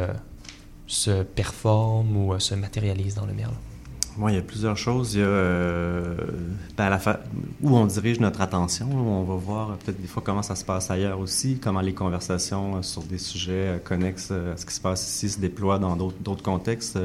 se 0.87 1.23
performe 1.23 2.15
ou 2.17 2.39
se 2.39 2.55
matérialise 2.55 3.15
dans 3.15 3.25
le 3.25 3.33
Merle? 3.33 3.55
Il 4.27 4.33
y 4.33 4.37
a 4.37 4.41
plusieurs 4.41 4.77
choses. 4.77 5.15
Il 5.15 5.21
y 5.21 5.23
a 5.23 5.27
euh, 5.27 6.15
ben 6.77 6.89
la 6.89 6.99
fa... 6.99 7.21
où 7.61 7.75
on 7.75 7.85
dirige 7.85 8.19
notre 8.19 8.41
attention. 8.41 8.87
On 8.91 9.23
va 9.23 9.35
voir 9.35 9.77
peut-être 9.77 10.01
des 10.01 10.07
fois 10.07 10.21
comment 10.25 10.43
ça 10.43 10.55
se 10.55 10.65
passe 10.65 10.91
ailleurs 10.91 11.19
aussi, 11.19 11.59
comment 11.61 11.81
les 11.81 11.93
conversations 11.93 12.81
sur 12.83 13.03
des 13.03 13.17
sujets 13.17 13.81
connexes 13.83 14.31
à 14.31 14.57
ce 14.57 14.65
qui 14.65 14.73
se 14.73 14.81
passe 14.81 15.07
ici 15.07 15.29
se 15.29 15.39
déploient 15.39 15.79
dans 15.79 15.95
d'autres 15.95 16.43
contextes 16.43 16.99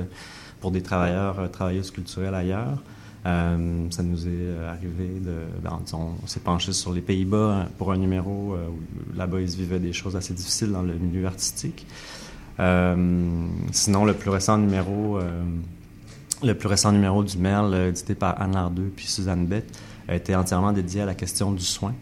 pour 0.60 0.70
des 0.70 0.82
travailleurs, 0.82 1.50
travailleuses 1.50 1.90
culturelles 1.90 2.34
ailleurs. 2.34 2.82
Euh, 3.26 3.86
ça 3.90 4.02
nous 4.02 4.28
est 4.28 4.56
arrivé 4.68 5.20
de... 5.20 5.34
Ben, 5.62 5.80
on, 5.92 6.26
s'est 6.26 6.40
penché 6.40 6.72
sur 6.72 6.92
les 6.92 7.00
Pays-Bas 7.00 7.66
pour 7.76 7.90
un 7.90 7.96
numéro 7.96 8.54
euh, 8.54 8.68
où 8.68 9.16
là-bas, 9.16 9.40
ils 9.40 9.48
vivaient 9.48 9.80
des 9.80 9.92
choses 9.92 10.14
assez 10.14 10.32
difficiles 10.32 10.70
dans 10.70 10.82
le 10.82 10.94
milieu 10.94 11.26
artistique. 11.26 11.86
Euh, 12.60 13.46
sinon, 13.72 14.04
le 14.04 14.14
plus 14.14 14.30
récent 14.30 14.58
numéro 14.58 15.18
le 16.42 16.54
plus 16.54 16.68
récent 16.68 16.92
numéro 16.92 17.24
du 17.24 17.38
Merle, 17.38 17.74
édité 17.88 18.14
par 18.14 18.40
Anne 18.40 18.54
Lardeux 18.54 18.92
puis 18.94 19.06
Suzanne 19.06 19.46
Bett, 19.46 19.66
a 20.08 20.14
été 20.14 20.34
entièrement 20.34 20.72
dédié 20.72 21.02
à 21.02 21.06
la 21.06 21.14
question 21.14 21.52
du 21.52 21.64
soin, 21.64 21.94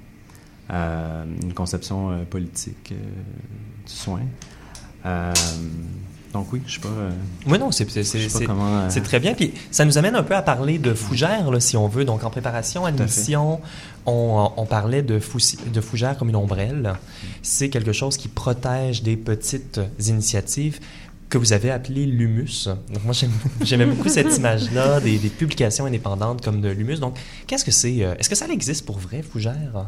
euh, 0.71 1.25
une 1.43 1.55
conception 1.55 2.11
euh, 2.11 2.25
politique 2.25 2.93
euh, 2.93 3.87
du 3.87 3.93
soin. 3.93 4.21
donc 6.33 6.53
oui, 6.53 6.63
je 6.67 6.75
sais 6.75 6.81
pas. 6.81 6.89
oui, 7.47 7.59
non, 7.59 7.71
c'est 7.71 7.89
c'est 7.91 9.03
très 9.03 9.21
bien. 9.21 9.35
Puis 9.35 9.55
ça 9.71 9.85
nous 9.85 9.99
amène 9.99 10.17
un 10.17 10.23
peu 10.23 10.35
à 10.35 10.43
parler 10.43 10.79
de 10.79 10.95
fougère, 10.95 11.51
là, 11.51 11.61
si 11.61 11.77
on 11.77 11.87
veut. 11.87 12.05
Donc 12.05 12.25
en 12.25 12.31
préparation 12.31 12.85
à 12.85 12.91
l'émission, 12.91 13.61
on, 14.07 14.51
on, 14.57 14.67
parlait 14.67 15.03
de, 15.03 15.19
fou, 15.19 15.39
de 15.73 15.81
fougère 15.81 16.19
comme 16.19 16.29
une 16.29 16.37
ombrelle. 16.37 16.95
C'est 17.43 17.69
quelque 17.69 17.93
chose 17.93 18.17
qui 18.17 18.29
protège 18.29 19.03
des 19.03 19.17
petites 19.17 19.81
initiatives 20.01 20.81
que 21.29 21.39
vous 21.39 21.53
avez 21.53 21.71
appelé 21.71 22.07
l'humus. 22.07 22.69
Donc 22.93 23.05
moi, 23.05 23.15
j'aimais 23.63 23.87
beaucoup 23.87 24.09
cette 24.09 24.37
image-là 24.37 25.01
des, 25.01 25.19
publications 25.19 25.87
indépendantes 25.87 26.43
comme 26.43 26.61
de 26.61 26.69
l'humus. 26.69 27.01
Donc, 27.01 27.17
qu'est-ce 27.47 27.65
que 27.65 27.71
c'est? 27.71 27.97
Est-ce 27.97 28.29
que 28.29 28.37
ça 28.37 28.47
existe 28.49 28.87
pour 28.87 28.99
vrai, 28.99 29.23
Fougère? 29.23 29.87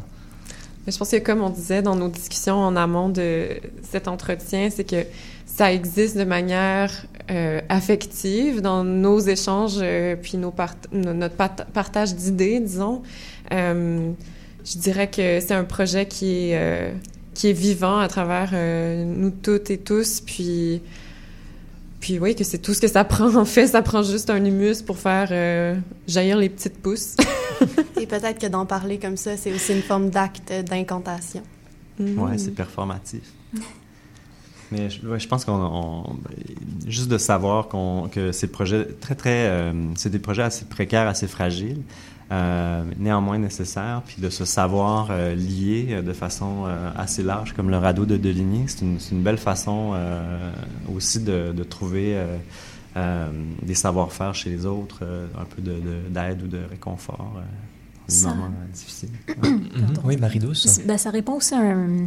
Je 0.88 0.96
pense 0.96 1.10
que 1.10 1.16
comme 1.16 1.42
on 1.42 1.50
disait 1.50 1.82
dans 1.82 1.96
nos 1.96 2.08
discussions 2.08 2.58
en 2.58 2.76
amont 2.76 3.08
de 3.08 3.48
cet 3.82 4.06
entretien, 4.06 4.68
c'est 4.70 4.84
que 4.84 5.04
ça 5.44 5.72
existe 5.72 6.16
de 6.16 6.24
manière 6.24 6.92
euh, 7.30 7.60
affective 7.68 8.60
dans 8.60 8.84
nos 8.84 9.18
échanges 9.18 9.78
euh, 9.78 10.14
puis 10.14 10.38
nos 10.38 10.52
part 10.52 10.74
notre 10.92 11.34
part 11.34 11.56
partage 11.56 12.14
d'idées, 12.14 12.60
disons. 12.60 13.02
Euh, 13.52 14.12
je 14.64 14.78
dirais 14.78 15.08
que 15.08 15.40
c'est 15.40 15.54
un 15.54 15.64
projet 15.64 16.06
qui 16.06 16.50
est, 16.50 16.58
euh, 16.58 16.92
qui 17.34 17.48
est 17.48 17.52
vivant 17.52 17.98
à 17.98 18.08
travers 18.08 18.50
euh, 18.52 19.04
nous 19.04 19.30
toutes 19.30 19.70
et 19.70 19.78
tous, 19.78 20.20
puis 20.20 20.82
puis 22.06 22.20
oui, 22.20 22.36
que 22.36 22.44
c'est 22.44 22.58
tout 22.58 22.72
ce 22.72 22.80
que 22.80 22.86
ça 22.86 23.02
prend. 23.02 23.34
En 23.34 23.44
fait, 23.44 23.66
ça 23.66 23.82
prend 23.82 24.04
juste 24.04 24.30
un 24.30 24.44
humus 24.44 24.80
pour 24.80 24.96
faire 24.96 25.26
euh, 25.32 25.74
jaillir 26.06 26.38
les 26.38 26.48
petites 26.48 26.80
pousses. 26.80 27.16
Et 28.00 28.06
peut-être 28.06 28.38
que 28.38 28.46
d'en 28.46 28.64
parler 28.64 29.00
comme 29.00 29.16
ça, 29.16 29.36
c'est 29.36 29.52
aussi 29.52 29.72
une 29.72 29.82
forme 29.82 30.10
d'acte 30.10 30.52
d'incantation. 30.52 31.42
Mmh. 31.98 32.04
Oui, 32.16 32.38
c'est 32.38 32.54
performatif. 32.54 33.22
Mais 34.70 34.88
je, 34.88 35.04
ouais, 35.04 35.18
je 35.18 35.26
pense 35.26 35.44
qu'on... 35.44 36.16
Juste 36.86 37.08
de 37.08 37.18
savoir 37.18 37.66
qu'on, 37.66 38.08
que 38.08 38.30
ces 38.30 38.46
projets 38.46 38.86
très, 39.00 39.16
très... 39.16 39.48
Euh, 39.48 39.72
c'est 39.96 40.10
des 40.10 40.20
projets 40.20 40.44
assez 40.44 40.64
précaires, 40.64 41.08
assez 41.08 41.26
fragiles, 41.26 41.82
euh, 42.32 42.84
néanmoins 42.98 43.38
nécessaire, 43.38 44.02
puis 44.04 44.20
de 44.20 44.30
se 44.30 44.44
savoir 44.44 45.08
euh, 45.10 45.34
lier 45.34 45.88
euh, 45.90 46.02
de 46.02 46.12
façon 46.12 46.64
euh, 46.66 46.90
assez 46.96 47.22
large, 47.22 47.52
comme 47.52 47.70
le 47.70 47.78
radeau 47.78 48.04
de 48.04 48.16
Deligny. 48.16 48.64
C'est 48.66 48.80
une, 48.82 48.98
une, 49.12 49.22
belle 49.22 49.38
façon 49.38 49.92
euh, 49.94 50.50
aussi 50.92 51.20
de, 51.20 51.52
de 51.52 51.62
trouver 51.62 52.20
des 53.62 53.74
savoir-faire 53.74 54.34
chez 54.34 54.48
les 54.48 54.64
autres, 54.64 55.04
un 55.38 55.44
peu 55.44 55.60
d'aide 55.60 55.84
de, 56.38 56.40
de, 56.40 56.44
ou 56.44 56.48
de 56.48 56.60
réconfort 56.70 57.34
dans 58.08 58.30
des 58.30 58.36
moments 58.36 58.50
difficiles. 58.72 59.10
oui, 60.04 60.16
Marie-Douce? 60.16 60.80
Ben, 60.86 60.96
ça 60.96 61.10
répond 61.10 61.34
aussi 61.34 61.54
à 61.54 61.58
un, 61.58 62.06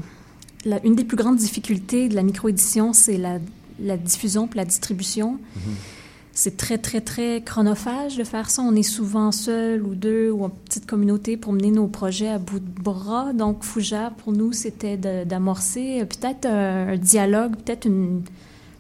la, 0.66 0.84
une 0.84 0.96
des 0.96 1.04
plus 1.04 1.18
grandes 1.18 1.38
difficultés 1.38 2.10
de 2.10 2.16
la 2.16 2.24
microédition, 2.24 2.92
c'est 2.94 3.18
la, 3.18 3.38
la, 3.80 3.98
diffusion 3.98 4.48
puis 4.48 4.58
la 4.58 4.66
distribution. 4.66 5.34
Mm 5.34 5.60
-hmm 5.60 5.99
c'est 6.40 6.56
très, 6.56 6.78
très, 6.78 7.02
très 7.02 7.42
chronophage 7.42 8.16
de 8.16 8.24
faire 8.24 8.50
ça. 8.50 8.62
On 8.62 8.74
est 8.74 8.82
souvent 8.82 9.34
seul 9.34 9.84
ou 9.84 9.94
deux 9.94 10.32
ou 10.32 10.46
en 10.46 10.50
petite 10.50 10.86
communauté 10.86 11.36
pour 11.36 11.52
mener 11.52 11.70
nos 11.70 11.88
projets 11.88 12.30
à 12.30 12.38
bout 12.38 12.62
de 12.62 12.82
bras. 12.82 13.34
Donc, 13.34 13.64
Fouja, 13.64 14.14
pour 14.24 14.32
nous, 14.32 14.54
c'était 14.54 14.96
d'amorcer 14.96 16.06
peut-être 16.06 16.46
un, 16.46 16.96
dialogue, 16.96 17.58
peut-être 17.58 17.86
une 17.88 18.22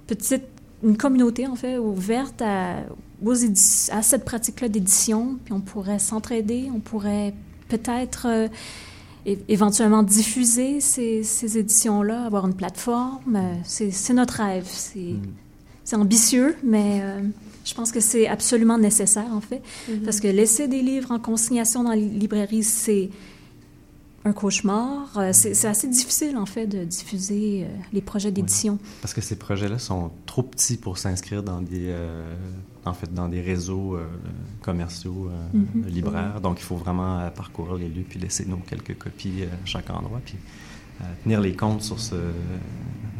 petite 0.07 0.43
une 0.86 0.95
communauté, 0.95 1.47
en 1.47 1.57
fait, 1.57 1.78
ouverte 1.78 2.41
à, 2.41 2.78
aux 3.22 3.34
à 3.34 4.01
cette 4.03 4.24
pratique-là 4.24 4.70
d'édition. 4.70 5.38
Puis 5.43 5.53
on 5.53 5.60
pourrait 5.60 5.99
s'entraider, 5.99 6.70
on 6.74 6.80
pourrait 6.80 7.34
peut-être 7.68 8.28
euh, 8.30 8.47
éventuellement 9.49 10.03
diffuser 10.03 10.80
ces, 10.80 11.24
ces 11.24 11.57
éditions-là, 11.57 12.24
avoir 12.24 12.47
une 12.47 12.55
plateforme. 12.55 13.38
C'est 13.66 14.14
notre 14.14 14.36
rêve. 14.36 14.70
C'est 14.70 15.97
mm. 15.97 16.01
ambitieux, 16.01 16.55
mais... 16.64 17.01
Euh, 17.03 17.22
je 17.70 17.76
pense 17.76 17.92
que 17.92 18.00
c'est 18.00 18.28
absolument 18.28 18.78
nécessaire, 18.78 19.32
en 19.32 19.42
fait, 19.42 19.62
mm 19.62 19.92
-hmm. 19.92 20.04
parce 20.06 20.20
que 20.20 20.28
laisser 20.28 20.68
des 20.68 20.82
livres 20.92 21.12
en 21.12 21.20
consignation 21.20 21.84
dans 21.84 21.96
les 22.02 22.10
librairies, 22.24 22.64
c'est 22.64 23.10
un 24.26 24.34
cauchemar. 24.34 25.18
Euh, 25.18 25.32
c'est 25.34 25.68
assez 25.68 25.88
difficile, 25.88 26.36
en 26.38 26.46
fait, 26.46 26.68
de 26.68 26.84
diffuser 26.84 27.64
euh, 27.64 27.68
les 27.94 28.02
projets 28.02 28.32
d'édition. 28.32 28.74
Oui. 28.82 28.90
Parce 29.02 29.14
que 29.14 29.22
ces 29.22 29.38
projets-là 29.38 29.80
sont 29.80 30.12
trop 30.26 30.44
petits 30.44 30.78
pour 30.78 30.98
s'inscrire 30.98 31.44
dans 31.44 31.62
des, 31.62 31.88
euh, 31.90 32.36
en 32.86 32.94
fait, 32.94 33.14
dans 33.14 33.30
des 33.30 33.42
réseaux 33.42 33.96
euh, 33.96 34.06
commerciaux 34.62 35.30
mm 35.54 35.64
-hmm. 35.64 35.90
libraires. 35.98 36.42
Donc, 36.42 36.56
il 36.62 36.66
faut 36.70 36.80
vraiment 36.86 37.14
parcourir 37.42 37.76
les 37.84 37.90
lieux 37.96 38.06
puis 38.10 38.20
laisser 38.26 38.46
nos 38.46 38.62
quelques 38.72 38.98
copies 39.06 39.44
à 39.44 39.66
chaque 39.66 39.90
endroit. 39.90 40.22
Puis 40.28 40.38
tenir 41.24 41.40
les 41.48 41.56
comptes 41.62 41.84
sur 41.90 42.00
ce, 42.08 42.20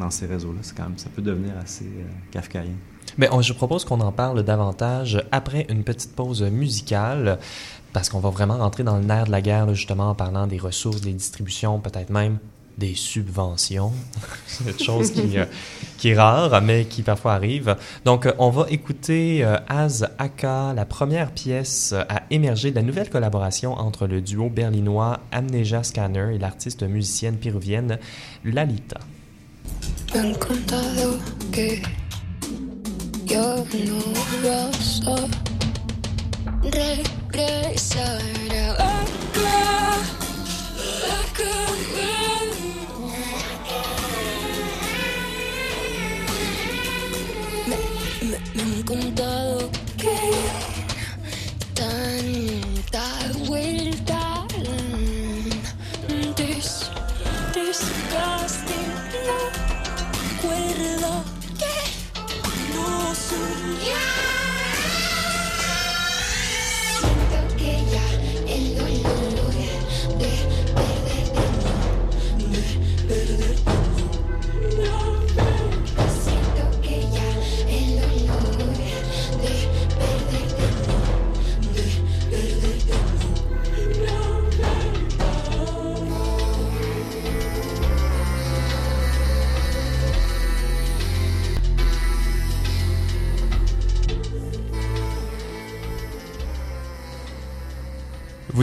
dans 0.02 0.12
ces 0.18 0.28
réseaux-là. 0.34 0.62
C'est 0.66 0.76
quand 0.78 0.88
même, 0.89 0.97
ça 1.06 1.10
peut 1.16 1.26
devenir 1.32 1.54
assez 1.66 1.89
kafkaïen. 2.34 2.78
Mais 3.18 3.30
je 3.41 3.54
propose 3.54 3.86
qu'on 3.86 4.00
en 4.02 4.12
parle 4.12 4.43
davantage 4.43 5.24
après 5.32 5.66
une 5.70 5.84
petite 5.84 6.16
pause 6.16 6.41
musicale, 6.43 7.39
parce 7.93 8.10
qu'on 8.10 8.20
va 8.20 8.30
vraiment 8.30 8.58
rentrer 8.58 8.84
dans 8.84 8.97
le 8.97 9.04
nerf 9.04 9.26
de 9.26 9.32
la 9.32 9.41
guerre, 9.41 9.74
justement, 9.74 10.12
en 10.12 10.16
parlant 10.16 10.47
des 10.47 10.58
ressources, 10.58 11.02
des 11.02 11.14
distributions, 11.14 11.80
peut-être 11.80 12.12
même 12.12 12.38
des 12.80 12.95
subventions. 12.95 13.91
C'est 14.47 14.72
une 14.72 14.80
chose 14.80 15.12
qui, 15.12 15.38
euh, 15.38 15.45
qui, 15.97 16.10
est 16.10 16.16
rare, 16.16 16.62
mais 16.62 16.86
qui 16.86 17.04
parfois 17.04 17.34
arrive. 17.34 17.76
Donc, 18.06 18.26
euh, 18.26 18.32
on 18.39 18.50
va 18.50 18.68
écouter 18.70 19.43
euh, 19.43 19.58
Az 19.68 20.08
Aka, 20.18 20.74
la 20.74 20.86
première 20.86 21.32
pièce 21.32 21.93
à 21.93 22.24
émerger 22.32 22.72
de 22.72 22.76
la 22.76 22.84
nouvelle 22.84 23.10
collaboration 23.10 23.74
entre 23.74 24.08
le 24.08 24.22
duo 24.22 24.50
berlinois 24.50 25.20
Amnesia 25.32 25.84
Scanner 25.84 26.34
et 26.34 26.39
l'artiste 26.39 26.84
musicienne 26.84 27.36
péruvienne 27.36 28.00
Lalita. 28.45 29.00
Yo 33.30 33.63
no 33.86 33.99
vas 34.43 35.01
a 35.05 35.17
regresar 36.63 38.38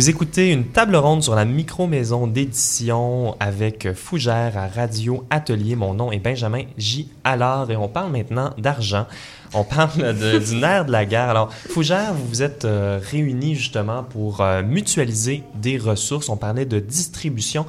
Vous 0.07 0.11
écoutez 0.11 0.53
une 0.53 0.67
table 0.67 0.95
ronde 0.95 1.25
sur 1.25 1.35
la 1.35 1.45
micro-maison 1.45 2.29
d'édition 2.29 3.35
avec 3.41 3.93
Fougère 3.93 4.57
à 4.57 4.69
Radio 4.69 5.27
Atelier. 5.31 5.75
Mon 5.75 5.95
nom 5.95 6.13
est 6.13 6.21
Benjamin 6.21 6.63
J. 6.79 7.09
Allard 7.25 7.73
et 7.73 7.77
on 7.77 7.89
parle 7.89 8.13
maintenant 8.13 8.55
d'argent. 8.57 9.09
On 9.53 9.65
parle 9.65 10.15
du 10.45 10.55
nerf 10.55 10.85
de 10.85 10.93
la 10.93 11.07
guerre. 11.07 11.29
Alors, 11.29 11.53
Fougère, 11.53 12.15
vous 12.15 12.25
vous 12.25 12.43
êtes 12.45 12.65
euh, 12.65 13.01
réunis 13.03 13.57
justement 13.57 14.05
pour 14.05 14.43
euh, 14.43 14.63
mutualiser 14.63 15.43
des 15.57 15.77
ressources. 15.77 16.29
On 16.29 16.37
parlait 16.37 16.67
de 16.67 16.79
distribution. 16.79 17.67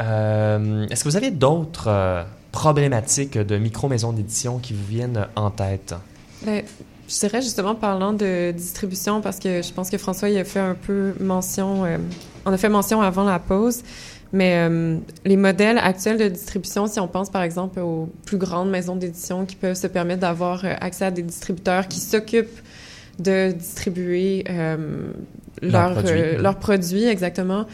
Euh, 0.00 0.88
Est-ce 0.88 1.04
que 1.04 1.08
vous 1.08 1.16
avez 1.16 1.30
d'autres 1.30 1.86
euh, 1.86 2.24
problématiques 2.50 3.38
de 3.38 3.58
micro-maison 3.58 4.12
d'édition 4.12 4.58
qui 4.58 4.72
vous 4.72 4.86
viennent 4.86 5.28
en 5.36 5.52
tête? 5.52 5.94
Ben, 6.44 6.64
je 7.08 7.18
dirais 7.18 7.42
justement 7.42 7.74
parlant 7.74 8.12
de 8.12 8.50
distribution 8.52 9.20
parce 9.20 9.38
que 9.38 9.62
je 9.62 9.72
pense 9.72 9.90
que 9.90 9.98
François 9.98 10.28
il 10.28 10.38
a 10.38 10.44
fait 10.44 10.60
un 10.60 10.74
peu 10.74 11.12
mention, 11.20 11.84
euh, 11.84 11.98
on 12.46 12.52
a 12.52 12.56
fait 12.56 12.68
mention 12.68 13.02
avant 13.02 13.24
la 13.24 13.38
pause, 13.38 13.82
mais 14.32 14.66
euh, 14.68 14.96
les 15.24 15.36
modèles 15.36 15.78
actuels 15.78 16.18
de 16.18 16.28
distribution, 16.28 16.86
si 16.86 16.98
on 16.98 17.06
pense 17.08 17.30
par 17.30 17.42
exemple 17.42 17.78
aux 17.80 18.08
plus 18.26 18.38
grandes 18.38 18.70
maisons 18.70 18.96
d'édition 18.96 19.44
qui 19.46 19.54
peuvent 19.56 19.76
se 19.76 19.86
permettre 19.86 20.20
d'avoir 20.20 20.64
euh, 20.64 20.74
accès 20.80 21.04
à 21.04 21.10
des 21.10 21.22
distributeurs 21.22 21.86
qui 21.88 22.00
s'occupent 22.00 22.60
de 23.20 23.52
distribuer 23.52 24.44
euh, 24.50 25.12
leurs 25.62 25.94
Leurs 25.94 26.02
produits. 26.02 26.36
leurs 26.42 26.58
produits 26.58 27.04
exactement. 27.04 27.64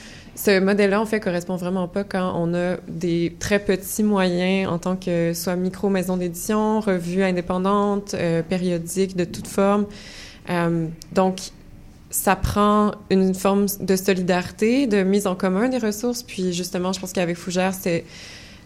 Ce 0.43 0.59
modèle-là, 0.59 0.99
en 0.99 1.05
fait, 1.05 1.20
correspond 1.20 1.57
vraiment 1.57 1.86
pas 1.86 2.03
quand 2.03 2.32
on 2.34 2.55
a 2.55 2.76
des 2.88 3.36
très 3.38 3.59
petits 3.59 4.03
moyens 4.03 4.70
en 4.70 4.78
tant 4.78 4.97
que 4.97 5.34
soit 5.34 5.55
micro 5.55 5.91
maison 5.91 6.16
d'édition, 6.16 6.80
revue 6.80 7.22
indépendante, 7.22 8.14
euh, 8.14 8.43
périodique 8.43 9.16
de 9.16 9.24
toute 9.24 9.47
forme. 9.47 9.84
Euh, 10.49 10.86
donc, 11.12 11.41
ça 12.09 12.36
prend 12.36 12.93
une 13.11 13.34
forme 13.34 13.66
de 13.80 13.97
solidarité, 13.97 14.86
de 14.86 15.03
mise 15.03 15.26
en 15.26 15.34
commun 15.34 15.68
des 15.68 15.76
ressources. 15.76 16.22
Puis, 16.22 16.55
justement, 16.55 16.95
je 16.95 17.01
pense 17.01 17.12
qu'avec 17.12 17.36
Fougère, 17.36 17.74
c'est 17.74 18.07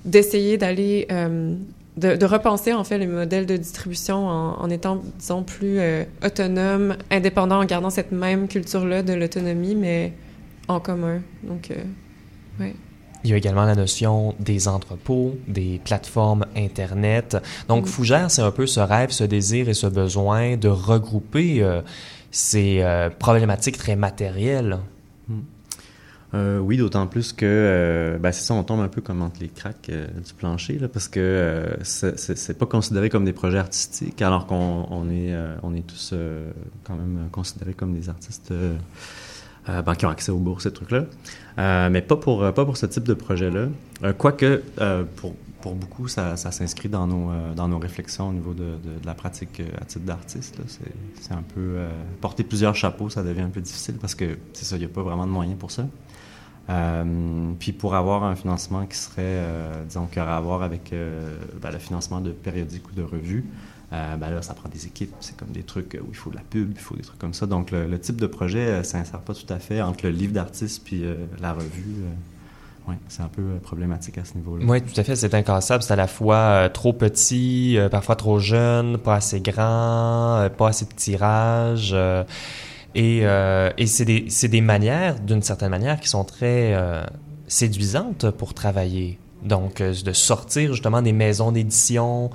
d'essayer 0.04 0.56
d'aller, 0.58 1.08
euh, 1.10 1.56
de, 1.96 2.24
repenser, 2.24 2.72
en 2.72 2.84
fait, 2.84 2.98
les 2.98 3.08
modèles 3.08 3.46
de 3.46 3.56
distribution 3.56 4.28
en, 4.28 4.60
en 4.60 4.70
étant, 4.70 5.02
disons, 5.18 5.42
plus 5.42 5.80
autonome, 6.24 6.94
indépendant, 7.10 7.62
en 7.62 7.64
gardant 7.64 7.90
cette 7.90 8.12
même 8.12 8.46
culture-là 8.46 9.02
de 9.02 9.12
l'autonomie, 9.12 9.74
mais 9.74 10.12
en 10.68 10.80
commun. 10.80 11.20
Donc, 11.42 11.70
euh, 11.70 11.82
ouais. 12.60 12.74
Il 13.24 13.30
y 13.30 13.32
a 13.32 13.36
également 13.38 13.64
la 13.64 13.74
notion 13.74 14.34
des 14.38 14.68
entrepôts, 14.68 15.36
des 15.48 15.80
plateformes 15.82 16.44
Internet. 16.56 17.38
Donc, 17.68 17.84
Mm. 17.84 17.88
Fougère, 17.88 18.30
c'est 18.30 18.42
un 18.42 18.50
peu 18.50 18.66
ce 18.66 18.80
rêve, 18.80 19.10
ce 19.10 19.24
désir 19.24 19.68
et 19.70 19.74
ce 19.74 19.86
besoin 19.86 20.56
de 20.58 20.68
regrouper 20.68 21.62
euh, 21.62 21.80
ces 22.30 22.82
euh, 22.82 23.08
problématiques 23.10 23.78
très 23.78 23.96
matérielles. 23.96 24.78
Euh, 26.34 26.58
oui, 26.58 26.76
d'autant 26.76 27.06
plus 27.06 27.32
que 27.32 27.46
euh, 27.46 28.18
ben, 28.18 28.32
c'est 28.32 28.42
ça, 28.42 28.54
on 28.54 28.64
tombe 28.64 28.80
un 28.80 28.88
peu 28.88 29.00
comme 29.00 29.22
entre 29.22 29.38
les 29.40 29.48
cracks 29.48 29.88
euh, 29.88 30.08
du 30.26 30.34
plancher, 30.34 30.80
là, 30.80 30.88
parce 30.88 31.06
que 31.06 31.20
euh, 31.20 31.76
c'est- 31.84 32.58
pas 32.58 32.66
considéré 32.66 33.08
comme 33.08 33.24
des 33.24 33.32
projets 33.32 33.58
artistiques, 33.58 34.20
alors 34.20 34.46
qu'on 34.46 34.84
on 34.90 35.08
est, 35.10 35.32
euh, 35.32 35.54
on 35.62 35.74
est 35.76 35.86
tous 35.86 36.10
euh, 36.12 36.50
quand 36.82 36.96
même 36.96 37.28
considérés 37.30 37.74
comme 37.74 37.94
des 37.94 38.08
artistes 38.08 38.50
euh, 39.68 39.82
ben, 39.82 39.94
qui 39.94 40.04
ont 40.04 40.10
accès 40.10 40.30
aux 40.30 40.38
bourses, 40.38 40.64
ces 40.64 40.72
trucs-là. 40.72 41.04
Euh, 41.58 41.88
mais 41.90 42.02
pas 42.02 42.16
pour, 42.16 42.42
euh, 42.42 42.52
pas 42.52 42.64
pour 42.64 42.76
ce 42.76 42.86
type 42.86 43.04
de 43.04 43.14
projet-là. 43.14 43.68
Quoique, 44.18 44.62
pour, 45.16 45.34
pour 45.62 45.74
beaucoup, 45.74 46.08
ça, 46.08 46.36
s'inscrit 46.36 46.90
dans 46.90 47.06
nos, 47.06 47.30
dans 47.56 47.68
nos 47.68 47.78
réflexions 47.78 48.28
au 48.28 48.32
niveau 48.32 48.52
de, 48.52 48.64
de- 48.64 49.06
la 49.06 49.14
pratique 49.14 49.62
à 49.80 49.84
titre 49.86 50.04
d'artiste. 50.04 50.58
C'est 51.20 51.32
un 51.32 51.42
peu... 51.54 51.78
porter 52.20 52.44
plusieurs 52.44 52.74
chapeaux, 52.74 53.08
ça 53.08 53.22
devient 53.22 53.42
un 53.42 53.48
peu 53.48 53.62
difficile 53.62 53.94
parce 53.94 54.14
que, 54.14 54.36
c'est 54.52 54.66
ça, 54.66 54.76
il 54.76 54.80
n'y 54.80 54.84
a 54.84 54.88
pas 54.88 55.02
vraiment 55.02 55.26
de 55.26 55.32
moyens 55.32 55.58
pour 55.58 55.70
ça. 55.70 55.86
Puis 57.58 57.72
pour 57.72 57.94
avoir 57.94 58.24
un 58.24 58.34
financement 58.34 58.84
qui 58.84 58.98
serait, 58.98 59.40
disons, 59.88 60.06
qui 60.06 60.20
aurait 60.20 60.32
à 60.32 60.40
voir 60.40 60.62
avec 60.62 60.92
ben, 61.62 61.70
le 61.70 61.78
financement 61.78 62.20
de 62.20 62.32
périodiques 62.32 62.86
ou 62.90 62.94
de 62.94 63.02
revues, 63.02 63.46
euh, 63.94 64.16
ben 64.16 64.30
là, 64.30 64.42
ça 64.42 64.54
prend 64.54 64.68
des 64.68 64.86
équipes. 64.86 65.12
C'est 65.20 65.36
comme 65.36 65.50
des 65.50 65.62
trucs 65.62 65.98
où 66.00 66.06
il 66.08 66.16
faut 66.16 66.30
de 66.30 66.36
la 66.36 66.42
pub, 66.42 66.72
il 66.74 66.80
faut 66.80 66.96
des 66.96 67.02
trucs 67.02 67.18
comme 67.18 67.34
ça. 67.34 67.46
Donc, 67.46 67.70
le, 67.70 67.98
type 67.98 68.20
de 68.20 68.26
projet 68.26 68.66
euh, 68.66 68.82
s'insère 68.82 69.20
pas 69.20 69.34
tout 69.34 69.52
à 69.52 69.58
fait 69.58 69.80
entre 69.80 70.04
le 70.04 70.10
livre 70.10 70.32
d'artiste 70.32 70.82
puis 70.84 71.04
euh, 71.04 71.14
la 71.40 71.52
revue. 71.52 72.02
Euh, 72.02 72.90
ouais, 72.90 72.96
c'est 73.08 73.22
un 73.22 73.28
peu 73.28 73.42
euh, 73.42 73.58
problématique 73.62 74.18
à 74.18 74.24
ce 74.24 74.34
niveau-là. 74.34 74.64
Oui, 74.66 74.82
tout 74.82 74.98
à 74.98 75.04
fait, 75.04 75.16
c'est 75.16 75.32
incassable. 75.34 75.82
C'est 75.82 75.92
à 75.92 75.96
la 75.96 76.08
fois 76.08 76.68
trop 76.70 76.92
petit, 76.92 77.78
parfois 77.90 78.16
trop 78.16 78.38
jeune, 78.38 78.98
pas 78.98 79.16
assez 79.16 79.40
grand, 79.40 80.48
pas 80.56 80.68
assez 80.68 80.86
de 80.86 80.94
tirage. 80.94 81.94
et 82.94 83.18
et 83.18 83.86
c'est 83.86 84.04
des, 84.04 84.48
des 84.48 84.60
manières, 84.60 85.20
d'une 85.20 85.42
certaine 85.42 85.70
manière, 85.70 86.00
qui 86.00 86.08
sont 86.08 86.24
très 86.24 86.74
séduisantes 87.46 88.30
pour 88.30 88.54
travailler. 88.54 89.18
Donc, 89.42 89.82
de 89.82 90.12
sortir 90.12 90.72
justement 90.72 91.02
des 91.02 91.12
maisons 91.12 91.52
d'édition 91.52 92.30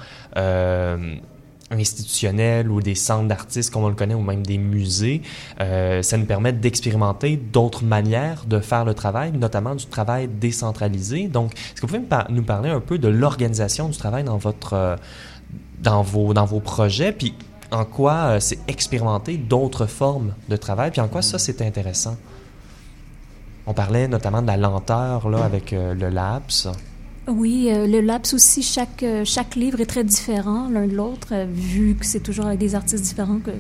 institutionnelles 1.72 2.70
ou 2.70 2.82
des 2.82 2.96
centres 2.96 3.28
d'artistes 3.28 3.72
comme 3.72 3.84
on 3.84 3.90
le 3.90 3.96
connaît, 3.96 4.14
ou 4.14 4.22
même 4.22 4.46
des 4.46 4.58
musées, 4.58 5.22
euh, 5.60 6.02
ça 6.02 6.18
nous 6.18 6.26
permet 6.26 6.54
d'expérimenter 6.54 7.38
d'autres 7.38 7.84
manières 7.84 8.46
de 8.46 8.60
faire 8.60 8.86
le 8.86 8.94
travail, 8.94 9.32
notamment 9.32 9.76
du 9.76 9.86
travail 9.86 10.28
décentralisé. 10.28 11.28
Donc, 11.28 11.54
est-ce 11.54 11.82
que 11.82 11.88
vous 11.88 12.00
pouvez 12.00 12.24
nous 12.30 12.44
parler 12.44 12.70
un 12.70 12.80
peu 12.80 12.98
de 12.98 13.08
l'organisation 13.08 13.90
du 13.90 13.98
travail 13.98 14.24
dans 14.24 14.38
votre 14.38 14.74
euh, 14.74 14.96
dans 15.80 16.02
vos 16.02 16.34
dans 16.34 16.46
vos 16.46 16.60
projets, 16.60 17.12
puis 17.12 17.34
en 17.72 17.86
quoi 17.86 18.14
euh, 18.14 18.40
c'est 18.40 18.60
expérimenter 18.68 19.38
d'autres 19.38 19.86
formes 19.86 20.34
de 20.50 20.56
travail, 20.56 20.92
puis 20.92 21.02
en 21.02 21.08
quoi 21.08 21.22
ça 21.22 21.40
c'est 21.40 21.62
intéressant? 21.62 22.18
On 23.68 23.74
parlait 23.74 24.08
notamment 24.08 24.42
de 24.42 24.48
la 24.48 24.58
lenteur 24.58 25.30
là 25.30 25.44
avec 25.44 25.72
le 25.72 26.10
laps. 26.10 26.68
Oui, 27.30 27.70
euh, 27.70 27.86
le 27.88 28.02
laps 28.02 28.34
aussi, 28.34 28.64
chaque, 28.64 29.04
euh, 29.04 29.24
chaque 29.24 29.56
livre 29.56 29.80
est 29.80 29.86
très 29.86 30.04
différent 30.04 30.68
l'un 30.70 30.88
de 30.88 30.96
l'autre, 30.96 31.30
euh, 31.34 31.46
vu 31.48 31.96
que 31.96 32.06
c'est 32.06 32.22
toujours 32.22 32.46
avec 32.48 32.60
des 32.60 32.74
artistes 32.76 33.04
différents 33.04 33.40
que- 33.40 33.52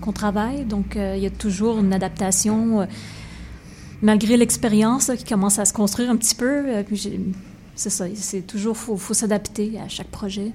qu'on 0.00 0.12
travaille. 0.12 0.64
Donc, 0.64 0.94
euh, 0.96 1.14
il 1.16 1.22
y 1.22 1.26
a 1.26 1.30
toujours 1.30 1.78
une 1.78 1.92
adaptation, 1.92 2.82
euh, 2.82 2.86
malgré 4.02 4.36
l'expérience 4.36 5.08
là, 5.08 5.16
qui 5.16 5.24
commence 5.24 5.58
à 5.58 5.64
se 5.64 5.72
construire 5.72 6.10
un 6.10 6.16
petit 6.16 6.34
peu. 6.34 6.64
euh, 6.68 6.82
puis 6.82 6.96
j'ai- 6.96 7.20
c'est 7.74 7.90
ça. 7.90 8.04
C'est 8.14 8.46
toujours 8.46 8.76
faut, 8.76 8.96
faut 8.96 9.14
s'adapter 9.14 9.78
à 9.84 9.88
chaque 9.88 10.08
projet. 10.08 10.52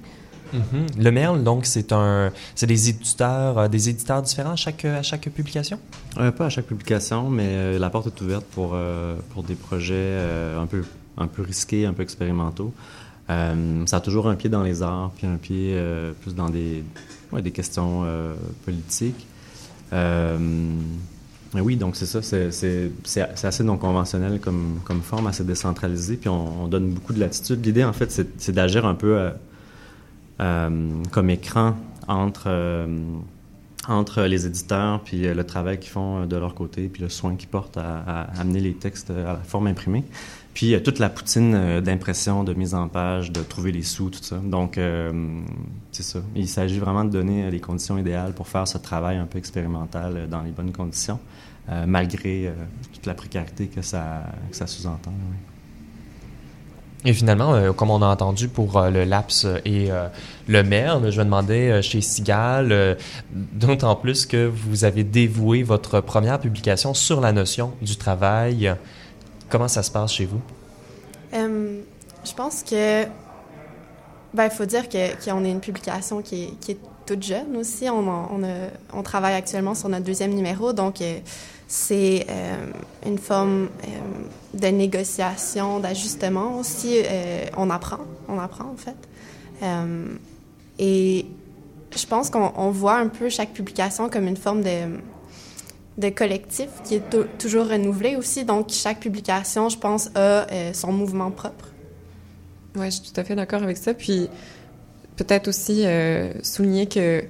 Mm-hmm. 0.54 1.02
Le 1.02 1.10
Merle, 1.10 1.42
donc, 1.42 1.66
c'est 1.66 1.90
un, 1.92 2.30
c'est 2.54 2.66
des 2.66 2.88
éditeurs, 2.90 3.58
euh, 3.58 3.68
des 3.68 3.88
éditeurs 3.88 4.22
différents 4.22 4.52
à 4.52 4.56
chaque, 4.56 4.84
à 4.84 5.02
chaque 5.02 5.28
publication? 5.30 5.80
Euh, 6.18 6.30
pas 6.30 6.46
à 6.46 6.48
chaque 6.50 6.66
publication, 6.66 7.30
mais 7.30 7.46
euh, 7.48 7.78
la 7.78 7.90
porte 7.90 8.06
est 8.06 8.20
ouverte 8.22 8.44
pour, 8.54 8.76
pour 9.30 9.42
des 9.42 9.54
projets 9.56 10.16
un, 10.56 10.66
peu, 10.66 10.84
un 11.16 11.26
peu 11.26 11.42
risqués, 11.42 11.86
un 11.86 11.92
peu 11.92 12.02
expérimentaux. 12.02 12.72
ça 13.28 13.96
a 13.96 14.00
toujours 14.00 14.28
un 14.28 14.34
pied 14.34 14.50
dans 14.50 14.62
les 14.62 14.82
arts, 14.82 15.12
puis 15.16 15.26
un 15.26 15.36
pied 15.36 15.80
plus 16.22 16.34
dans 16.34 16.50
des, 16.50 16.82
des 17.32 17.50
questions 17.50 18.04
politiques. 18.64 19.26
Mais 19.92 21.60
oui, 21.60 21.76
donc 21.76 21.96
c'est 21.96 22.06
ça, 22.06 22.20
c'est 22.22 23.46
assez 23.46 23.64
non 23.64 23.76
conventionnel 23.76 24.40
comme, 24.40 25.02
forme, 25.02 25.26
assez 25.26 25.44
décentralisé, 25.44 26.16
puis 26.16 26.28
on, 26.28 26.64
on 26.64 26.68
donne 26.68 26.90
beaucoup 26.90 27.12
de 27.12 27.20
latitude. 27.20 27.64
L'idée, 27.64 27.84
en 27.84 27.92
fait, 27.92 28.10
c'est 28.38 28.52
d'agir 28.52 28.86
un 28.86 28.94
peu 28.94 29.30
euh, 30.40 30.90
comme 31.12 31.30
écran 31.30 31.76
entre, 32.08 32.46
euh, 32.48 32.86
entre 33.86 34.22
les 34.22 34.46
éditeurs, 34.46 35.00
puis 35.04 35.28
euh, 35.28 35.34
le 35.34 35.44
travail 35.44 35.78
qu'ils 35.78 35.92
font 35.92 36.26
de 36.26 36.36
leur 36.36 36.56
côté, 36.56 36.88
puis 36.88 37.02
le 37.02 37.08
soin 37.08 37.36
qu'ils 37.36 37.48
portent 37.48 37.76
à, 37.76 38.22
amener 38.36 38.58
les 38.58 38.74
textes 38.74 39.10
à 39.10 39.34
la 39.34 39.40
forme 39.44 39.68
imprimée. 39.68 40.02
Puis 40.54 40.80
toute 40.82 41.00
la 41.00 41.08
poutine 41.10 41.80
d'impression, 41.80 42.44
de 42.44 42.54
mise 42.54 42.74
en 42.74 42.88
page, 42.88 43.32
de 43.32 43.42
trouver 43.42 43.72
les 43.72 43.82
sous, 43.82 44.10
tout 44.10 44.22
ça. 44.22 44.36
Donc, 44.36 44.78
c'est 45.90 46.04
ça. 46.04 46.20
Il 46.36 46.48
s'agit 46.48 46.78
vraiment 46.78 47.04
de 47.04 47.10
donner 47.10 47.50
les 47.50 47.58
conditions 47.58 47.98
idéales 47.98 48.34
pour 48.34 48.46
faire 48.46 48.68
ce 48.68 48.78
travail 48.78 49.16
un 49.16 49.26
peu 49.26 49.38
expérimental 49.38 50.28
dans 50.30 50.42
les 50.42 50.52
bonnes 50.52 50.70
conditions, 50.70 51.18
malgré 51.86 52.52
toute 52.92 53.04
la 53.04 53.14
précarité 53.14 53.66
que 53.66 53.82
ça, 53.82 54.26
que 54.48 54.56
ça 54.56 54.68
sous-entend. 54.68 55.12
Et 57.04 57.12
finalement, 57.12 57.54
euh, 57.54 57.72
comme 57.72 57.90
on 57.90 58.00
a 58.00 58.06
entendu 58.06 58.48
pour 58.48 58.78
euh, 58.78 58.90
le 58.90 59.04
LAPS 59.04 59.46
et 59.66 59.90
euh, 59.90 60.08
le 60.48 60.62
MERN, 60.62 61.10
je 61.10 61.18
me 61.18 61.24
demandais 61.24 61.82
chez 61.82 62.00
Sigal, 62.00 62.96
d'autant 63.32 63.94
plus 63.94 64.24
que 64.24 64.46
vous 64.46 64.84
avez 64.84 65.04
dévoué 65.04 65.62
votre 65.62 66.00
première 66.00 66.38
publication 66.38 66.94
sur 66.94 67.20
la 67.20 67.32
notion 67.32 67.72
du 67.82 67.96
travail. 67.96 68.74
Comment 69.54 69.68
ça 69.68 69.84
se 69.84 69.90
passe 69.92 70.12
chez 70.12 70.24
vous? 70.24 70.40
je 71.32 72.34
pense 72.36 72.64
que, 72.64 73.04
ben, 74.34 74.46
il 74.46 74.50
faut 74.50 74.64
dire 74.64 74.88
qu'on 74.88 75.44
est 75.44 75.50
une 75.52 75.60
publication 75.60 76.22
qui 76.22 76.56
est, 76.68 76.78
toute 77.06 77.22
jeune 77.22 77.56
aussi. 77.56 77.88
On, 77.88 78.04
on, 78.92 79.02
travaille 79.04 79.34
actuellement 79.34 79.76
sur 79.76 79.88
notre 79.88 80.04
deuxième 80.04 80.34
numéro, 80.34 80.72
donc 80.72 80.96
c'est 81.68 82.26
euh, 82.28 82.66
une 83.06 83.18
forme 83.18 83.68
euh, 83.84 84.58
de 84.58 84.66
négociation, 84.66 85.78
d'ajustement 85.78 86.58
aussi. 86.58 86.96
Euh, 87.04 87.44
on 87.56 87.70
apprend, 87.70 87.98
on 88.28 88.40
apprend 88.40 88.72
en 88.72 88.76
fait. 88.76 88.96
et 90.80 91.26
je 91.96 92.06
pense 92.08 92.28
qu'on 92.28 92.70
voit 92.72 92.96
un 92.96 93.06
peu 93.06 93.28
chaque 93.28 93.52
publication 93.52 94.08
comme 94.08 94.26
une 94.26 94.36
forme 94.36 94.62
de, 94.62 94.98
de 95.98 96.08
collectif 96.08 96.68
qui 96.84 96.96
est 96.96 97.38
toujours 97.38 97.68
renouvelé 97.68 98.16
aussi. 98.16 98.44
Donc, 98.44 98.70
chaque 98.70 99.00
publication, 99.00 99.68
je 99.68 99.78
pense, 99.78 100.10
a 100.14 100.46
son 100.72 100.92
mouvement 100.92 101.30
propre. 101.30 101.68
Oui, 102.76 102.86
je 102.86 103.02
suis 103.02 103.12
tout 103.12 103.20
à 103.20 103.24
fait 103.24 103.36
d'accord 103.36 103.62
avec 103.62 103.76
ça. 103.76 103.94
Puis, 103.94 104.28
peut-être 105.16 105.48
aussi 105.48 105.84
souligner 106.42 106.86
que, 106.86 107.22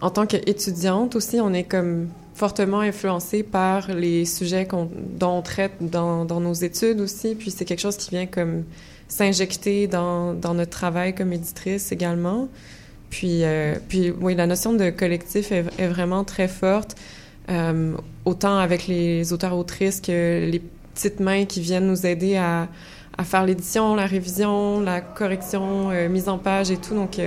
en 0.00 0.10
tant 0.10 0.26
qu'étudiante 0.26 1.16
aussi, 1.16 1.40
on 1.40 1.52
est 1.52 1.64
comme 1.64 2.08
fortement 2.34 2.80
influencé 2.80 3.42
par 3.42 3.92
les 3.92 4.24
sujets 4.24 4.66
dont 4.70 5.38
on 5.38 5.42
traite 5.42 5.72
dans, 5.80 6.24
nos 6.24 6.54
études 6.54 7.00
aussi. 7.00 7.34
Puis 7.34 7.50
c'est 7.50 7.64
quelque 7.64 7.80
chose 7.80 7.96
qui 7.96 8.10
vient 8.10 8.26
comme 8.26 8.64
s'injecter 9.08 9.86
dans, 9.86 10.34
notre 10.34 10.70
travail 10.70 11.14
comme 11.14 11.32
éditrice 11.32 11.92
également. 11.92 12.48
Puis, 13.10 13.44
euh, 13.44 13.74
puis 13.88 14.10
oui, 14.10 14.34
la 14.34 14.46
notion 14.46 14.72
de 14.72 14.88
collectif 14.88 15.52
est 15.52 15.86
vraiment 15.86 16.24
très 16.24 16.48
forte, 16.48 16.96
euh, 17.50 17.96
autant 18.24 18.58
avec 18.58 18.86
les 18.86 19.32
auteurs-autrices 19.32 20.00
que 20.00 20.48
les 20.50 20.62
petites 20.94 21.20
mains 21.20 21.44
qui 21.44 21.60
viennent 21.60 21.86
nous 21.86 22.06
aider 22.06 22.36
à, 22.36 22.68
faire 23.24 23.44
l'édition, 23.44 23.94
la 23.94 24.06
révision, 24.06 24.80
la 24.80 25.00
correction, 25.00 25.90
euh, 25.90 26.08
mise 26.08 26.28
en 26.28 26.38
page 26.38 26.70
et 26.70 26.76
tout. 26.76 26.94
Donc, 26.94 27.18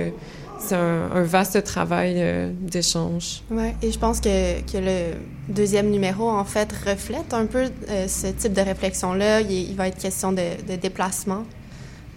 c'est 0.58 0.74
un, 0.74 1.22
vaste 1.22 1.62
travail 1.64 2.14
euh, 2.18 2.50
d'échange. 2.52 3.42
Oui, 3.50 3.72
et 3.82 3.92
je 3.92 3.98
pense 3.98 4.20
que, 4.20 4.60
que, 4.60 4.78
le 4.78 5.14
deuxième 5.48 5.90
numéro, 5.90 6.28
en 6.28 6.44
fait, 6.44 6.72
reflète 6.72 7.34
un 7.34 7.46
peu 7.46 7.70
euh, 7.88 8.08
ce 8.08 8.28
type 8.28 8.52
de 8.52 8.60
réflexion-là. 8.60 9.42
Il, 9.42 9.74
va 9.74 9.88
être 9.88 9.98
question 9.98 10.32
de, 10.32 10.76
déplacement, 10.76 11.44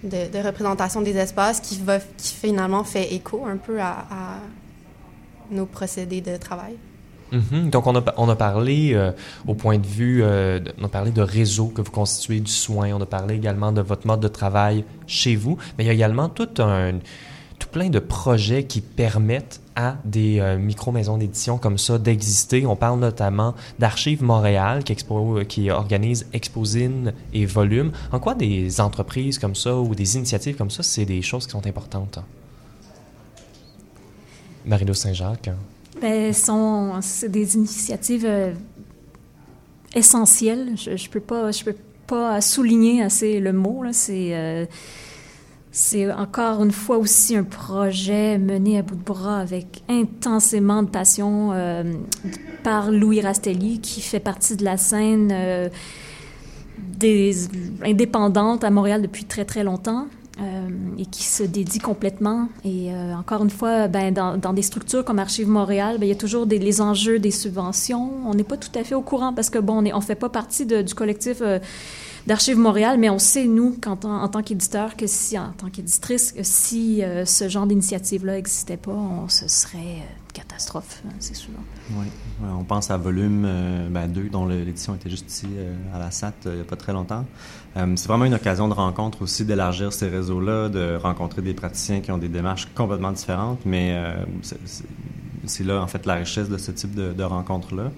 de, 0.03 0.45
représentation 0.45 1.01
des 1.01 1.17
espaces 1.17 1.59
qui 1.59 1.79
finalement 2.17 2.83
fait 2.83 3.13
écho 3.13 3.45
un 3.45 3.57
peu 3.57 3.79
à, 3.81 4.05
nos 5.51 5.65
procédés 5.65 6.21
de 6.21 6.37
travail. 6.37 6.75
Mm-hmm. 7.31 7.69
Donc, 7.69 7.87
on 7.87 7.95
a, 7.95 8.03
on 8.17 8.29
a 8.29 8.35
parlé 8.35 8.93
euh, 8.93 9.11
au 9.47 9.53
point 9.53 9.77
de 9.77 9.85
vue, 9.85 10.23
on 10.23 10.83
a 10.83 10.89
parlé 10.89 11.11
de 11.11 11.21
réseau 11.21 11.67
que 11.67 11.81
vous 11.81 11.91
constituez 11.91 12.39
du 12.39 12.51
soin, 12.51 12.91
on 12.93 13.01
a 13.01 13.05
parlé 13.05 13.35
également 13.35 13.71
de 13.71 13.81
votre 13.81 14.07
mode 14.07 14.19
de 14.19 14.27
travail 14.27 14.83
chez 15.07 15.35
vous, 15.35 15.57
mais 15.77 15.83
il 15.83 15.87
y 15.87 15.89
a 15.91 15.93
également 15.93 16.29
tout 16.29 16.49
un, 16.59 16.93
tout 17.59 17.67
plein 17.67 17.89
de 17.89 17.99
projets 17.99 18.63
qui 18.63 18.81
permettent 18.81 19.61
à 19.75 19.97
des 20.05 20.39
euh, 20.39 20.57
micro-maisons 20.57 21.17
d'édition 21.17 21.57
comme 21.57 21.77
ça 21.77 21.97
d'exister. 21.97 22.65
On 22.65 22.75
parle 22.75 22.99
notamment 22.99 23.53
d'Archives 23.77 24.23
Montréal 24.23 24.83
qui, 24.83 25.69
organise 25.69 26.25
Exposine 26.33 27.13
et 27.33 27.45
Volume. 27.45 27.91
En 28.11 28.19
quoi 28.19 28.33
des 28.33 28.81
entreprises 28.81 29.37
comme 29.37 29.55
ça 29.55 29.75
ou 29.75 29.93
des 29.93 30.15
initiatives 30.15 30.55
comme 30.55 30.71
ça, 30.71 30.83
c'est 30.83 31.05
des 31.05 31.21
choses 31.21 31.45
qui 31.45 31.51
sont 31.51 31.67
importantes? 31.67 32.19
Marie-Lou 34.65 34.93
Saint-Jacques. 34.93 35.49
Ben, 36.01 36.33
c'est 37.01 37.29
des 37.29 37.55
initiatives 37.55 38.25
euh, 38.25 38.53
essentielles. 39.95 40.75
Je 40.77 40.91
ne 40.91 41.09
peux, 41.11 41.19
pas, 41.19 41.51
je 41.51 41.63
peux 41.63 41.75
pas 42.07 42.41
souligner 42.41 43.03
assez 43.03 43.39
le 43.39 43.53
mot. 43.53 43.83
C'est... 43.91 44.35
Euh, 44.35 44.65
c'est 45.71 46.11
encore 46.11 46.63
une 46.63 46.71
fois 46.71 46.97
aussi 46.97 47.35
un 47.35 47.43
projet 47.43 48.39
mené 48.39 48.79
à 48.79 48.81
bout 48.81 48.95
de 48.95 49.03
bras 49.03 49.39
avec 49.39 49.83
intensément 49.87 50.81
de 50.81 50.89
passion 50.89 51.51
euh, 51.53 51.93
par 52.63 52.91
Louis 52.91 53.21
Rastelli, 53.21 53.79
qui 53.79 54.01
fait 54.01 54.19
partie 54.19 54.55
de 54.55 54.65
la 54.65 54.77
scène 54.77 55.29
euh, 55.31 55.69
des 56.77 57.47
indépendantes 57.83 58.63
à 58.63 58.71
Montréal 58.71 59.03
depuis 59.03 59.25
très 59.25 59.45
très 59.45 59.63
longtemps. 59.63 60.07
Euh, 60.41 60.69
et 60.97 61.05
qui 61.05 61.23
se 61.23 61.43
dédie 61.43 61.79
complètement. 61.79 62.49
Et 62.63 62.89
encore 63.17 63.43
une 63.43 63.49
fois, 63.49 63.87
ben, 63.87 64.13
dans, 64.13 64.37
dans, 64.37 64.53
des 64.53 64.61
structures 64.61 65.03
comme 65.03 65.19
Archives 65.19 65.47
Montréal, 65.47 65.97
ben, 65.99 66.05
il 66.05 66.09
y 66.09 66.13
a 66.13 66.15
toujours 66.15 66.45
les 66.45 66.81
enjeux 66.81 67.19
des 67.19 67.31
subventions. 67.31 68.11
On 68.25 68.33
n'est 68.33 68.43
pas 68.43 68.57
tout 68.57 68.71
à 68.75 68.83
fait 68.83 68.95
au 68.95 69.01
courant 69.01 69.33
parce 69.33 69.49
que, 69.49 69.59
bon, 69.59 69.79
on 69.79 69.81
ne 69.81 69.93
on 69.93 70.01
fait 70.01 70.15
pas 70.15 70.29
partie 70.29 70.65
du 70.65 70.93
collectif 70.93 71.41
d'Archives 72.27 72.59
Montréal, 72.59 72.97
mais 72.99 73.09
on 73.09 73.19
sait, 73.19 73.45
nous, 73.45 73.75
en 73.85 74.27
tant 74.27 74.43
qu'éditeur, 74.43 74.95
que 74.95 75.07
si, 75.07 75.37
en 75.37 75.51
tant 75.51 75.69
qu'éditrice, 75.69 76.31
que 76.31 76.43
si 76.43 77.03
euh, 77.03 77.25
ce 77.25 77.49
genre 77.49 77.65
d'initiative-là 77.65 78.33
n'existait 78.33 78.77
pas, 78.77 78.91
on, 78.91 79.27
ce 79.27 79.47
serait 79.47 79.77
euh, 79.77 80.31
catastrophe, 80.33 81.01
hein, 81.07 81.13
c'est 81.19 81.35
sûr. 81.35 81.53
Oui. 81.91 82.05
on 82.43 82.63
pense 82.63 82.91
à 82.91 82.97
Volume 82.97 83.41
2, 83.41 83.47
euh, 83.47 83.89
ben, 83.89 84.07
dont 84.31 84.45
l'édition 84.45 84.93
était 84.93 85.09
juste 85.09 85.31
ici 85.31 85.47
à 85.93 85.97
la 85.97 86.11
SAT 86.11 86.33
il 86.45 86.51
n'y 86.51 86.61
a 86.61 86.65
pas 86.65 86.75
très 86.75 86.93
longtemps. 86.93 87.25
C'est 87.75 88.07
vraiment 88.07 88.25
une 88.25 88.33
occasion 88.33 88.67
de 88.67 88.73
rencontre 88.73 89.21
aussi, 89.21 89.45
d'élargir 89.45 89.93
ces 89.93 90.07
réseaux-là, 90.09 90.69
de 90.69 90.95
rencontrer 90.95 91.41
des 91.41 91.53
praticiens 91.53 92.01
qui 92.01 92.11
ont 92.11 92.17
des 92.17 92.27
démarches 92.27 92.67
complètement 92.75 93.11
différentes, 93.11 93.59
mais 93.65 93.95
c'est 95.45 95.63
là, 95.63 95.81
en 95.81 95.87
fait, 95.87 96.05
la 96.05 96.15
richesse 96.15 96.49
de 96.49 96.57
ce 96.57 96.71
type 96.71 96.93
de, 96.95 97.13
de 97.13 97.23
rencontres-là. 97.23 97.91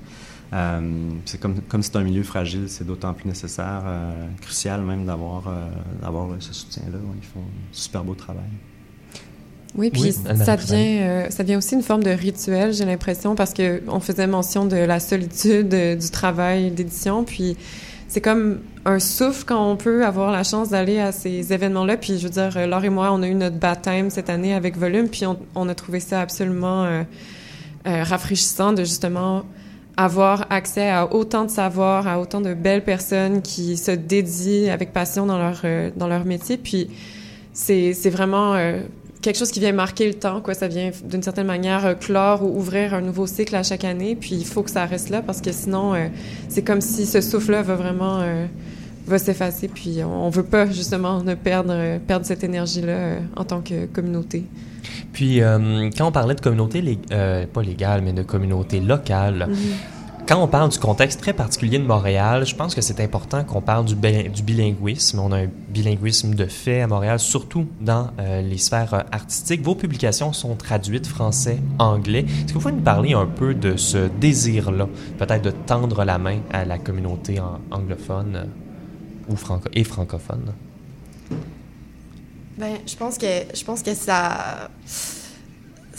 Euh, 0.53 1.09
c'est 1.25 1.39
comme, 1.39 1.61
comme 1.61 1.81
c'est 1.81 1.95
un 1.95 2.03
milieu 2.03 2.23
fragile, 2.23 2.65
c'est 2.67 2.85
d'autant 2.85 3.13
plus 3.13 3.27
nécessaire, 3.27 3.83
euh, 3.85 4.27
crucial 4.41 4.81
même 4.81 5.05
d'avoir 5.05 5.47
euh, 5.47 5.69
d'avoir 6.01 6.27
ce 6.39 6.53
soutien-là. 6.53 6.97
Ils 7.15 7.25
font 7.25 7.39
un 7.39 7.71
super 7.71 8.03
beau 8.03 8.15
travail. 8.15 8.43
Oui, 9.75 9.89
puis 9.89 10.11
ça 10.11 10.57
devient 10.57 11.31
ça 11.31 11.43
devient 11.43 11.55
aussi 11.55 11.75
une 11.75 11.83
forme 11.83 12.03
de 12.03 12.09
rituel, 12.09 12.73
j'ai 12.73 12.83
l'impression, 12.83 13.35
parce 13.35 13.53
que 13.53 13.81
on 13.87 14.01
faisait 14.01 14.27
mention 14.27 14.65
de 14.65 14.75
la 14.75 14.99
solitude 14.99 15.69
du 15.69 16.09
travail 16.11 16.71
d'édition, 16.71 17.23
puis 17.23 17.55
c'est 18.11 18.19
comme 18.21 18.59
un 18.83 18.99
souffle 18.99 19.45
quand 19.45 19.71
on 19.71 19.77
peut 19.77 20.05
avoir 20.05 20.31
la 20.31 20.43
chance 20.43 20.69
d'aller 20.69 20.99
à 20.99 21.13
ces 21.13 21.53
événements-là. 21.53 21.95
Puis 21.95 22.19
je 22.19 22.23
veux 22.23 22.29
dire, 22.29 22.67
Laure 22.67 22.83
et 22.83 22.89
moi, 22.89 23.09
on 23.13 23.23
a 23.23 23.27
eu 23.27 23.33
notre 23.33 23.55
baptême 23.55 24.09
cette 24.09 24.29
année 24.29 24.53
avec 24.53 24.77
Volume, 24.77 25.07
puis 25.07 25.23
on, 25.55 25.69
a 25.69 25.75
trouvé 25.75 26.01
ça 26.01 26.19
absolument 26.19 27.05
rafraîchissant 27.85 28.73
de 28.73 28.83
justement 28.83 29.45
avoir 29.97 30.47
accès 30.49 30.89
à 30.89 31.13
autant 31.13 31.45
de 31.45 31.49
savoir, 31.49 32.07
à 32.07 32.19
autant 32.19 32.41
de 32.41 32.53
belles 32.53 32.83
personnes 32.83 33.41
qui 33.41 33.77
se 33.77 33.91
dédient 33.91 34.73
avec 34.73 34.93
passion 34.93 35.25
dans 35.25 35.37
leur 35.37 35.61
euh, 35.63 35.91
dans 35.95 36.07
leur 36.07 36.25
métier. 36.25 36.57
Puis 36.57 36.89
c'est 37.53 38.09
vraiment 38.09 38.55
euh, 38.55 38.79
quelque 39.21 39.37
chose 39.37 39.51
qui 39.51 39.59
vient 39.59 39.71
marquer 39.71 40.07
le 40.07 40.13
temps, 40.13 40.41
quoi. 40.41 40.53
Ça 40.53 40.67
vient 40.67 40.91
d'une 41.03 41.23
certaine 41.23 41.47
manière 41.47 41.85
euh, 41.85 41.93
clore 41.93 42.43
ou 42.43 42.57
ouvrir 42.57 42.93
un 42.93 43.01
nouveau 43.01 43.27
cycle 43.27 43.55
à 43.55 43.63
chaque 43.63 43.83
année. 43.83 44.15
Puis 44.15 44.35
il 44.35 44.45
faut 44.45 44.63
que 44.63 44.71
ça 44.71 44.85
reste 44.85 45.09
là 45.09 45.21
parce 45.21 45.41
que 45.41 45.51
sinon 45.51 45.93
c'est 46.49 46.63
comme 46.63 46.81
si 46.81 47.05
ce 47.05 47.21
souffle-là 47.21 47.61
va 47.61 47.75
vraiment 47.75 48.23
va 49.07 49.17
s'effacer. 49.17 49.67
Puis 49.67 49.99
on, 50.03 50.27
ne 50.27 50.31
veut 50.31 50.43
pas 50.43 50.67
justement 50.67 51.23
ne 51.23 51.35
perdre, 51.35 51.99
perdre 52.07 52.25
cette 52.25 52.43
énergie-là 52.43 53.17
en 53.35 53.43
tant 53.43 53.61
que 53.61 53.85
communauté. 53.85 54.43
Puis 55.13 55.41
quand 55.97 56.07
on 56.07 56.11
parlait 56.11 56.35
de 56.35 56.41
communauté, 56.41 56.99
pas 57.53 57.61
légale, 57.61 58.01
mais 58.01 58.13
de 58.13 58.23
communauté 58.23 58.79
locale, 58.79 59.47
mm-hmm 59.49 60.00
quand 60.31 60.41
on 60.41 60.47
parle 60.47 60.69
du 60.69 60.79
contexte 60.79 61.19
très 61.19 61.33
particulier 61.33 61.77
de 61.77 61.83
Montréal, 61.83 62.45
je 62.45 62.55
pense 62.55 62.73
que 62.73 62.79
c'est 62.79 63.01
important 63.01 63.43
qu'on 63.43 63.59
parle 63.59 63.83
du, 63.83 63.95
bilinguisme. 63.95 65.19
On 65.19 65.33
a 65.33 65.39
un 65.39 65.47
bilinguisme 65.67 66.35
de 66.35 66.45
fait 66.45 66.79
à 66.79 66.87
Montréal, 66.87 67.19
surtout 67.19 67.67
dans 67.81 68.11
euh, 68.17 68.41
les 68.41 68.57
sphères 68.57 68.93
euh, 68.93 69.01
artistiques. 69.11 69.61
Vos 69.61 69.75
publications 69.75 70.31
sont 70.31 70.55
traduites 70.55 71.05
français-anglais. 71.05 72.19
Est-ce 72.19 72.45
que 72.45 72.53
vous 72.53 72.59
pouvez 72.61 72.73
nous 72.73 72.79
parler 72.81 73.11
un 73.11 73.25
peu 73.25 73.53
de 73.53 73.75
ce 73.75 74.07
désir-là, 74.07 74.87
peut-être 75.17 75.41
de 75.41 75.51
tendre 75.51 76.05
la 76.05 76.17
main 76.17 76.39
à 76.53 76.63
la 76.63 76.77
communauté 76.77 77.41
anglophone 77.69 78.35
euh, 78.37 79.33
ou 79.33 79.35
et 79.73 79.83
francophone? 79.83 80.53
Ben, 82.57 82.77
je 82.87 82.95
pense 82.95 83.17
que 83.17 83.27
je 83.53 83.63
pense 83.65 83.83
que 83.83 83.93
ça 83.93 84.69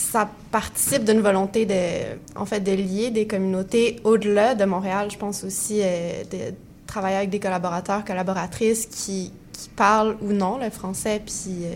ça 0.03 0.29
participe 0.51 1.05
d'une 1.05 1.21
volonté 1.21 1.65
de, 1.65 2.19
en 2.37 2.45
fait, 2.45 2.61
de 2.61 2.73
lier 2.73 3.11
des 3.11 3.27
communautés 3.27 4.01
au-delà 4.05 4.55
de 4.55 4.65
Montréal. 4.65 5.09
Je 5.11 5.17
pense 5.17 5.45
aussi 5.45 5.81
euh, 5.81 6.25
de 6.25 6.55
travailler 6.87 7.17
avec 7.17 7.31
des 7.31 7.39
collaborateurs, 7.39 8.05
collaboratrices 8.05 8.87
qui, 8.87 9.33
qui, 9.53 9.69
parlent 9.71 10.17
ou 10.21 10.33
non 10.33 10.59
le 10.59 10.71
français, 10.71 11.23
puis 11.25 11.65
euh, 11.65 11.75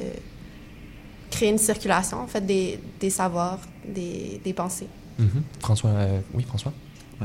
créer 1.31 1.51
une 1.51 1.59
circulation, 1.59 2.20
en 2.20 2.27
fait, 2.27 2.45
des, 2.45 2.81
des 3.01 3.11
savoirs, 3.11 3.61
des, 3.87 4.41
des 4.45 4.53
pensées. 4.53 4.89
Mm-hmm. 5.20 5.61
François, 5.61 5.91
euh, 5.91 6.20
oui, 6.35 6.43
François? 6.43 6.72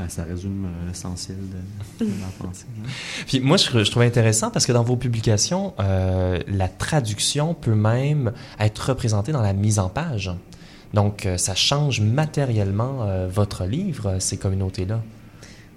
ça 0.08 0.24
résume 0.24 0.68
l'essentiel 0.88 1.36
de, 1.36 2.06
de 2.06 2.10
la 2.18 2.46
pensée. 2.46 2.64
Hein. 2.82 2.88
Puis 3.26 3.40
moi, 3.40 3.58
je, 3.58 3.84
je, 3.84 3.90
trouvais 3.90 4.06
intéressant 4.06 4.50
parce 4.50 4.64
que 4.64 4.72
dans 4.72 4.82
vos 4.82 4.96
publications, 4.96 5.74
la 5.78 6.68
traduction 6.68 7.52
peut 7.52 7.74
même 7.74 8.32
être 8.58 8.88
représentée 8.88 9.32
dans 9.32 9.42
la 9.42 9.52
mise 9.52 9.78
en 9.78 9.90
page. 9.90 10.32
Donc, 10.94 11.24
euh, 11.24 11.36
ça 11.38 11.54
change 11.54 12.00
matériellement 12.00 12.98
euh, 13.02 13.28
votre 13.30 13.64
livre, 13.64 14.08
euh, 14.08 14.20
ces 14.20 14.36
communautés-là. 14.36 15.00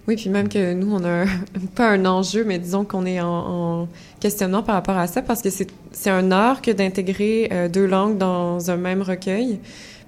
Oui, 0.08 0.18
puis 0.18 0.30
même 0.30 0.50
que 0.50 0.74
nous, 0.74 0.94
on 0.94 1.04
a 1.04 1.26
pas 1.76 1.90
un 1.90 2.06
enjeu, 2.06 2.44
mais 2.44 2.60
disons 2.60 2.84
qu'on 2.84 3.06
est 3.06 3.22
en, 3.22 3.88
questionnement 4.20 4.62
par 4.62 4.76
rapport 4.76 4.98
à 4.98 5.08
ça, 5.08 5.22
parce 5.22 5.42
que 5.42 5.50
c'est 5.50 6.10
un 6.10 6.32
art 6.32 6.62
que 6.62 6.72
d'intégrer 6.72 7.50
deux 7.72 7.88
langues 7.88 8.18
dans 8.18 8.70
un 8.70 8.78
même 8.78 9.02
recueil. 9.02 9.60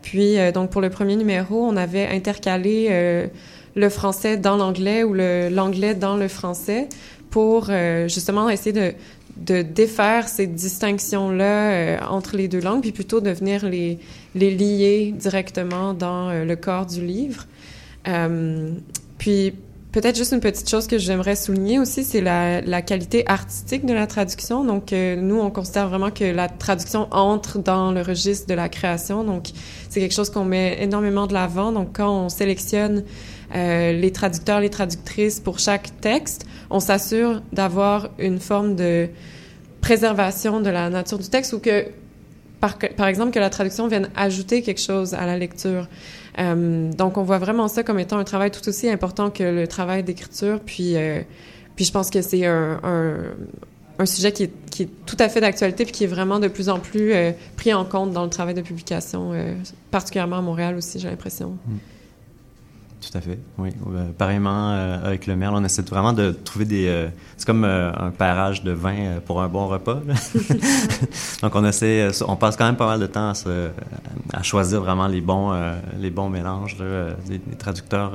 Puis, 0.04 0.36
donc, 0.54 0.70
pour 0.70 0.82
le 0.82 0.92
premier 0.92 1.16
numéro, 1.16 1.66
on 1.66 1.76
avait 1.76 2.08
intercalé 2.08 3.30
le 3.76 3.90
français 3.90 4.38
dans 4.38 4.56
l'anglais 4.56 5.04
ou 5.04 5.16
l'anglais 5.16 5.96
dans 5.96 6.16
le 6.16 6.28
français 6.28 6.90
pour 7.32 7.72
justement 8.08 8.50
essayer 8.50 8.74
de, 8.74 8.94
de 9.46 9.62
défaire 9.62 10.28
ces 10.28 10.48
distinctions-là 10.48 11.72
euh, 11.72 11.98
entre 12.10 12.36
les 12.36 12.48
deux 12.48 12.60
langues, 12.60 12.82
puis 12.82 12.92
plutôt 12.92 13.22
de 13.22 13.30
venir 13.30 13.68
les, 13.68 14.00
les 14.36 14.52
lier 14.52 15.14
directement 15.18 15.94
dans 15.94 16.30
euh, 16.30 16.46
le 16.46 16.56
corps 16.56 16.86
du 16.86 17.06
livre. 17.06 17.46
Euh, 18.08 18.72
puis 19.18 19.54
peut-être 19.92 20.16
juste 20.16 20.32
une 20.32 20.40
petite 20.40 20.70
chose 20.70 20.88
que 20.88 20.98
j'aimerais 20.98 21.36
souligner 21.36 21.80
aussi, 21.80 22.04
c'est 22.04 22.22
la, 22.22 22.62
la, 22.62 22.82
qualité 22.82 23.24
artistique 23.28 23.86
de 23.86 23.94
la 23.94 24.08
traduction. 24.08 24.64
Donc 24.64 24.92
nous, 24.92 25.40
on 25.40 25.50
considère 25.50 25.90
vraiment 25.90 26.12
que 26.12 26.24
la 26.24 26.48
traduction 26.50 27.08
entre 27.12 27.58
dans 27.58 27.92
le 27.92 28.02
registre 28.02 28.48
de 28.48 28.54
la 28.54 28.70
création. 28.70 29.24
Donc 29.24 29.48
c'est 29.90 30.00
quelque 30.00 30.14
chose 30.14 30.30
qu'on 30.30 30.46
met 30.46 30.78
énormément 30.82 31.26
de 31.26 31.34
l'avant. 31.34 31.72
Donc 31.72 31.98
quand 31.98 32.26
on 32.26 32.30
sélectionne 32.30 33.04
les 33.54 34.12
traducteurs, 34.12 34.60
les 34.60 34.70
traductrices 34.70 35.40
pour 35.40 35.60
chaque 35.60 36.00
texte, 36.02 36.46
on 36.70 36.80
s'assure 36.80 37.42
d'avoir 37.54 38.10
une 38.20 38.40
forme 38.40 38.76
de 38.76 39.10
préservation 39.82 40.60
de 40.60 40.70
la 40.70 40.90
nature 40.90 41.18
du 41.18 41.30
texte 41.30 41.54
ou 41.54 41.60
que, 41.60 41.86
par, 42.60 43.08
exemple, 43.08 43.32
que 43.32 43.40
la 43.40 43.50
traduction 43.50 43.88
vienne 43.88 44.10
ajouter 44.16 44.62
quelque 44.62 44.82
chose 44.82 45.14
à 45.14 45.26
la 45.26 45.38
lecture. 45.38 45.88
Euh, 46.40 46.92
donc, 46.92 47.18
on 47.18 47.24
voit 47.24 47.38
vraiment 47.38 47.68
ça 47.68 47.84
comme 47.84 48.00
étant 48.00 48.18
un 48.18 48.24
travail 48.24 48.52
tout 48.52 48.68
aussi 48.68 48.90
important 48.90 49.30
que 49.30 49.44
le 49.44 49.68
travail 49.68 50.04
d'écriture. 50.04 50.60
Puis, 50.60 50.96
euh, 50.96 51.22
puis 51.76 51.86
je 51.86 51.92
pense 51.92 52.10
que 52.10 52.22
c'est 52.22 52.46
un, 52.46 52.76
sujet 54.06 54.32
qui 54.32 54.44
est, 54.44 54.90
tout 55.06 55.18
à 55.20 55.30
fait 55.30 55.42
d'actualité 55.42 55.86
puis 55.86 55.94
qui 55.94 56.04
est 56.04 56.08
vraiment 56.08 56.40
de 56.40 56.48
plus 56.48 56.70
en 56.70 56.80
plus 56.80 57.14
euh, 57.14 57.32
pris 57.56 57.74
en 57.74 57.86
compte 57.86 58.12
dans 58.12 58.24
le 58.24 58.30
travail 58.30 58.54
de 58.54 58.62
publication, 58.62 59.32
particulièrement 59.90 60.38
à 60.38 60.42
Montréal 60.42 60.76
aussi, 60.76 61.00
j'ai 61.00 61.10
l'impression. 61.10 61.58
Mm. 61.66 61.78
Tout 63.10 63.18
à 63.18 63.22
fait, 63.22 63.40
oui. 63.58 63.70
Euh, 63.96 64.12
pareillement, 64.18 64.72
euh, 64.72 65.06
avec 65.06 65.28
le 65.28 65.38
merle, 65.38 65.56
on 65.56 65.64
essaie 65.64 65.82
vraiment 65.84 66.12
de 66.12 66.32
trouver 66.32 66.66
des... 66.66 66.88
Euh, 66.88 67.08
c'est 67.38 67.46
comme 67.46 67.64
un 67.64 68.12
parage 68.12 68.64
de 68.64 68.72
vin 68.72 69.20
pour 69.26 69.42
un 69.42 69.48
bon 69.48 69.68
repas. 69.68 70.02
Donc, 71.42 71.56
on 71.56 71.66
essaie... 71.66 72.10
On 72.28 72.36
passe 72.36 72.58
quand 72.58 72.66
même 72.66 72.76
pas 72.76 72.88
mal 72.88 73.00
de 73.00 73.08
temps 73.08 73.32
à, 74.34 74.44
choisir 74.44 74.82
vraiment 74.82 75.08
les 75.08 75.22
bons, 75.22 75.54
les 75.98 76.10
bons 76.10 76.30
mélanges, 76.30 76.76
des, 77.28 77.40
traducteurs 77.58 78.12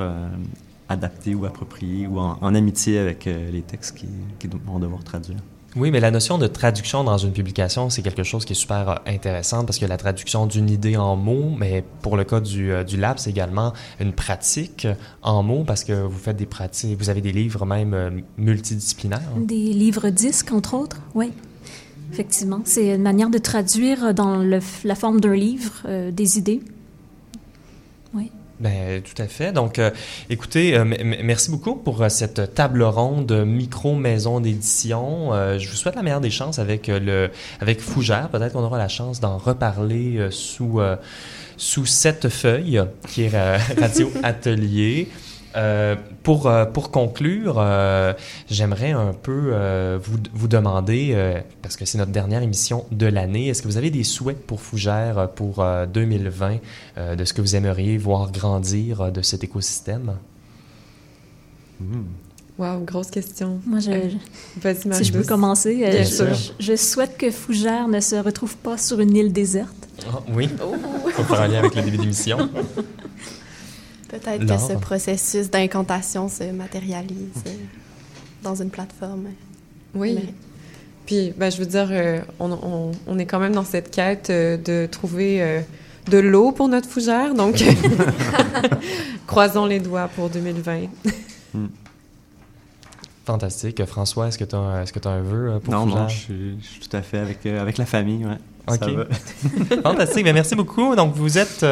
adaptés 0.88 1.34
ou 1.34 1.46
appropriés 1.46 2.06
ou 2.06 2.18
en, 2.18 2.54
amitié 2.54 2.98
avec 2.98 3.24
les 3.24 3.62
textes 3.62 3.96
qui, 3.96 4.08
qui 4.38 4.48
vont 4.66 4.78
devoir 4.78 5.02
traduire. 5.04 5.38
Oui, 5.74 5.90
mais 5.90 6.00
la 6.00 6.10
notion 6.10 6.36
de 6.36 6.46
traduction 6.46 7.02
dans 7.02 7.16
une 7.16 7.32
publication, 7.32 7.88
c'est 7.88 8.02
quelque 8.02 8.22
chose 8.22 8.44
qui 8.44 8.52
est 8.52 8.56
super 8.56 8.88
euh, 8.88 8.94
intéressant 9.06 9.64
parce 9.64 9.78
que 9.78 9.86
la 9.86 9.96
traduction 9.96 10.46
d'une 10.46 10.68
idée 10.68 10.98
en 10.98 11.16
mots, 11.16 11.50
mais 11.58 11.82
pour 12.02 12.18
le 12.18 12.24
cas 12.24 12.40
du, 12.40 12.70
euh, 12.70 12.84
du 12.84 12.98
lab, 12.98 13.18
c'est 13.18 13.30
également 13.30 13.72
une 13.98 14.12
pratique 14.12 14.86
en 15.22 15.42
mots 15.42 15.64
parce 15.64 15.84
que 15.84 15.94
vous 15.94 16.18
faites 16.18 16.36
des 16.36 16.46
pratiques, 16.46 16.98
vous 16.98 17.08
avez 17.08 17.22
des 17.22 17.32
livres 17.32 17.64
même 17.64 17.94
euh, 17.94 18.10
multidisciplinaires. 18.36 19.22
Des 19.38 19.72
livres 19.72 20.10
disques, 20.10 20.52
entre 20.52 20.74
autres, 20.74 21.00
oui. 21.14 21.32
Effectivement, 22.12 22.60
c'est 22.64 22.94
une 22.94 23.02
manière 23.02 23.30
de 23.30 23.38
traduire 23.38 24.12
dans 24.12 24.36
la 24.36 24.94
forme 24.94 25.18
d'un 25.18 25.34
livre 25.34 26.10
des 26.10 26.36
idées. 26.36 26.60
Oui. 28.12 28.30
Ben, 28.62 29.02
tout 29.02 29.20
à 29.20 29.26
fait. 29.26 29.50
Donc, 29.50 29.80
euh, 29.80 29.90
écoutez, 30.30 30.76
euh, 30.76 30.84
merci 30.84 31.50
beaucoup 31.50 31.74
pour 31.74 32.00
euh, 32.00 32.08
cette 32.08 32.54
table 32.54 32.84
ronde 32.84 33.32
micro 33.44 33.96
maison 33.96 34.38
d'édition. 34.38 35.30
je 35.58 35.68
vous 35.68 35.74
souhaite 35.74 35.96
la 35.96 36.02
meilleure 36.02 36.20
des 36.20 36.30
chances 36.30 36.60
avec 36.60 36.86
le 36.86 37.30
avec 37.60 37.80
Fougère. 37.80 38.28
Peut-être 38.28 38.52
qu'on 38.52 38.62
aura 38.62 38.78
la 38.78 38.86
chance 38.86 39.18
d'en 39.18 39.36
reparler 39.36 40.28
sous 40.30 40.80
sous 41.56 41.86
cette 41.86 42.28
feuille 42.28 42.80
qui 43.08 43.24
est 43.24 43.56
Radio 43.80 44.12
Atelier. 44.22 45.08
Euh, 45.56 45.96
pour, 46.22 46.46
euh, 46.46 46.64
pour 46.64 46.90
conclure, 46.90 47.56
euh, 47.58 48.14
j'aimerais 48.48 48.92
un 48.92 49.12
peu 49.12 49.52
vous, 50.02 50.18
vous 50.32 50.48
demander, 50.48 51.42
parce 51.62 51.76
que 51.76 51.84
c'est 51.84 51.98
notre 51.98 52.12
dernière 52.12 52.42
émission 52.42 52.84
de 52.90 53.06
l'année, 53.06 53.48
est-ce 53.48 53.62
que 53.62 53.68
vous 53.68 53.76
avez 53.76 53.90
des 53.90 54.04
souhaits 54.04 54.46
pour 54.46 54.60
Fougère 54.60 55.28
pour 55.34 55.64
2020, 55.92 56.58
de 57.16 57.24
ce 57.24 57.32
que 57.32 57.40
vous 57.40 57.56
aimeriez 57.56 57.98
voir 57.98 58.32
grandir 58.32 59.12
de 59.12 59.22
cet 59.22 59.44
écosystème? 59.44 60.16
Hmm. 61.80 62.04
Wow, 62.58 62.80
grosse 62.84 63.10
question. 63.10 63.60
Moi, 63.66 63.80
je, 63.80 63.90
si 64.92 65.04
je 65.04 65.12
peux 65.12 65.24
commencer, 65.24 66.04
je, 66.04 66.52
je, 66.60 66.76
souhaite 66.76 67.16
que 67.16 67.30
Fougère 67.30 67.88
ne 67.88 67.98
se 67.98 68.14
retrouve 68.14 68.56
pas 68.56 68.76
sur 68.76 69.00
une 69.00 69.16
île 69.16 69.32
déserte. 69.32 69.88
Ah, 70.06 70.20
oui, 70.34 70.48
oh. 70.62 70.74
on 71.18 71.24
faire 71.24 71.40
un 71.40 71.48
lien 71.48 71.58
avec 71.60 71.74
le 71.74 71.82
début 71.82 71.96
d'émission. 71.96 72.50
Peut-être 74.12 74.46
que 74.46 74.58
ce 74.58 74.78
processus 74.78 75.50
d'incantation 75.50 76.28
se 76.28 76.44
matérialise 76.52 77.42
dans 78.42 78.54
une 78.54 78.68
plateforme. 78.68 79.28
Oui. 79.94 80.18
Puis, 81.06 81.32
ben, 81.34 81.50
je 81.50 81.56
veux 81.56 81.66
dire, 81.66 81.88
euh, 81.90 82.20
on, 82.38 82.92
on, 83.06 83.18
est 83.18 83.24
quand 83.24 83.40
même 83.40 83.54
dans 83.54 83.64
cette 83.64 83.90
quête 83.90 84.28
euh, 84.28 84.58
de 84.58 84.86
trouver 84.86 85.42
euh, 85.42 85.60
de 86.10 86.18
l'eau 86.18 86.52
pour 86.52 86.68
notre 86.68 86.88
fougère. 86.88 87.34
Donc, 87.34 87.64
croisons 89.26 89.64
les 89.64 89.80
doigts 89.80 90.08
pour 90.14 90.28
2020. 90.28 90.80
Hmm. 91.54 91.66
Fantastique. 93.24 93.82
François, 93.86 94.28
est-ce 94.28 94.38
que 94.38 94.44
tu 94.44 94.56
as, 94.56 94.84
est 94.84 95.06
as, 95.06 95.10
un 95.10 95.22
vœu 95.22 95.58
pour 95.60 95.72
non, 95.72 95.84
Fougère? 95.86 96.02
Non, 96.02 96.08
je 96.08 96.18
suis, 96.18 96.58
je 96.60 96.66
suis, 96.66 96.80
tout 96.80 96.96
à 96.96 97.02
fait 97.02 97.18
avec, 97.18 97.46
avec 97.46 97.78
la 97.78 97.86
famille. 97.86 98.26
Ouais. 98.26 98.38
OK. 98.68 99.80
Fantastique. 99.82 100.24
Ben, 100.24 100.34
merci 100.34 100.54
beaucoup. 100.54 100.94
Donc, 100.94 101.14
vous 101.14 101.38
êtes... 101.38 101.64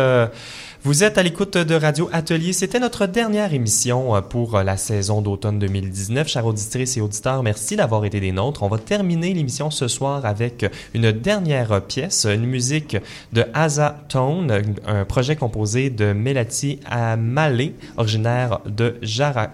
Vous 0.83 1.05
êtes 1.05 1.18
à 1.18 1.22
l'écoute 1.22 1.59
de 1.59 1.74
Radio 1.74 2.09
Atelier. 2.11 2.55
C'était 2.55 2.81
notre 2.81 3.05
dernière 3.05 3.53
émission 3.53 4.16
euh, 4.16 4.22
pour 4.22 4.55
euh, 4.55 4.62
la 4.62 4.78
saison 4.78 5.20
d'automne 5.20 5.59
2019. 5.59 6.26
Chers 6.26 6.47
auditrices 6.47 6.97
et 6.97 7.03
auditeurs, 7.03 7.43
merci 7.43 7.76
d'avoir 7.76 8.07
été 8.07 8.18
des 8.18 8.33
nôtres. 8.33 8.62
On 8.62 8.68
va 8.68 8.78
terminer 8.78 9.35
l'émission 9.35 9.70
ce 9.70 9.89
soir 9.89 10.24
avec 10.24 10.64
une 10.95 11.12
dernière 11.12 11.83
pièce, 11.83 12.24
une 12.24 12.47
musique 12.47 12.97
de 13.35 13.45
Asa 13.53 13.95
Tone, 14.09 14.74
un 14.87 15.05
projet 15.05 15.37
composé 15.37 15.91
de 15.91 16.14
Melati 16.14 16.81
Amalé, 16.87 17.74
originaire 17.99 18.61
de 18.64 18.97
Jara 19.03 19.51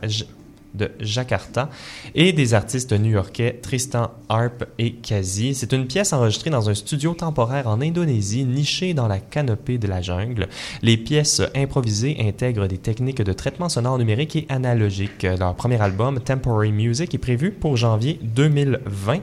de 0.77 0.91
Jakarta 1.01 1.71
et 2.15 2.33
des 2.33 2.55
artistes 2.55 2.93
new-yorkais 2.93 3.61
Tristan 3.63 4.11
Harp 4.29 4.65
et 4.79 4.93
Kazi. 4.95 5.55
C'est 5.55 5.73
une 5.73 5.87
pièce 5.87 6.13
enregistrée 6.13 6.51
dans 6.51 6.69
un 6.69 6.75
studio 6.75 7.15
temporaire 7.15 7.69
en 7.69 7.81
Indonésie, 7.81 8.45
niché 8.45 8.95
dans 8.95 9.09
la 9.09 9.19
canopée 9.19 9.79
de 9.79 9.87
la 9.87 10.03
jungle. 10.03 10.49
Les 10.83 10.97
pièces 10.97 11.43
improvisées 11.55 12.17
intègrent 12.21 12.67
des 12.67 12.79
techniques 12.79 13.23
de 13.23 13.33
traitement 13.33 13.69
sonore 13.69 13.99
numérique 13.99 14.37
et 14.37 14.47
analogique. 14.49 15.27
Leur 15.39 15.55
premier 15.55 15.81
album, 15.81 16.21
Temporary 16.21 16.73
Music, 16.73 17.15
est 17.15 17.19
prévu 17.19 17.51
pour 17.51 17.77
janvier 17.77 18.19
2020. 18.23 19.21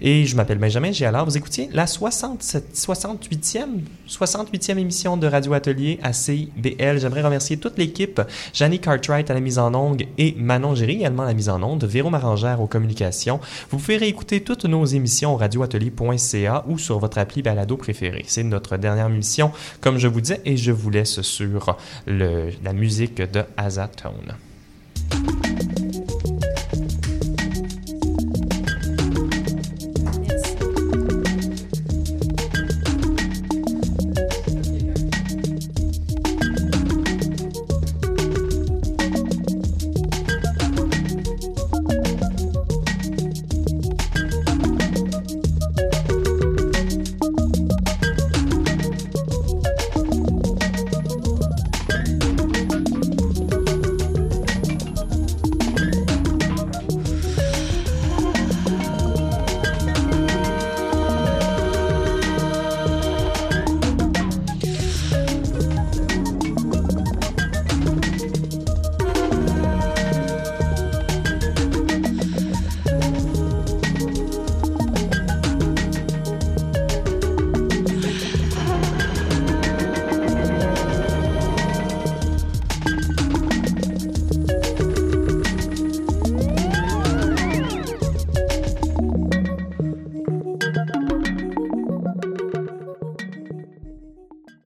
Et 0.00 0.24
je 0.26 0.36
m'appelle 0.36 0.58
Benjamin 0.58 0.92
Gialard. 0.92 1.24
Vous 1.24 1.36
écoutiez 1.36 1.68
la 1.72 1.86
67, 1.86 2.74
68e, 2.74 3.80
68e 4.08 4.78
émission 4.78 5.16
de 5.16 5.26
Radio 5.26 5.52
Atelier 5.54 5.98
à 6.02 6.12
CIBL. 6.12 6.98
J'aimerais 6.98 7.22
remercier 7.22 7.56
toute 7.56 7.78
l'équipe, 7.78 8.20
Janny 8.52 8.78
Cartwright 8.78 9.30
à 9.30 9.34
la 9.34 9.40
mise 9.40 9.58
en 9.58 9.74
onde 9.74 10.02
et 10.18 10.34
Manon 10.36 10.74
Géry 10.74 10.91
également 10.94 11.24
la 11.24 11.34
mise 11.34 11.48
en 11.48 11.62
onde, 11.62 11.84
Véro 11.84 12.10
Marangère 12.10 12.60
aux 12.60 12.66
communications. 12.66 13.40
Vous 13.70 13.78
pouvez 13.78 13.96
réécouter 13.96 14.42
toutes 14.42 14.64
nos 14.64 14.84
émissions 14.84 15.34
au 15.34 15.36
radioatelier.ca 15.36 16.64
ou 16.68 16.78
sur 16.78 16.98
votre 16.98 17.18
appli 17.18 17.42
balado 17.42 17.76
préférée. 17.76 18.24
C'est 18.26 18.42
notre 18.42 18.76
dernière 18.76 19.06
émission, 19.06 19.52
comme 19.80 19.98
je 19.98 20.08
vous 20.08 20.20
disais, 20.20 20.40
et 20.44 20.56
je 20.56 20.72
vous 20.72 20.90
laisse 20.90 21.22
sur 21.22 21.76
la 22.06 22.72
musique 22.72 23.16
de 23.16 23.44
Azatone. 23.56 24.36